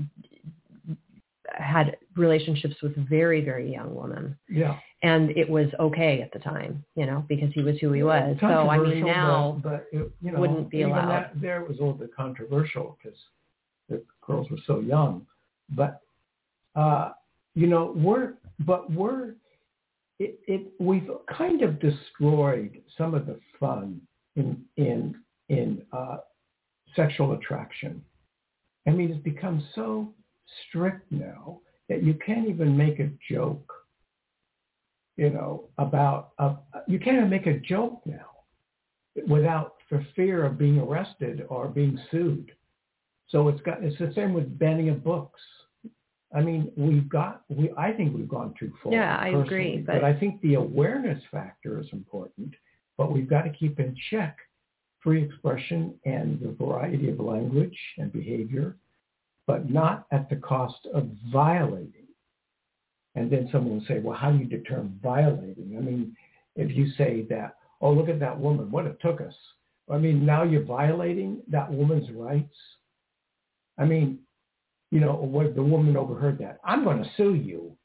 had 1.58 1.96
relationships 2.16 2.76
with 2.82 2.96
very 3.08 3.44
very 3.44 3.70
young 3.70 3.94
women. 3.94 4.36
Yeah. 4.48 4.78
And 5.02 5.30
it 5.36 5.48
was 5.48 5.66
okay 5.78 6.22
at 6.22 6.32
the 6.32 6.38
time, 6.38 6.82
you 6.94 7.04
know, 7.04 7.24
because 7.28 7.52
he 7.52 7.60
was 7.60 7.76
who 7.78 7.92
he 7.92 8.02
was. 8.02 8.38
So 8.40 8.46
I 8.46 8.78
mean, 8.78 9.04
now 9.04 9.60
but, 9.62 9.70
but 9.92 9.98
it, 9.98 10.10
you 10.22 10.32
know, 10.32 10.40
wouldn't 10.40 10.70
be 10.70 10.82
allowed. 10.82 11.10
That, 11.10 11.40
there 11.40 11.62
was 11.62 11.76
a 11.76 11.80
little 11.80 11.92
bit 11.92 12.14
controversial 12.16 12.96
because 13.02 13.18
the 13.90 14.02
girls 14.26 14.48
were 14.50 14.56
so 14.66 14.80
young, 14.80 15.26
but 15.70 16.00
uh, 16.74 17.10
you 17.54 17.66
know, 17.66 17.92
we're 17.94 18.34
but 18.60 18.90
we're 18.90 19.34
it, 20.18 20.38
it 20.46 20.72
we've 20.78 21.08
kind 21.36 21.62
of 21.62 21.80
destroyed 21.80 22.80
some 22.96 23.14
of 23.14 23.26
the 23.26 23.38
fun 23.58 24.00
in 24.36 24.62
in 24.76 25.16
in 25.48 25.82
uh, 25.92 26.18
sexual 26.96 27.32
attraction. 27.32 28.02
I 28.86 28.90
mean, 28.90 29.10
it's 29.10 29.22
become 29.22 29.66
so 29.74 30.12
strict 30.68 31.10
now 31.10 31.60
that 31.88 32.02
you 32.02 32.14
can't 32.26 32.48
even 32.48 32.76
make 32.76 33.00
a 33.00 33.10
joke. 33.30 33.72
You 35.16 35.30
know 35.30 35.64
about 35.78 36.30
uh, 36.38 36.56
you 36.86 36.98
can't 36.98 37.16
even 37.16 37.30
make 37.30 37.46
a 37.46 37.58
joke 37.58 38.00
now 38.04 38.30
without 39.28 39.74
for 39.88 40.04
fear 40.16 40.44
of 40.44 40.58
being 40.58 40.78
arrested 40.78 41.44
or 41.48 41.68
being 41.68 41.98
sued. 42.10 42.52
So 43.28 43.48
it's 43.48 43.60
got 43.62 43.82
it's 43.82 43.98
the 43.98 44.12
same 44.14 44.32
with 44.32 44.58
banning 44.58 44.90
of 44.90 45.04
books. 45.04 45.40
I 46.34 46.40
mean, 46.40 46.72
we've 46.76 47.08
got, 47.08 47.42
we, 47.48 47.72
I 47.78 47.92
think 47.92 48.14
we've 48.14 48.28
gone 48.28 48.54
too 48.58 48.72
far. 48.82 48.92
Yeah, 48.92 49.16
I 49.16 49.28
agree. 49.28 49.78
But, 49.78 50.00
but 50.00 50.04
I 50.04 50.18
think 50.18 50.40
the 50.40 50.54
awareness 50.54 51.22
factor 51.30 51.80
is 51.80 51.86
important, 51.92 52.54
but 52.98 53.12
we've 53.12 53.28
got 53.30 53.42
to 53.42 53.50
keep 53.50 53.78
in 53.78 53.96
check 54.10 54.36
free 55.00 55.22
expression 55.22 55.94
and 56.06 56.40
the 56.40 56.56
variety 56.58 57.10
of 57.10 57.20
language 57.20 57.78
and 57.98 58.12
behavior, 58.12 58.76
but 59.46 59.70
not 59.70 60.06
at 60.10 60.28
the 60.30 60.36
cost 60.36 60.88
of 60.92 61.08
violating. 61.30 62.06
And 63.14 63.30
then 63.30 63.48
someone 63.52 63.78
will 63.78 63.86
say, 63.86 64.00
well, 64.00 64.16
how 64.16 64.32
do 64.32 64.38
you 64.38 64.46
determine 64.46 64.98
violating? 65.02 65.76
I 65.78 65.80
mean, 65.80 66.16
if 66.56 66.74
you 66.76 66.90
say 66.96 67.26
that, 67.30 67.56
oh, 67.80 67.92
look 67.92 68.08
at 68.08 68.18
that 68.20 68.38
woman, 68.38 68.70
what 68.70 68.86
it 68.86 68.98
took 69.00 69.20
us. 69.20 69.34
I 69.88 69.98
mean, 69.98 70.24
now 70.24 70.42
you're 70.42 70.64
violating 70.64 71.42
that 71.48 71.70
woman's 71.70 72.10
rights. 72.10 72.56
I 73.78 73.84
mean, 73.84 74.20
you 74.94 75.00
know, 75.00 75.14
what 75.14 75.56
the 75.56 75.62
woman 75.62 75.96
overheard 75.96 76.38
that. 76.38 76.60
I'm 76.64 76.84
going 76.84 77.02
to 77.02 77.10
sue 77.16 77.34
you. 77.34 77.76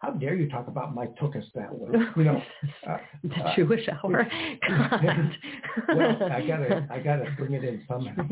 How 0.00 0.10
dare 0.10 0.34
you 0.34 0.50
talk 0.50 0.68
about 0.68 0.94
my 0.94 1.06
tuchus 1.18 1.46
that 1.54 1.74
way? 1.74 1.98
You 2.14 2.24
know, 2.24 2.42
uh, 2.86 2.98
the 3.24 3.42
uh, 3.42 3.56
Jewish 3.56 3.88
hour. 3.88 4.28
well, 5.88 6.30
I 6.30 6.46
gotta, 6.46 6.86
I 6.90 6.98
gotta 6.98 7.34
bring 7.38 7.54
it 7.54 7.64
in 7.64 7.82
somehow. 7.88 8.22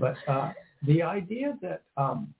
But 0.00 0.16
uh, 0.26 0.52
the 0.88 1.02
idea 1.02 1.56
that 1.62 1.82
um, 1.96 2.34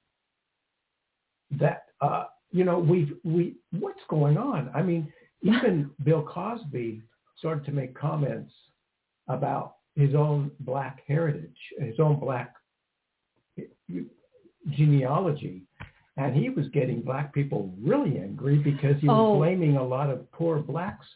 that 1.53 1.85
uh, 2.01 2.25
you 2.51 2.65
know, 2.65 2.81
we 2.81 3.13
we 3.23 3.55
what's 3.79 4.01
going 4.09 4.39
on? 4.39 4.73
I 4.75 4.83
mean, 4.83 5.13
even 5.43 5.91
Bill 6.03 6.23
Cosby 6.23 7.01
started 7.37 7.65
to 7.67 7.71
make 7.71 7.97
comments 7.97 8.53
about 9.29 9.77
his 9.95 10.17
own 10.17 10.51
black 10.61 11.03
heritage, 11.07 11.57
his 11.79 12.01
own 12.01 12.19
black 12.19 12.55
genealogy. 14.77 15.63
And 16.17 16.35
he 16.35 16.51
was 16.51 16.67
getting 16.69 17.01
black 17.01 17.33
people 17.33 17.73
really 17.81 18.19
angry 18.19 18.59
because 18.59 19.01
he 19.01 19.07
was 19.07 19.17
oh. 19.17 19.37
blaming 19.37 19.77
a 19.77 19.85
lot 19.85 20.11
of 20.11 20.31
poor 20.33 20.59
blacks. 20.59 21.07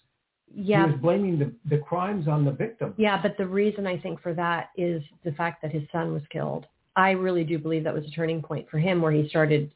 Yeah. 0.54 0.86
He 0.86 0.92
was 0.92 1.00
blaming 1.00 1.38
the, 1.38 1.52
the 1.68 1.78
crimes 1.78 2.28
on 2.28 2.44
the 2.44 2.52
victims. 2.52 2.94
Yeah, 2.98 3.20
but 3.20 3.36
the 3.36 3.46
reason 3.46 3.86
I 3.86 3.98
think 3.98 4.20
for 4.22 4.34
that 4.34 4.68
is 4.76 5.02
the 5.24 5.32
fact 5.32 5.62
that 5.62 5.72
his 5.72 5.82
son 5.90 6.12
was 6.12 6.22
killed. 6.30 6.66
I 6.94 7.12
really 7.12 7.42
do 7.42 7.58
believe 7.58 7.84
that 7.84 7.94
was 7.94 8.04
a 8.04 8.10
turning 8.10 8.42
point 8.42 8.68
for 8.70 8.78
him 8.78 9.00
where 9.00 9.12
he 9.12 9.28
started 9.28 9.72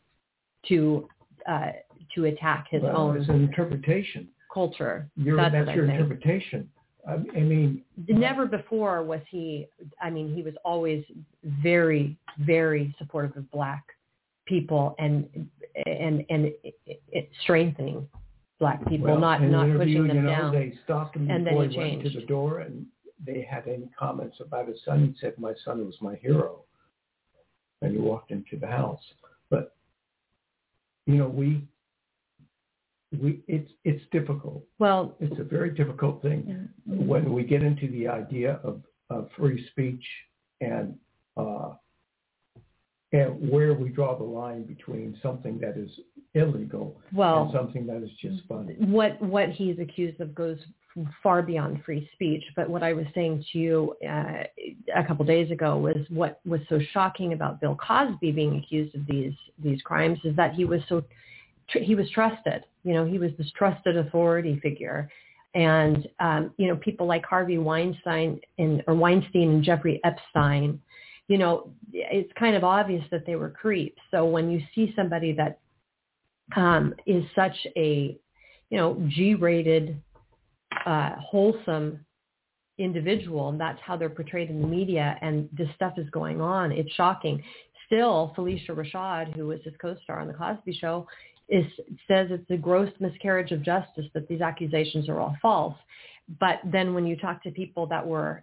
to 0.69 1.09
uh, 1.49 1.71
to 2.15 2.27
attack 2.27 2.67
his 2.71 2.83
well, 2.83 2.97
own 2.97 3.17
it's 3.17 3.29
an 3.29 3.43
interpretation 3.43 4.29
culture. 4.53 5.09
You're, 5.17 5.37
that's, 5.37 5.55
that's 5.55 5.77
your 5.77 5.85
interpretation. 5.91 6.69
I, 7.09 7.15
I 7.15 7.41
mean, 7.41 7.83
never 8.09 8.47
before 8.47 9.03
was 9.03 9.21
he. 9.31 9.69
I 10.01 10.11
mean, 10.11 10.35
he 10.35 10.43
was 10.43 10.55
always 10.65 11.05
very, 11.63 12.17
very 12.41 12.95
supportive 12.99 13.37
of 13.37 13.51
black 13.51 13.85
people 14.47 14.95
and 14.99 15.29
and 15.87 16.25
and 16.31 16.47
it, 16.65 17.01
it 17.13 17.31
strengthening 17.43 18.09
black 18.59 18.87
people, 18.89 19.09
well, 19.09 19.19
not 19.19 19.43
not 19.43 19.67
pushing 19.77 20.07
them 20.07 20.17
you 20.17 20.23
know, 20.23 20.31
down. 20.31 20.55
They 20.55 20.75
stopped 20.85 21.17
him 21.17 21.31
and 21.31 21.45
before 21.45 21.63
then 21.63 21.71
he, 21.71 21.77
he 21.77 21.81
went 21.81 21.91
changed. 22.03 22.15
to 22.15 22.21
the 22.21 22.27
door, 22.27 22.61
and 22.61 22.87
they 23.25 23.47
had 23.49 23.67
any 23.69 23.91
comments 23.99 24.39
about 24.41 24.69
his 24.69 24.79
son. 24.85 25.15
He 25.15 25.21
said, 25.21 25.39
"My 25.39 25.53
son 25.65 25.85
was 25.85 25.95
my 26.01 26.17
hero," 26.17 26.61
and 27.83 27.93
he 27.93 27.99
walked 27.99 28.31
into 28.31 28.57
the 28.59 28.67
house. 28.67 29.01
But 29.51 29.75
you 31.07 31.15
know, 31.17 31.29
we 31.29 31.63
we 33.13 33.41
it's 33.47 33.71
it's 33.85 34.03
difficult. 34.13 34.65
Well, 34.79 35.15
it's 35.21 35.39
a 35.39 35.45
very 35.45 35.71
difficult 35.71 36.23
thing 36.23 36.69
when 36.87 37.33
we 37.33 37.45
get 37.45 37.63
into 37.63 37.89
the 37.89 38.09
idea 38.09 38.61
of, 38.65 38.83
of 39.11 39.29
free 39.37 39.67
speech 39.71 40.05
and 40.61 40.97
uh, 41.37 41.71
and 43.13 43.51
where 43.51 43.75
we 43.75 43.91
draw 43.91 44.17
the 44.17 44.25
line 44.25 44.65
between 44.65 45.17
something 45.23 45.59
that 45.61 45.77
is 45.77 45.91
illegal 46.35 47.01
well, 47.13 47.45
and 47.45 47.53
something 47.53 47.87
that 47.87 48.03
is 48.03 48.11
just 48.21 48.47
fun. 48.49 48.75
What 48.79 49.21
what 49.23 49.51
he's 49.51 49.79
accused 49.79 50.21
of 50.21 50.35
goes 50.35 50.59
far 51.23 51.43
beyond 51.43 51.83
free 51.85 52.09
speech. 52.15 52.43
But 52.55 52.69
what 52.69 52.83
I 52.83 52.93
was 52.93 53.07
saying 53.15 53.45
to 53.53 53.59
you 53.59 53.95
uh, 54.09 54.45
a 54.95 55.05
couple 55.07 55.25
days 55.25 55.51
ago 55.51 55.77
was 55.77 55.97
what 56.09 56.41
was 56.47 56.61
so 56.69 56.81
shocking 56.93 57.33
about 57.33 57.61
Bill 57.61 57.77
Cosby 57.77 58.33
being 58.33 58.57
accused 58.57 58.95
of 58.95 59.07
these 59.07 59.35
these 59.63 59.81
crimes 59.83 60.19
is 60.25 60.35
that 60.37 60.55
he 60.55 60.65
was 60.65 60.81
so 60.89 61.05
he 61.69 61.95
was 61.95 62.09
trusted. 62.11 62.65
You 62.85 62.95
know, 62.95 63.05
he 63.05 63.19
was 63.19 63.31
this 63.39 63.51
trusted 63.57 63.97
authority 63.97 64.61
figure. 64.63 65.11
And, 65.55 66.07
um, 66.21 66.53
you 66.59 66.69
know, 66.69 66.77
people 66.77 67.07
like 67.07 67.25
Harvey 67.25 67.59
Weinstein 67.59 68.41
and, 68.59 68.83
or 68.87 68.95
Weinstein 68.95 69.51
and 69.51 69.65
Jeffrey 69.65 70.01
Epstein 70.05 70.81
you 71.29 71.39
know, 71.39 71.71
it's 71.93 72.33
kind 72.39 72.55
of 72.55 72.65
obvious 72.65 73.05
that 73.11 73.27
they 73.27 73.37
were 73.37 73.51
creeps. 73.51 74.01
So 74.11 74.25
when 74.25 74.51
you 74.51 74.61
see 74.75 74.93
somebody 74.95 75.33
that 75.33 75.59
um, 76.55 76.95
is 77.07 77.25
such 77.35 77.57
a, 77.77 78.17
you 78.71 78.79
know, 78.79 79.03
G-rated, 79.09 80.01
uh, 80.85 81.17
wholesome 81.19 82.01
individual, 82.79 83.49
and 83.49 83.61
that's 83.61 83.81
how 83.83 83.97
they're 83.97 84.11
portrayed 84.11 84.51
in 84.51 84.61
the 84.61 84.69
media, 84.69 85.17
and 85.21 85.49
this 85.53 85.69
stuff 85.75 85.95
is 85.97 86.09
going 86.11 86.41
on, 86.41 86.71
it's 86.71 86.93
shocking. 86.93 87.43
Still, 87.87 88.33
Phylicia 88.37 88.71
Rashad, 88.71 89.35
who 89.35 89.47
was 89.47 89.61
his 89.65 89.75
co-star 89.81 90.21
on 90.21 90.29
The 90.29 90.35
Cosby 90.35 90.77
Show, 90.81 91.07
is, 91.49 91.65
says 92.09 92.29
it's 92.31 92.51
a 92.51 92.57
gross 92.57 92.91
miscarriage 93.01 93.53
of 93.53 93.63
justice 93.63 94.07
that 94.15 94.29
these 94.29 94.41
accusations 94.41 95.09
are 95.09 95.21
all 95.21 95.37
false. 95.41 95.75
But 96.41 96.61
then 96.65 96.95
when 96.95 97.07
you 97.07 97.17
talk 97.17 97.43
to 97.45 97.51
people 97.51 97.87
that 97.87 98.05
were 98.05 98.43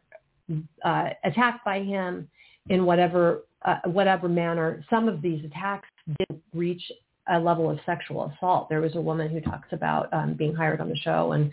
uh, 0.83 1.09
attacked 1.23 1.65
by 1.65 1.81
him 1.83 2.29
in 2.69 2.85
whatever 2.85 3.43
uh, 3.65 3.77
whatever 3.85 4.27
manner, 4.27 4.83
some 4.89 5.07
of 5.07 5.21
these 5.21 5.43
attacks 5.45 5.87
didn't 6.19 6.43
reach 6.53 6.81
a 7.29 7.39
level 7.39 7.69
of 7.69 7.79
sexual 7.85 8.31
assault. 8.35 8.67
There 8.67 8.81
was 8.81 8.95
a 8.95 9.01
woman 9.01 9.29
who 9.29 9.39
talks 9.39 9.69
about 9.71 10.13
um, 10.13 10.33
being 10.33 10.53
hired 10.53 10.81
on 10.81 10.89
the 10.89 10.97
show 10.97 11.31
and 11.31 11.51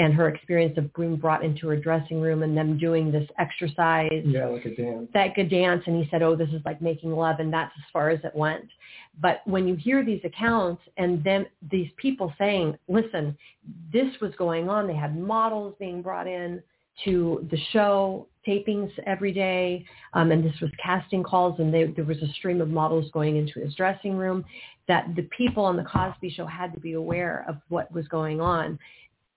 and 0.00 0.14
her 0.14 0.28
experience 0.28 0.78
of 0.78 0.92
being 0.94 1.16
brought 1.16 1.44
into 1.44 1.68
her 1.68 1.76
dressing 1.76 2.22
room 2.22 2.42
and 2.42 2.56
them 2.56 2.78
doing 2.78 3.12
this 3.12 3.28
exercise. 3.38 4.22
Yeah, 4.24 4.46
like 4.46 4.64
a 4.64 4.74
dance. 4.74 5.08
That 5.12 5.34
good 5.34 5.50
dance. 5.50 5.82
And 5.86 6.02
he 6.02 6.10
said, 6.10 6.22
oh, 6.22 6.34
this 6.34 6.48
is 6.48 6.62
like 6.64 6.80
making 6.80 7.12
love. 7.12 7.36
And 7.38 7.52
that's 7.52 7.72
as 7.76 7.84
far 7.92 8.08
as 8.08 8.18
it 8.24 8.34
went. 8.34 8.64
But 9.20 9.42
when 9.44 9.68
you 9.68 9.76
hear 9.76 10.02
these 10.02 10.22
accounts 10.24 10.80
and 10.96 11.22
then 11.22 11.44
these 11.70 11.90
people 11.98 12.32
saying, 12.38 12.78
listen, 12.88 13.36
this 13.92 14.08
was 14.22 14.32
going 14.38 14.70
on. 14.70 14.86
They 14.86 14.94
had 14.94 15.18
models 15.18 15.74
being 15.78 16.00
brought 16.00 16.26
in 16.26 16.62
to 17.04 17.46
the 17.50 17.58
show, 17.72 18.26
tapings 18.46 18.90
every 19.06 19.32
day, 19.32 19.84
um, 20.14 20.32
and 20.32 20.44
this 20.44 20.58
was 20.60 20.70
casting 20.82 21.22
calls, 21.22 21.58
and 21.58 21.72
they, 21.72 21.84
there 21.84 22.04
was 22.04 22.18
a 22.18 22.32
stream 22.34 22.60
of 22.60 22.68
models 22.68 23.10
going 23.12 23.36
into 23.36 23.60
his 23.60 23.74
dressing 23.74 24.16
room. 24.16 24.44
That 24.88 25.06
the 25.14 25.28
people 25.36 25.64
on 25.64 25.76
the 25.76 25.84
Cosby 25.84 26.30
Show 26.30 26.46
had 26.46 26.74
to 26.74 26.80
be 26.80 26.94
aware 26.94 27.44
of 27.48 27.56
what 27.68 27.90
was 27.92 28.08
going 28.08 28.40
on, 28.40 28.78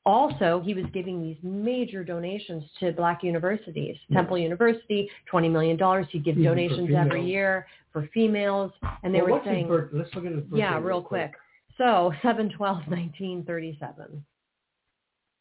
also, 0.06 0.62
he 0.66 0.74
was 0.74 0.86
giving 0.94 1.22
these 1.22 1.38
major 1.44 2.04
donations 2.04 2.64
to 2.80 2.92
black 2.92 3.24
universities. 3.24 3.96
Temple 4.12 4.38
University, 4.38 5.10
$20 5.32 5.52
million. 5.52 5.78
He'd 6.10 6.26
give 6.26 6.38
Even 6.38 6.44
donations 6.44 6.90
every 6.96 7.26
year 7.26 7.66
for 7.94 8.10
females. 8.14 8.72
And 9.04 9.16
they 9.16 9.22
well, 9.22 9.36
were 9.36 9.42
saying, 9.46 9.68
birth, 9.68 9.92
let's 9.94 10.14
look 10.14 10.26
at 10.26 10.34
his 10.34 10.44
Yeah, 10.52 10.78
real 10.80 11.02
quick. 11.02 11.32
quick. 11.32 11.40
So 11.78 12.12
7-12-1937. 12.22 14.22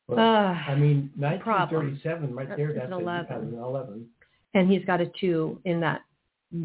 Well, 0.09 0.19
uh, 0.19 0.23
I 0.23 0.75
mean, 0.75 1.11
1937 1.17 2.35
right 2.35 2.57
there, 2.57 2.75
that's 2.75 2.93
11. 2.93 3.55
11. 3.55 4.07
And 4.55 4.71
he's 4.71 4.85
got 4.85 5.01
a 5.01 5.11
two 5.21 5.61
in 5.65 5.81
that 5.81 6.03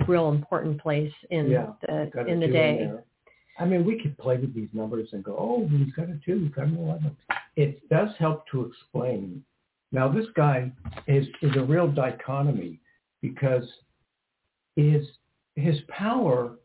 real 0.08 0.30
important 0.30 0.82
place 0.82 1.12
in 1.30 1.50
yeah, 1.50 1.68
the 1.82 2.26
in 2.28 2.40
the 2.40 2.48
day. 2.48 2.80
In 2.82 3.00
I 3.60 3.66
mean, 3.66 3.86
we 3.86 4.00
could 4.02 4.18
play 4.18 4.38
with 4.38 4.54
these 4.54 4.70
numbers 4.74 5.10
and 5.14 5.24
go, 5.24 5.36
oh, 5.38 5.68
he's 5.68 5.94
got 5.94 6.10
a 6.10 6.20
two, 6.26 6.44
he's 6.44 6.54
got 6.54 6.68
an 6.68 6.78
11 6.78 7.16
it 7.58 7.90
does 7.90 8.10
help 8.18 8.48
to 8.52 8.66
explain. 8.66 9.44
Now, 9.92 10.08
this 10.08 10.28
guy 10.36 10.72
is, 11.08 11.26
is 11.42 11.52
a 11.58 11.64
real 11.64 11.88
dichotomy 11.88 12.80
because 13.22 13.64
his, 14.76 15.06
his 15.56 15.76
power 15.90 16.56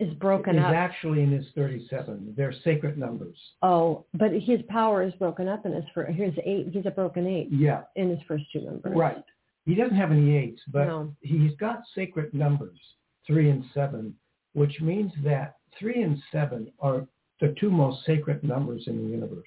is 0.00 0.12
broken 0.14 0.56
is 0.56 0.64
up. 0.64 0.74
actually 0.74 1.22
in 1.22 1.30
his 1.30 1.46
37. 1.54 2.34
They're 2.36 2.54
sacred 2.64 2.98
numbers. 2.98 3.36
Oh, 3.62 4.04
but 4.14 4.32
his 4.32 4.60
power 4.68 5.04
is 5.04 5.14
broken 5.14 5.46
up 5.46 5.64
in 5.64 5.72
his 5.72 5.84
first, 5.94 6.12
here's 6.12 6.34
eight, 6.44 6.68
he's 6.72 6.84
a 6.84 6.90
broken 6.90 7.26
eight. 7.28 7.48
Yeah. 7.50 7.82
In 7.94 8.10
his 8.10 8.18
first 8.26 8.44
two 8.52 8.62
numbers. 8.62 8.92
Right. 8.96 9.24
He 9.66 9.76
doesn't 9.76 9.96
have 9.96 10.10
any 10.10 10.36
eights, 10.36 10.60
but 10.68 10.86
no. 10.86 11.14
he's 11.20 11.54
got 11.60 11.82
sacred 11.94 12.34
numbers, 12.34 12.78
three 13.26 13.50
and 13.50 13.64
seven, 13.72 14.14
which 14.52 14.80
means 14.80 15.12
that 15.22 15.56
three 15.78 16.02
and 16.02 16.20
seven 16.32 16.70
are 16.80 17.06
the 17.40 17.54
two 17.60 17.70
most 17.70 18.04
sacred 18.06 18.42
numbers 18.42 18.84
in 18.86 19.04
the 19.04 19.10
universe. 19.10 19.42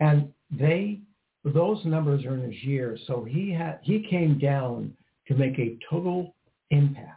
And 0.00 0.32
they, 0.50 1.00
those 1.44 1.84
numbers 1.84 2.24
are 2.24 2.34
in 2.34 2.52
his 2.52 2.62
year. 2.62 2.98
So 3.06 3.24
he 3.24 3.52
had, 3.52 3.78
he 3.82 4.06
came 4.08 4.38
down 4.38 4.92
to 5.28 5.34
make 5.34 5.58
a 5.58 5.78
total 5.88 6.34
impact. 6.70 7.16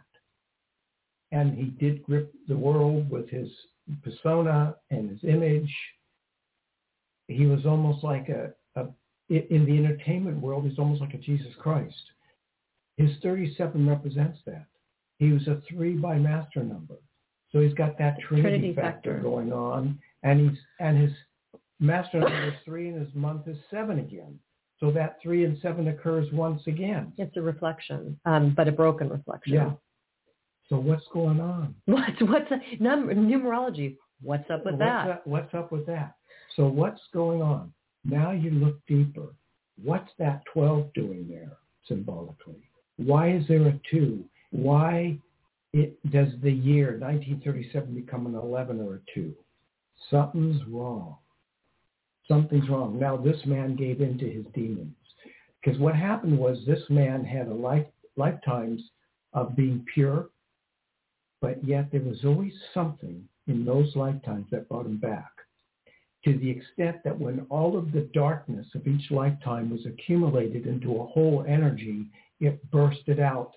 And 1.32 1.56
he 1.56 1.64
did 1.64 2.02
grip 2.04 2.32
the 2.46 2.56
world 2.56 3.10
with 3.10 3.28
his 3.28 3.48
persona 4.02 4.76
and 4.90 5.10
his 5.10 5.24
image. 5.24 5.72
He 7.26 7.46
was 7.46 7.66
almost 7.66 8.04
like 8.04 8.28
a, 8.28 8.52
a 8.76 8.86
in 9.30 9.64
the 9.64 9.78
entertainment 9.78 10.40
world, 10.40 10.64
he's 10.64 10.78
almost 10.78 11.00
like 11.00 11.14
a 11.14 11.18
Jesus 11.18 11.52
Christ. 11.58 11.94
His 12.96 13.10
37 13.22 13.88
represents 13.88 14.38
that. 14.46 14.66
He 15.18 15.32
was 15.32 15.46
a 15.48 15.62
three 15.68 15.94
by 15.94 16.18
master 16.18 16.62
number. 16.62 16.96
So 17.54 17.60
he's 17.60 17.72
got 17.74 17.96
that 17.98 18.18
Trinity, 18.18 18.42
Trinity 18.42 18.74
factor, 18.74 19.14
factor 19.14 19.18
going 19.20 19.52
on. 19.52 19.96
And 20.24 20.50
he's 20.50 20.58
and 20.80 20.98
his 20.98 21.12
master 21.78 22.18
number 22.18 22.48
is 22.48 22.54
three 22.64 22.88
and 22.88 23.00
his 23.06 23.14
month 23.14 23.46
is 23.46 23.56
seven 23.70 24.00
again. 24.00 24.40
So 24.80 24.90
that 24.90 25.18
three 25.22 25.44
and 25.44 25.56
seven 25.62 25.86
occurs 25.86 26.26
once 26.32 26.62
again. 26.66 27.12
It's 27.16 27.36
a 27.36 27.40
reflection, 27.40 28.18
um, 28.26 28.54
but 28.56 28.66
a 28.66 28.72
broken 28.72 29.08
reflection. 29.08 29.54
Yeah. 29.54 29.70
So 30.68 30.78
what's 30.78 31.04
going 31.12 31.40
on? 31.40 31.74
What's 31.84 32.20
what's 32.22 32.50
a, 32.50 32.82
number 32.82 33.14
numerology? 33.14 33.98
What's 34.20 34.50
up 34.50 34.64
with 34.64 34.74
what's 34.74 34.80
that? 34.80 35.06
that? 35.06 35.26
What's 35.26 35.54
up 35.54 35.70
with 35.70 35.86
that? 35.86 36.16
So 36.56 36.66
what's 36.66 37.02
going 37.12 37.40
on? 37.40 37.72
Now 38.04 38.32
you 38.32 38.50
look 38.50 38.78
deeper. 38.88 39.28
What's 39.82 40.10
that 40.18 40.42
12 40.52 40.92
doing 40.94 41.26
there 41.28 41.52
symbolically? 41.86 42.68
Why 42.96 43.32
is 43.32 43.46
there 43.46 43.66
a 43.66 43.78
2? 43.90 44.24
Why 44.50 45.18
it, 45.74 45.98
does 46.10 46.28
the 46.42 46.52
year 46.52 46.98
1937 46.98 47.94
become 47.94 48.26
an 48.26 48.34
11 48.34 48.80
or 48.80 48.94
a 48.94 49.00
2? 49.14 49.34
Something's 50.10 50.62
wrong 50.66 51.16
something's 52.26 52.68
wrong. 52.68 52.98
Now 52.98 53.16
this 53.16 53.38
man 53.44 53.76
gave 53.76 54.00
in 54.00 54.18
to 54.18 54.30
his 54.30 54.46
demons. 54.54 54.94
Because 55.62 55.78
what 55.78 55.94
happened 55.94 56.38
was 56.38 56.58
this 56.66 56.82
man 56.88 57.24
had 57.24 57.48
a 57.48 57.54
life, 57.54 57.86
lifetimes 58.16 58.82
of 59.32 59.56
being 59.56 59.84
pure, 59.92 60.28
but 61.40 61.62
yet 61.64 61.90
there 61.90 62.00
was 62.00 62.24
always 62.24 62.52
something 62.72 63.26
in 63.46 63.64
those 63.64 63.94
lifetimes 63.94 64.46
that 64.50 64.68
brought 64.68 64.86
him 64.86 64.98
back. 64.98 65.30
To 66.24 66.38
the 66.38 66.50
extent 66.50 66.96
that 67.04 67.18
when 67.18 67.46
all 67.50 67.76
of 67.76 67.92
the 67.92 68.08
darkness 68.14 68.66
of 68.74 68.86
each 68.86 69.10
lifetime 69.10 69.70
was 69.70 69.84
accumulated 69.84 70.66
into 70.66 70.96
a 70.96 71.06
whole 71.06 71.44
energy, 71.46 72.06
it 72.40 72.70
bursted 72.70 73.20
out 73.20 73.52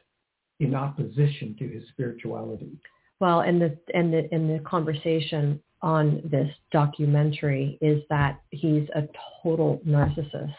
in 0.59 0.75
opposition 0.75 1.55
to 1.59 1.67
his 1.67 1.83
spirituality. 1.89 2.71
Well, 3.19 3.41
and 3.41 3.61
the 3.61 3.77
and 3.93 4.13
the 4.13 4.33
in 4.33 4.47
the 4.47 4.59
conversation 4.59 5.61
on 5.81 6.21
this 6.31 6.49
documentary 6.71 7.77
is 7.81 8.01
that 8.09 8.41
he's 8.49 8.87
a 8.95 9.03
total 9.43 9.79
narcissist, 9.87 10.53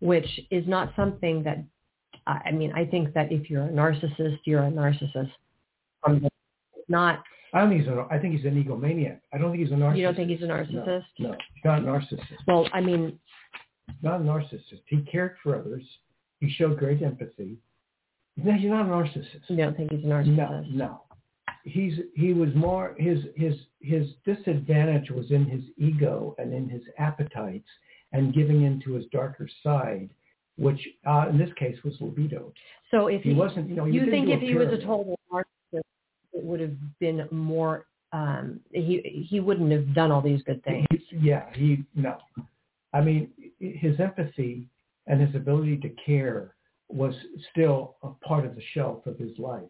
which 0.00 0.40
is 0.50 0.66
not 0.66 0.92
something 0.94 1.42
that, 1.42 1.64
I 2.26 2.50
mean, 2.50 2.72
I 2.74 2.84
think 2.84 3.14
that 3.14 3.32
if 3.32 3.48
you're 3.48 3.64
a 3.64 3.68
narcissist, 3.68 4.38
you're 4.44 4.64
a 4.64 4.70
narcissist. 4.70 5.30
The, 6.06 6.28
not. 6.88 7.22
I 7.52 7.60
don't 7.60 7.70
think 7.70 7.82
he's 7.82 7.90
a, 7.90 8.06
I 8.10 8.18
think 8.18 8.36
he's 8.36 8.44
an 8.44 8.62
egomaniac. 8.62 9.20
I 9.32 9.38
don't 9.38 9.50
think 9.50 9.62
he's 9.62 9.72
a 9.72 9.76
narcissist. 9.76 9.96
You 9.96 10.02
don't 10.04 10.16
think 10.16 10.30
he's 10.30 10.42
a 10.42 10.44
narcissist? 10.44 11.04
No, 11.18 11.30
no 11.30 11.36
not 11.64 11.78
a 11.78 11.82
narcissist. 11.82 12.36
Well, 12.46 12.68
I 12.72 12.80
mean. 12.80 13.18
Not 14.02 14.20
a 14.20 14.24
narcissist. 14.24 14.82
He 14.86 15.02
cared 15.10 15.36
for 15.42 15.58
others. 15.58 15.82
He 16.38 16.48
showed 16.50 16.78
great 16.78 17.02
empathy. 17.02 17.56
No, 18.42 18.52
he's 18.52 18.70
not 18.70 18.86
a 18.86 18.88
narcissist. 18.88 19.40
You 19.48 19.56
don't 19.56 19.76
think 19.76 19.92
he's 19.92 20.04
a 20.04 20.08
narcissist? 20.08 20.72
No, 20.72 20.86
no 20.86 21.00
he's 21.64 21.98
he 22.14 22.32
was 22.32 22.54
more 22.54 22.94
his 22.98 23.24
his 23.36 23.54
his 23.80 24.08
disadvantage 24.24 25.10
was 25.10 25.30
in 25.30 25.46
his 25.46 25.62
ego 25.76 26.34
and 26.38 26.52
in 26.52 26.68
his 26.68 26.82
appetites 26.98 27.68
and 28.12 28.34
giving 28.34 28.62
into 28.62 28.94
his 28.94 29.04
darker 29.12 29.48
side, 29.62 30.10
which 30.58 30.80
uh, 31.06 31.26
in 31.30 31.38
this 31.38 31.50
case 31.58 31.76
was 31.84 31.94
libido. 32.00 32.52
So 32.90 33.06
if 33.06 33.22
he, 33.22 33.30
he 33.30 33.34
wasn't, 33.34 33.68
you 33.68 33.76
know, 33.76 33.84
you 33.84 34.10
think 34.10 34.28
if 34.28 34.40
he 34.40 34.54
was 34.54 34.68
a 34.68 34.78
total 34.78 35.18
narcissist, 35.32 35.82
it 36.32 36.44
would 36.44 36.60
have 36.60 36.74
been 36.98 37.28
more. 37.30 37.86
Um, 38.12 38.60
he 38.72 39.26
he 39.28 39.38
wouldn't 39.38 39.70
have 39.70 39.94
done 39.94 40.10
all 40.10 40.20
these 40.20 40.42
good 40.42 40.64
things. 40.64 40.86
He, 40.90 41.16
yeah, 41.16 41.46
he 41.54 41.84
no. 41.94 42.18
I 42.92 43.00
mean, 43.00 43.30
his 43.60 44.00
empathy 44.00 44.66
and 45.06 45.20
his 45.20 45.34
ability 45.36 45.76
to 45.78 45.90
care 46.04 46.54
was 46.92 47.14
still 47.52 47.96
a 48.02 48.08
part 48.26 48.44
of 48.44 48.54
the 48.54 48.62
shelf 48.74 49.06
of 49.06 49.18
his 49.18 49.38
life. 49.38 49.62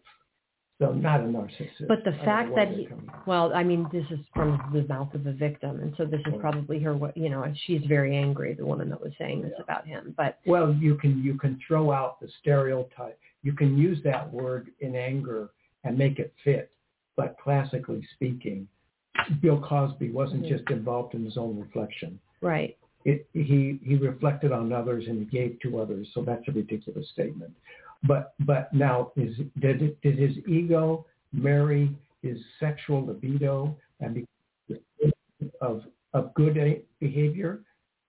So 0.79 0.91
not 0.93 1.19
a 1.21 1.25
narcissist. 1.25 1.87
But 1.87 2.03
the 2.03 2.13
fact 2.25 2.55
that 2.55 2.69
he, 2.69 2.87
well, 3.27 3.53
I 3.53 3.63
mean, 3.63 3.87
this 3.93 4.05
is 4.09 4.17
from 4.33 4.59
the 4.73 4.81
mouth 4.91 5.13
of 5.13 5.27
a 5.27 5.31
victim, 5.31 5.79
and 5.79 5.93
so 5.95 6.05
this 6.05 6.21
is 6.25 6.33
probably 6.39 6.79
her. 6.79 6.97
You 7.13 7.29
know, 7.29 7.45
she's 7.67 7.83
very 7.87 8.17
angry. 8.17 8.55
The 8.55 8.65
woman 8.65 8.89
that 8.89 8.99
was 8.99 9.11
saying 9.19 9.43
this 9.43 9.51
yeah. 9.55 9.63
about 9.63 9.85
him, 9.85 10.15
but 10.17 10.39
well, 10.47 10.73
you 10.73 10.95
can 10.95 11.21
you 11.23 11.35
can 11.35 11.59
throw 11.67 11.91
out 11.91 12.19
the 12.19 12.27
stereotype. 12.39 13.19
You 13.43 13.53
can 13.53 13.77
use 13.77 13.99
that 14.05 14.33
word 14.33 14.71
in 14.79 14.95
anger 14.95 15.51
and 15.83 15.95
make 15.95 16.17
it 16.17 16.33
fit. 16.43 16.71
But 17.15 17.35
classically 17.43 18.01
speaking, 18.15 18.67
Bill 19.39 19.61
Cosby 19.61 20.09
wasn't 20.09 20.45
mm-hmm. 20.45 20.57
just 20.57 20.69
involved 20.71 21.13
in 21.13 21.23
his 21.23 21.37
own 21.37 21.59
reflection. 21.59 22.19
Right. 22.41 22.75
It, 23.05 23.27
he 23.33 23.79
he 23.83 23.95
reflected 23.95 24.51
on 24.51 24.71
others 24.71 25.05
and 25.07 25.19
he 25.19 25.25
gave 25.25 25.59
to 25.61 25.79
others. 25.79 26.07
So 26.13 26.21
that's 26.21 26.47
a 26.47 26.51
ridiculous 26.51 27.07
statement. 27.13 27.51
but 28.03 28.33
but 28.41 28.73
now 28.73 29.11
is 29.15 29.35
did 29.59 29.99
did 30.01 30.17
his 30.17 30.37
ego 30.47 31.05
marry 31.33 31.95
his 32.21 32.37
sexual 32.59 33.05
libido 33.05 33.75
and 33.99 34.25
of 35.61 35.83
of 36.13 36.33
good 36.33 36.83
behavior 36.99 37.61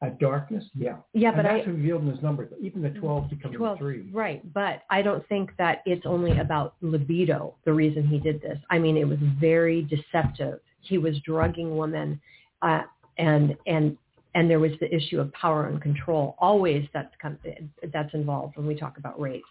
a 0.02 0.10
darkness? 0.10 0.64
Yeah. 0.74 0.96
Yeah, 1.14 1.28
and 1.28 1.36
but 1.36 1.42
that's 1.44 1.66
I 1.66 1.70
revealed 1.70 2.02
in 2.02 2.08
his 2.08 2.22
numbers. 2.22 2.52
Even 2.60 2.82
the 2.82 2.90
12 2.90 3.30
becomes 3.30 3.56
12, 3.56 3.76
a 3.76 3.78
3. 3.78 4.10
right. 4.12 4.52
But 4.52 4.82
I 4.90 5.00
don't 5.00 5.26
think 5.28 5.50
that 5.58 5.82
it's 5.86 6.04
only 6.04 6.38
about 6.38 6.74
libido, 6.82 7.54
the 7.64 7.72
reason 7.72 8.06
he 8.06 8.18
did 8.18 8.42
this. 8.42 8.58
I 8.68 8.78
mean, 8.78 8.96
it 8.96 9.06
was 9.06 9.18
very 9.40 9.82
deceptive. 9.82 10.58
He 10.80 10.98
was 10.98 11.16
drugging 11.24 11.76
women 11.76 12.20
uh, 12.62 12.82
and, 13.16 13.56
and, 13.66 13.96
and 14.34 14.50
there 14.50 14.60
was 14.60 14.72
the 14.80 14.94
issue 14.94 15.20
of 15.20 15.32
power 15.32 15.66
and 15.66 15.80
control. 15.80 16.36
Always 16.38 16.86
that's, 16.94 17.12
of, 17.24 17.36
that's 17.92 18.12
involved 18.14 18.56
when 18.56 18.66
we 18.66 18.74
talk 18.74 18.98
about 18.98 19.20
rape 19.20 19.44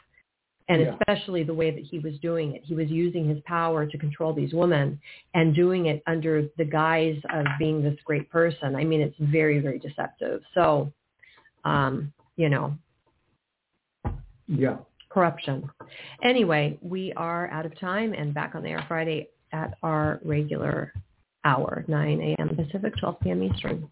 and 0.70 0.82
Yeah. 0.82 0.96
especially 0.96 1.44
the 1.44 1.54
way 1.54 1.72
that 1.72 1.84
he 1.84 2.00
was 2.00 2.18
doing 2.20 2.56
it. 2.56 2.64
He 2.64 2.76
was 2.76 2.90
using 2.90 3.28
his 3.28 3.40
power 3.42 3.86
to 3.86 3.98
control 3.98 4.34
these 4.34 4.54
women 4.54 5.00
and 5.34 5.54
doing 5.54 5.88
it 5.88 6.02
under 6.08 6.48
the 6.58 6.66
guise 6.66 7.20
of 7.34 7.46
being 7.60 7.84
this 7.84 8.00
great 8.06 8.30
person. 8.30 8.76
I 8.76 8.84
mean, 8.84 9.02
it's 9.02 9.18
very, 9.20 9.60
very 9.60 9.80
deceptive. 9.80 10.42
So, 10.54 10.92
um, 11.66 12.14
you 12.38 12.50
know, 12.50 12.78
Yeah. 14.48 14.78
corruption. 15.10 15.70
Anyway, 16.24 16.78
we 16.82 17.12
are 17.14 17.50
out 17.50 17.66
of 17.66 17.78
time 17.78 18.14
and 18.14 18.34
back 18.34 18.56
on 18.56 18.64
the 18.64 18.70
air 18.70 18.84
Friday 18.88 19.30
at 19.52 19.78
our 19.84 20.22
regular 20.24 20.94
hour, 21.44 21.84
9 21.88 22.22
a.m. 22.22 22.56
Pacific, 22.56 22.96
12 22.98 23.20
p.m. 23.20 23.44
Eastern. 23.44 23.90